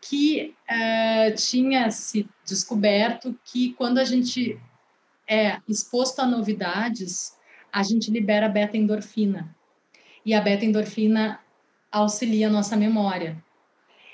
[0.01, 4.61] que uh, tinha se descoberto que quando a gente
[5.29, 7.37] é exposto a novidades,
[7.73, 9.55] a gente libera beta-endorfina.
[10.27, 11.39] E a beta-endorfina
[11.93, 13.41] auxilia a nossa memória.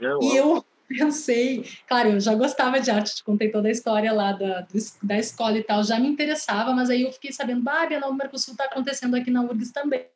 [0.00, 4.32] E eu pensei, claro, eu já gostava de arte, te contei toda a história lá
[4.32, 4.66] da,
[5.02, 8.10] da escola e tal, já me interessava, mas aí eu fiquei sabendo, bah, a Bienal
[8.10, 10.06] do Mercosul está acontecendo aqui na URGS também.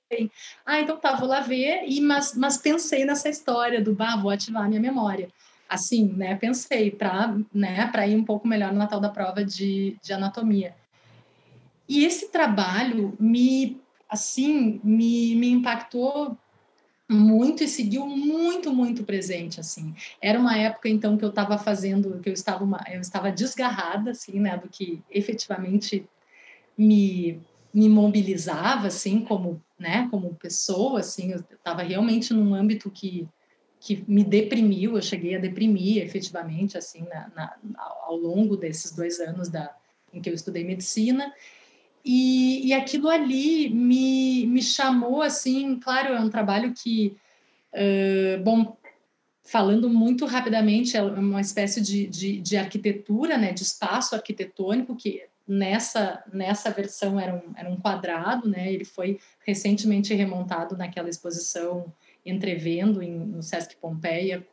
[0.64, 4.30] Ah, então tá, vou lá ver, e, mas, mas pensei nessa história do, bah, vou
[4.30, 5.28] ativar a minha memória.
[5.68, 10.12] Assim, né, pensei, para né, ir um pouco melhor na tal da prova de, de
[10.12, 10.74] anatomia.
[11.88, 16.36] E esse trabalho me, assim, me, me impactou
[17.10, 19.94] muito e seguiu muito muito presente assim.
[20.20, 24.12] Era uma época então que eu estava fazendo que eu estava uma, eu estava desgarrada
[24.12, 26.06] assim né do que efetivamente
[26.78, 27.40] me
[27.74, 33.26] me mobilizava assim como né, como pessoa, assim, eu estava realmente num âmbito que
[33.82, 37.56] que me deprimiu, eu cheguei a deprimir efetivamente, assim, na, na,
[38.02, 39.74] ao longo desses dois anos da,
[40.12, 41.32] em que eu estudei medicina,
[42.04, 47.16] e, e aquilo ali me, me chamou, assim, claro, é um trabalho que,
[47.74, 48.76] uh, bom,
[49.44, 55.22] falando muito rapidamente, é uma espécie de, de, de, arquitetura, né, de espaço arquitetônico, que
[55.46, 61.92] nessa, nessa versão era um, era um quadrado, né, ele foi recentemente remontado naquela exposição
[62.24, 64.46] entrevendo em, no Sesc Pompeia,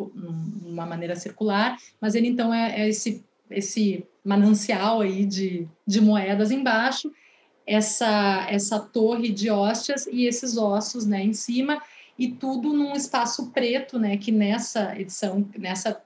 [0.66, 6.50] uma maneira circular, mas ele então é, é esse, esse manancial aí de, de moedas
[6.50, 7.12] embaixo,
[7.68, 11.84] essa, essa torre de hóstias e esses ossos né, em cima,
[12.18, 16.02] e tudo num espaço preto, né, que nessa edição, nessa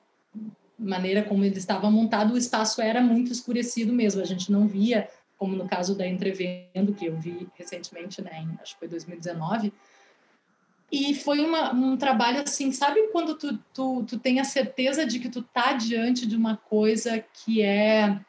[0.78, 5.08] maneira como ele estava montado, o espaço era muito escurecido mesmo, a gente não via,
[5.38, 9.72] como no caso da Entrevendo, que eu vi recentemente, né, em, acho que foi 2019,
[10.92, 15.20] e foi uma, um trabalho assim, sabe quando tu, tu, tu tem a certeza de
[15.20, 18.20] que tu tá diante de uma coisa que é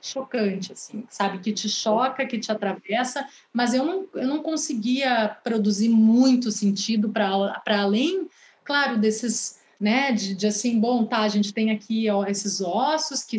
[0.00, 1.38] chocante, assim, sabe?
[1.38, 7.10] Que te choca, que te atravessa, mas eu não, eu não conseguia produzir muito sentido
[7.10, 8.28] para além,
[8.64, 13.24] claro, desses né, de, de, assim, bom, tá, a gente tem aqui ó, esses ossos
[13.24, 13.38] que,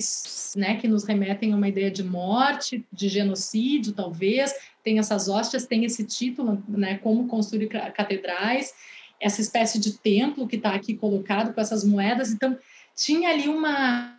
[0.60, 4.52] né, que nos remetem a uma ideia de morte, de genocídio, talvez,
[4.84, 8.74] tem essas hóstias, tem esse título, né, como construir catedrais,
[9.20, 12.58] essa espécie de templo que está aqui colocado com essas moedas, então
[12.96, 14.16] tinha ali uma,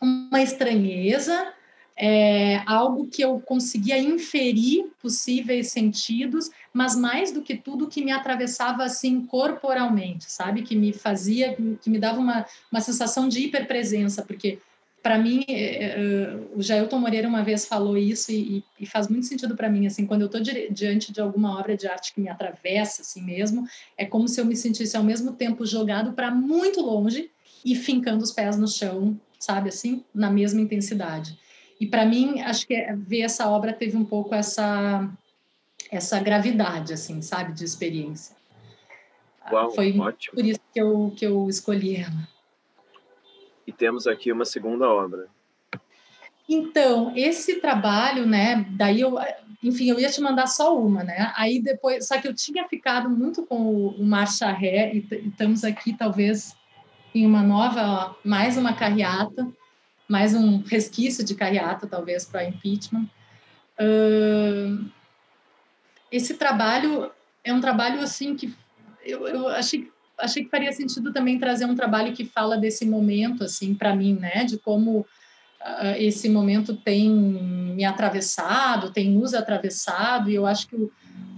[0.00, 1.52] uma estranheza,
[2.02, 8.10] é, algo que eu conseguia inferir possíveis sentidos, mas mais do que tudo que me
[8.10, 10.62] atravessava assim corporalmente, sabe?
[10.62, 14.58] Que me fazia, que me dava uma, uma sensação de hiperpresença, porque
[15.02, 19.26] para mim, é, é, o Jailton Moreira uma vez falou isso e, e faz muito
[19.26, 20.40] sentido para mim, assim, quando eu estou
[20.70, 23.66] diante de alguma obra de arte que me atravessa assim mesmo,
[23.96, 27.30] é como se eu me sentisse ao mesmo tempo jogado para muito longe
[27.62, 31.38] e fincando os pés no chão, sabe assim, na mesma intensidade.
[31.80, 35.10] E para mim, acho que é, ver essa obra teve um pouco essa
[35.90, 38.36] essa gravidade, assim, sabe, de experiência.
[39.50, 40.36] Uau, Foi ótimo.
[40.36, 42.28] por isso que eu que eu escolhi ela.
[43.66, 45.26] E temos aqui uma segunda obra.
[46.48, 49.16] Então, esse trabalho, né, daí eu,
[49.62, 51.32] enfim, eu ia te mandar só uma, né?
[51.36, 55.28] Aí depois, só que eu tinha ficado muito com o, o Marcha Ré e, e
[55.28, 56.54] estamos aqui talvez
[57.14, 59.48] em uma nova, mais uma carreata
[60.10, 63.06] mais um resquício de carreata, talvez, para impeachment.
[63.78, 64.84] Uh,
[66.10, 67.12] esse trabalho
[67.44, 68.52] é um trabalho assim que
[69.04, 69.88] eu, eu achei,
[70.18, 74.14] achei que faria sentido também trazer um trabalho que fala desse momento, assim, para mim,
[74.14, 80.66] né, de como uh, esse momento tem me atravessado, tem nos atravessado, e eu acho
[80.66, 80.90] que o,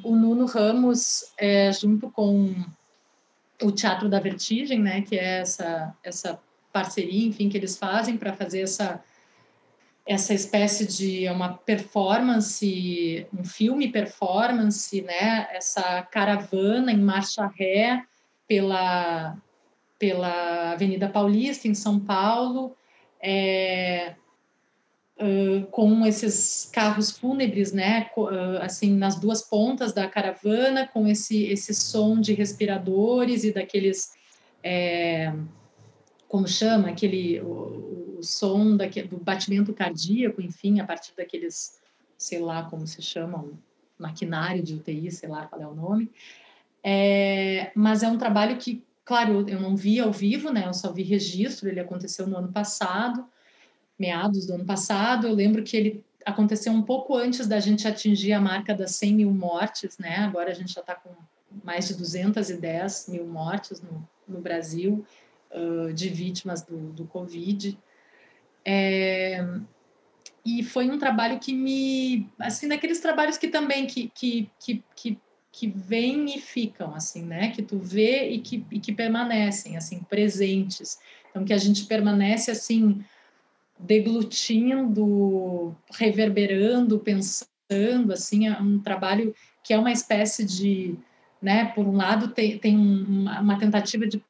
[0.02, 2.54] o Nuno Ramos, é, junto com
[3.62, 6.40] o Teatro da Vertigem, né, que é essa, essa
[6.72, 9.02] parceria, enfim, que eles fazem para fazer essa
[10.04, 15.46] essa espécie de uma performance, um filme performance, né?
[15.52, 18.02] Essa caravana em marcha ré
[18.48, 19.36] pela
[19.98, 22.76] pela Avenida Paulista em São Paulo,
[23.22, 24.16] é,
[25.16, 28.10] uh, com esses carros fúnebres, né?
[28.16, 34.10] Uh, assim nas duas pontas da caravana, com esse esse som de respiradores e daqueles
[34.64, 35.32] é,
[36.32, 41.78] como chama, aquele o, o som daquele, do batimento cardíaco, enfim, a partir daqueles,
[42.16, 43.52] sei lá como se chama, um
[43.98, 46.10] maquinário de UTI, sei lá qual é o nome.
[46.82, 50.66] É, mas é um trabalho que, claro, eu não vi ao vivo, né?
[50.66, 51.68] Eu só vi registro.
[51.68, 53.26] Ele aconteceu no ano passado,
[53.98, 55.26] meados do ano passado.
[55.26, 59.14] Eu lembro que ele aconteceu um pouco antes da gente atingir a marca das 100
[59.16, 60.16] mil mortes, né?
[60.20, 61.10] Agora a gente já está com
[61.62, 65.04] mais de 210 mil mortes no, no Brasil
[65.52, 67.78] uh, de vítimas do, do Covid.
[68.64, 69.44] É,
[70.44, 75.18] e foi um trabalho que me, assim, daqueles trabalhos que também que, que, que, que,
[75.52, 77.50] que vêm e ficam, assim, né?
[77.50, 80.98] Que tu vê e que, e que permanecem, assim, presentes.
[81.30, 83.04] Então, que a gente permanece, assim,
[83.78, 90.96] deglutindo, reverberando, pensando, assim, é um trabalho que é uma espécie de,
[91.40, 94.22] né, por um lado tem, tem uma tentativa de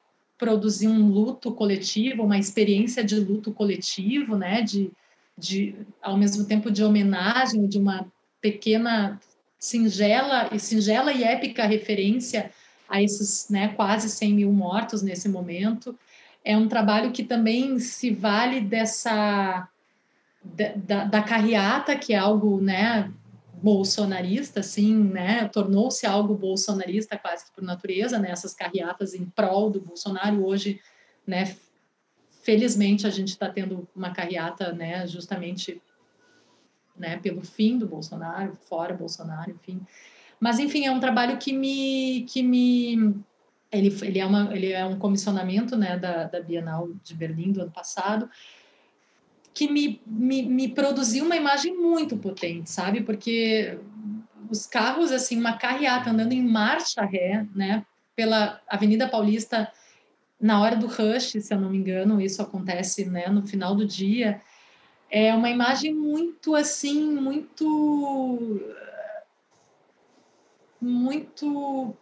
[0.43, 4.91] produzir um luto coletivo, uma experiência de luto coletivo, né, de,
[5.37, 8.05] de ao mesmo tempo de homenagem, de uma
[8.41, 9.21] pequena
[9.57, 12.51] singela e singela e épica referência
[12.89, 15.97] a esses né, quase 100 mil mortos nesse momento.
[16.43, 19.65] É um trabalho que também se vale dessa
[20.43, 23.09] da, da carreata, que é algo né,
[23.63, 25.47] bolsonarista, assim, né?
[25.47, 28.29] Tornou-se algo bolsonarista quase que por natureza, né?
[28.29, 30.81] Essas carreatas em prol do Bolsonaro hoje,
[31.25, 31.55] né?
[32.41, 35.07] Felizmente a gente está tendo uma carreata, né?
[35.07, 35.81] Justamente,
[36.97, 37.17] né?
[37.19, 39.79] Pelo fim do Bolsonaro, fora Bolsonaro, enfim.
[40.41, 43.23] Mas enfim, é um trabalho que me que me
[43.71, 47.61] ele, ele, é, uma, ele é um comissionamento né, da, da Bienal de Berlim do
[47.61, 48.29] ano passado,
[49.53, 53.01] que me, me, me produziu uma imagem muito potente, sabe?
[53.01, 53.77] Porque
[54.49, 57.85] os carros, assim, uma carreata andando em marcha ré, né,
[58.15, 59.71] pela Avenida Paulista
[60.39, 63.85] na hora do rush, se eu não me engano, isso acontece, né, no final do
[63.85, 64.41] dia.
[65.09, 68.61] É uma imagem muito assim, muito
[70.81, 71.95] muito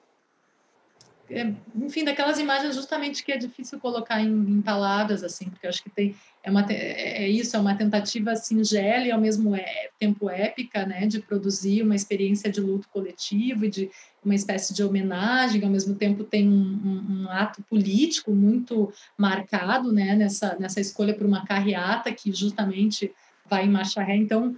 [1.76, 5.90] enfim, daquelas imagens justamente que é difícil colocar em, em palavras, assim, porque acho que
[5.90, 10.30] tem, é, uma, é, é isso, é uma tentativa singela e ao mesmo é, tempo
[10.30, 13.90] épica, né, de produzir uma experiência de luto coletivo e de
[14.24, 19.92] uma espécie de homenagem, ao mesmo tempo tem um, um, um ato político muito marcado,
[19.92, 23.12] né, nessa, nessa escolha por uma carreata que justamente
[23.50, 24.56] vai em marcha ré, então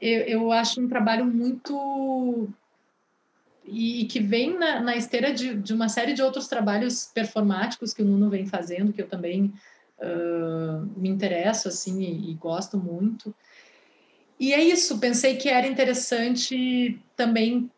[0.00, 2.48] eu, eu acho um trabalho muito
[3.66, 8.02] e, que vem na, na esteira de, de, uma série de outros trabalhos performáticos que
[8.02, 9.52] o Nuno vem fazendo, que eu também
[9.98, 13.34] uh, me interesso assim e, e, gosto muito.
[14.38, 17.70] E é isso, pensei que era interessante também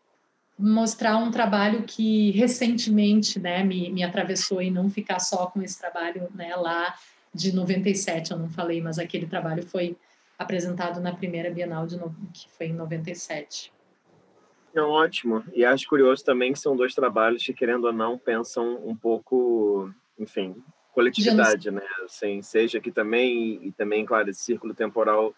[0.59, 5.77] mostrar um trabalho que recentemente né, me, me atravessou e não ficar só com esse
[5.77, 6.95] trabalho né, lá
[7.33, 9.95] de 97, eu não falei, mas aquele trabalho foi
[10.37, 12.15] apresentado na primeira Bienal de no...
[12.33, 13.71] que foi em 97.
[14.77, 15.43] É ótimo.
[15.55, 19.91] E acho curioso também que são dois trabalhos que, querendo ou não, pensam um pouco,
[20.19, 20.55] enfim,
[20.93, 21.81] coletividade, né?
[22.05, 25.33] Assim, seja aqui também, e também, claro, esse círculo temporal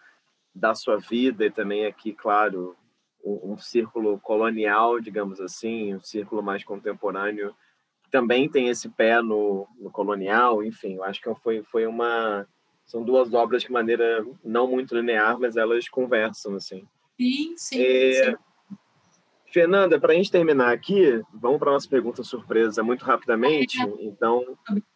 [0.54, 2.76] da sua vida, e também aqui, claro,
[3.24, 7.56] um, um círculo colonial, digamos assim, um círculo mais contemporâneo,
[8.10, 12.46] também tem esse pé no, no colonial, enfim, eu acho que foi, foi uma.
[12.84, 16.86] São duas obras de maneira não muito linear, mas elas conversam, assim.
[17.16, 17.82] Sim, sim.
[17.82, 18.36] É, sim.
[19.50, 23.78] Fernanda, para a gente terminar aqui, vamos para a nossa pergunta surpresa muito rapidamente.
[23.98, 24.44] Então,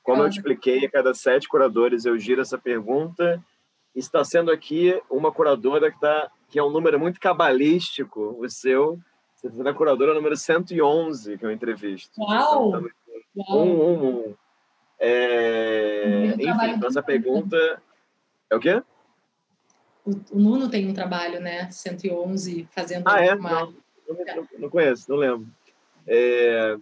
[0.02, 3.43] como eu te expliquei, a cada sete curadores eu giro essa pergunta.
[3.94, 8.98] Está sendo aqui uma curadora que, tá, que é um número muito cabalístico, o seu.
[9.35, 12.12] Você está na curadora número 111 que eu entrevisto.
[12.20, 12.68] Uau!
[12.68, 14.35] Então, tá um, um, um.
[14.98, 16.26] É...
[16.39, 17.82] Enfim, essa pergunta...
[18.48, 18.82] É o quê?
[20.05, 21.68] O, o Nuno tem um trabalho, né?
[21.70, 23.35] 111, fazendo ah, é?
[23.35, 23.51] uma...
[23.51, 25.47] Não não, não conheço, não lembro.
[26.06, 26.76] É,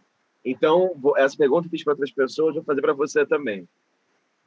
[0.44, 3.68] então, essa pergunta que fiz para outras pessoas, vou fazer para você também.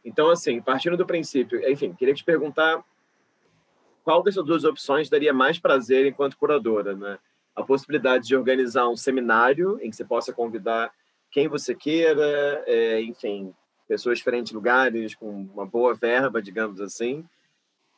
[0.03, 2.83] Então, assim, partindo do princípio, enfim, queria te perguntar
[4.03, 7.17] qual dessas duas opções daria mais prazer enquanto curadora, né?
[7.55, 10.91] A possibilidade de organizar um seminário em que você possa convidar
[11.31, 13.53] quem você queira, é, enfim,
[13.87, 17.25] pessoas de diferentes lugares, com uma boa verba, digamos assim,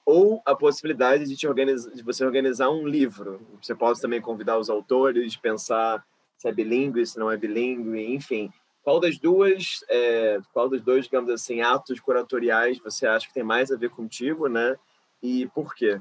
[0.07, 3.45] ou a possibilidade de, te organizar, de você organizar um livro.
[3.61, 6.01] Você pode também convidar os autores, pensar
[6.37, 8.49] se é bilíngue, se não é bilíngue, enfim.
[8.81, 13.43] Qual das duas, é, qual dos dois, digamos assim, atos curatoriais você acha que tem
[13.43, 14.77] mais a ver contigo, né?
[15.21, 15.99] E por quê?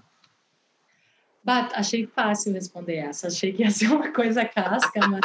[1.42, 3.26] Bah, achei fácil responder essa.
[3.26, 5.20] Achei que ia ser uma coisa casca, mas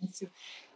[0.00, 0.30] fácil.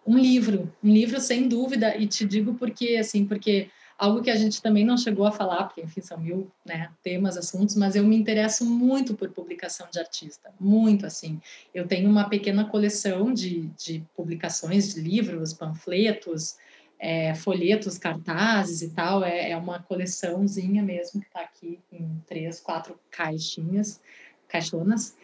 [0.06, 1.96] Um livro, um livro sem dúvida.
[1.96, 3.70] E te digo porque, assim, porque
[4.00, 7.36] algo que a gente também não chegou a falar, porque, enfim, são mil né, temas,
[7.36, 11.38] assuntos, mas eu me interesso muito por publicação de artista, muito, assim.
[11.74, 16.56] Eu tenho uma pequena coleção de, de publicações de livros, panfletos,
[16.98, 22.58] é, folhetos, cartazes e tal, é, é uma coleçãozinha mesmo, que está aqui em três,
[22.58, 24.00] quatro caixinhas,
[24.48, 25.14] caixonas,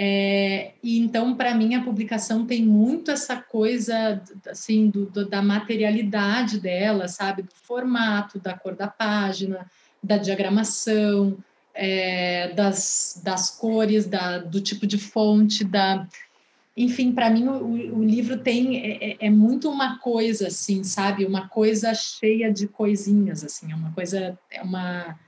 [0.00, 5.42] é, e então, para mim, a publicação tem muito essa coisa assim do, do, da
[5.42, 7.42] materialidade dela, sabe?
[7.42, 9.68] Do formato, da cor da página,
[10.00, 11.36] da diagramação,
[11.74, 16.06] é, das, das cores, da, do tipo de fonte, da.
[16.76, 21.24] Enfim, para mim, o, o, livro tem é, é, é, muito uma coisa assim, sabe?
[21.24, 25.18] Uma coisa cheia de coisinhas, assim, é uma coisa, é uma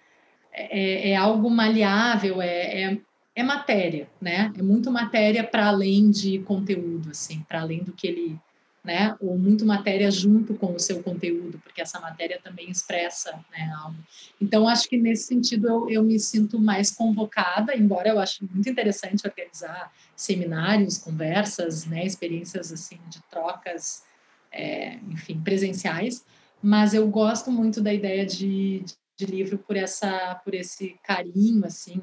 [0.53, 2.99] é, é, é algo maleável, é,
[3.41, 4.53] é, matéria, né?
[4.57, 8.41] É muito matéria para além de conteúdo, assim, para além do que ele,
[8.85, 9.17] né?
[9.21, 13.97] Ou muito matéria junto com o seu conteúdo, porque essa matéria também expressa, né, algo.
[14.41, 18.69] Então, acho que nesse sentido eu, eu me sinto mais convocada, embora eu acho muito
[18.69, 24.03] interessante organizar seminários, conversas, né, experiências assim de trocas,
[24.53, 26.25] é, enfim, presenciais.
[26.63, 28.85] Mas eu gosto muito da ideia de,
[29.17, 32.01] de livro por essa, por esse carinho, assim,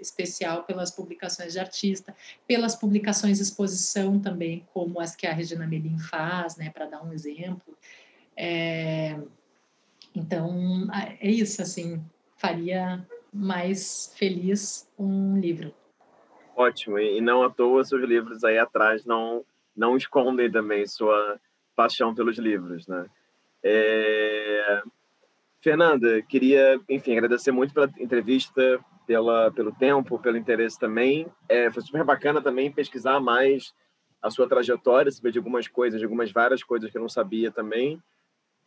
[0.00, 2.14] especial pelas publicações de artista,
[2.46, 7.02] pelas publicações de exposição também, como as que a Regina Melim faz, né, para dar
[7.02, 7.76] um exemplo.
[8.36, 9.18] É,
[10.14, 10.86] então,
[11.20, 12.02] é isso, assim,
[12.36, 15.74] faria mais feliz um livro.
[16.56, 19.44] Ótimo, e não à toa seus livros aí atrás não,
[19.76, 21.38] não escondem também sua
[21.76, 23.06] paixão pelos livros, né?
[23.62, 24.82] É...
[25.60, 31.26] Fernanda, queria, enfim, agradecer muito pela entrevista, pela, pelo tempo, pelo interesse também.
[31.48, 33.72] É, foi super bacana também pesquisar mais
[34.20, 37.50] a sua trajetória, saber de algumas coisas, de algumas várias coisas que eu não sabia
[37.50, 38.02] também.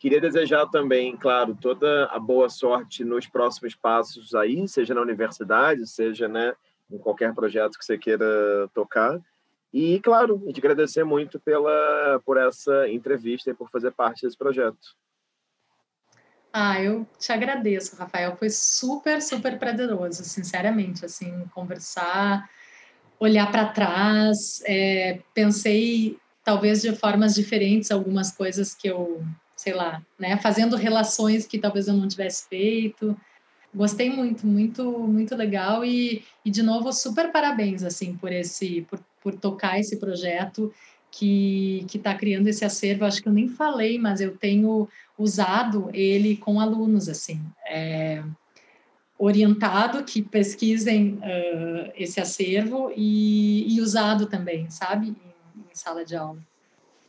[0.00, 5.86] Queria desejar também, claro, toda a boa sorte nos próximos passos aí, seja na universidade,
[5.86, 6.54] seja né,
[6.90, 9.20] em qualquer projeto que você queira tocar.
[9.72, 14.96] E, claro, te agradecer muito pela, por essa entrevista e por fazer parte desse projeto.
[16.52, 18.36] Ah, eu te agradeço, Rafael.
[18.36, 22.46] Foi super, super prazeroso, sinceramente, assim, conversar,
[23.18, 24.62] olhar para trás.
[24.66, 29.24] É, pensei, talvez, de formas diferentes, algumas coisas que eu,
[29.56, 33.16] sei lá, né, fazendo relações que talvez eu não tivesse feito.
[33.74, 39.00] Gostei muito, muito, muito legal e, e de novo, super parabéns, assim, por esse, por,
[39.22, 40.70] por tocar esse projeto
[41.12, 43.04] que está criando esse acervo.
[43.04, 48.24] Acho que eu nem falei, mas eu tenho usado ele com alunos, assim, é,
[49.18, 56.16] orientado que pesquisem uh, esse acervo e, e, usado também, sabe, em, em, sala de
[56.16, 56.38] aula.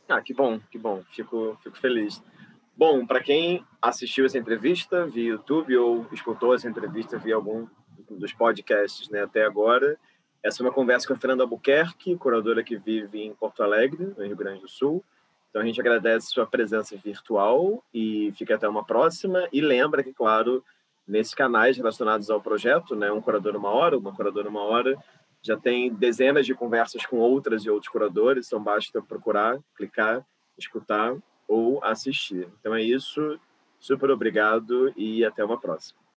[0.08, 2.22] Ah, que bom, que bom, fico, fico feliz.
[2.76, 7.66] Bom, para quem assistiu essa entrevista via YouTube ou escutou essa entrevista via algum
[8.10, 9.98] dos podcasts né, até agora,
[10.44, 14.26] essa é uma conversa com a Fernanda Albuquerque, curadora que vive em Porto Alegre, no
[14.26, 15.02] Rio Grande do Sul.
[15.48, 19.48] Então a gente agradece sua presença virtual e fica até uma próxima.
[19.50, 20.62] E lembra que, claro,
[21.08, 24.98] nesses canais relacionados ao projeto, né, um curador uma hora, uma curadora uma hora,
[25.40, 30.26] já tem dezenas de conversas com outras e outros curadores, então basta procurar, clicar,
[30.58, 31.16] escutar
[31.48, 32.46] ou assistir.
[32.60, 33.40] Então é isso.
[33.80, 36.03] Super obrigado e até uma próxima.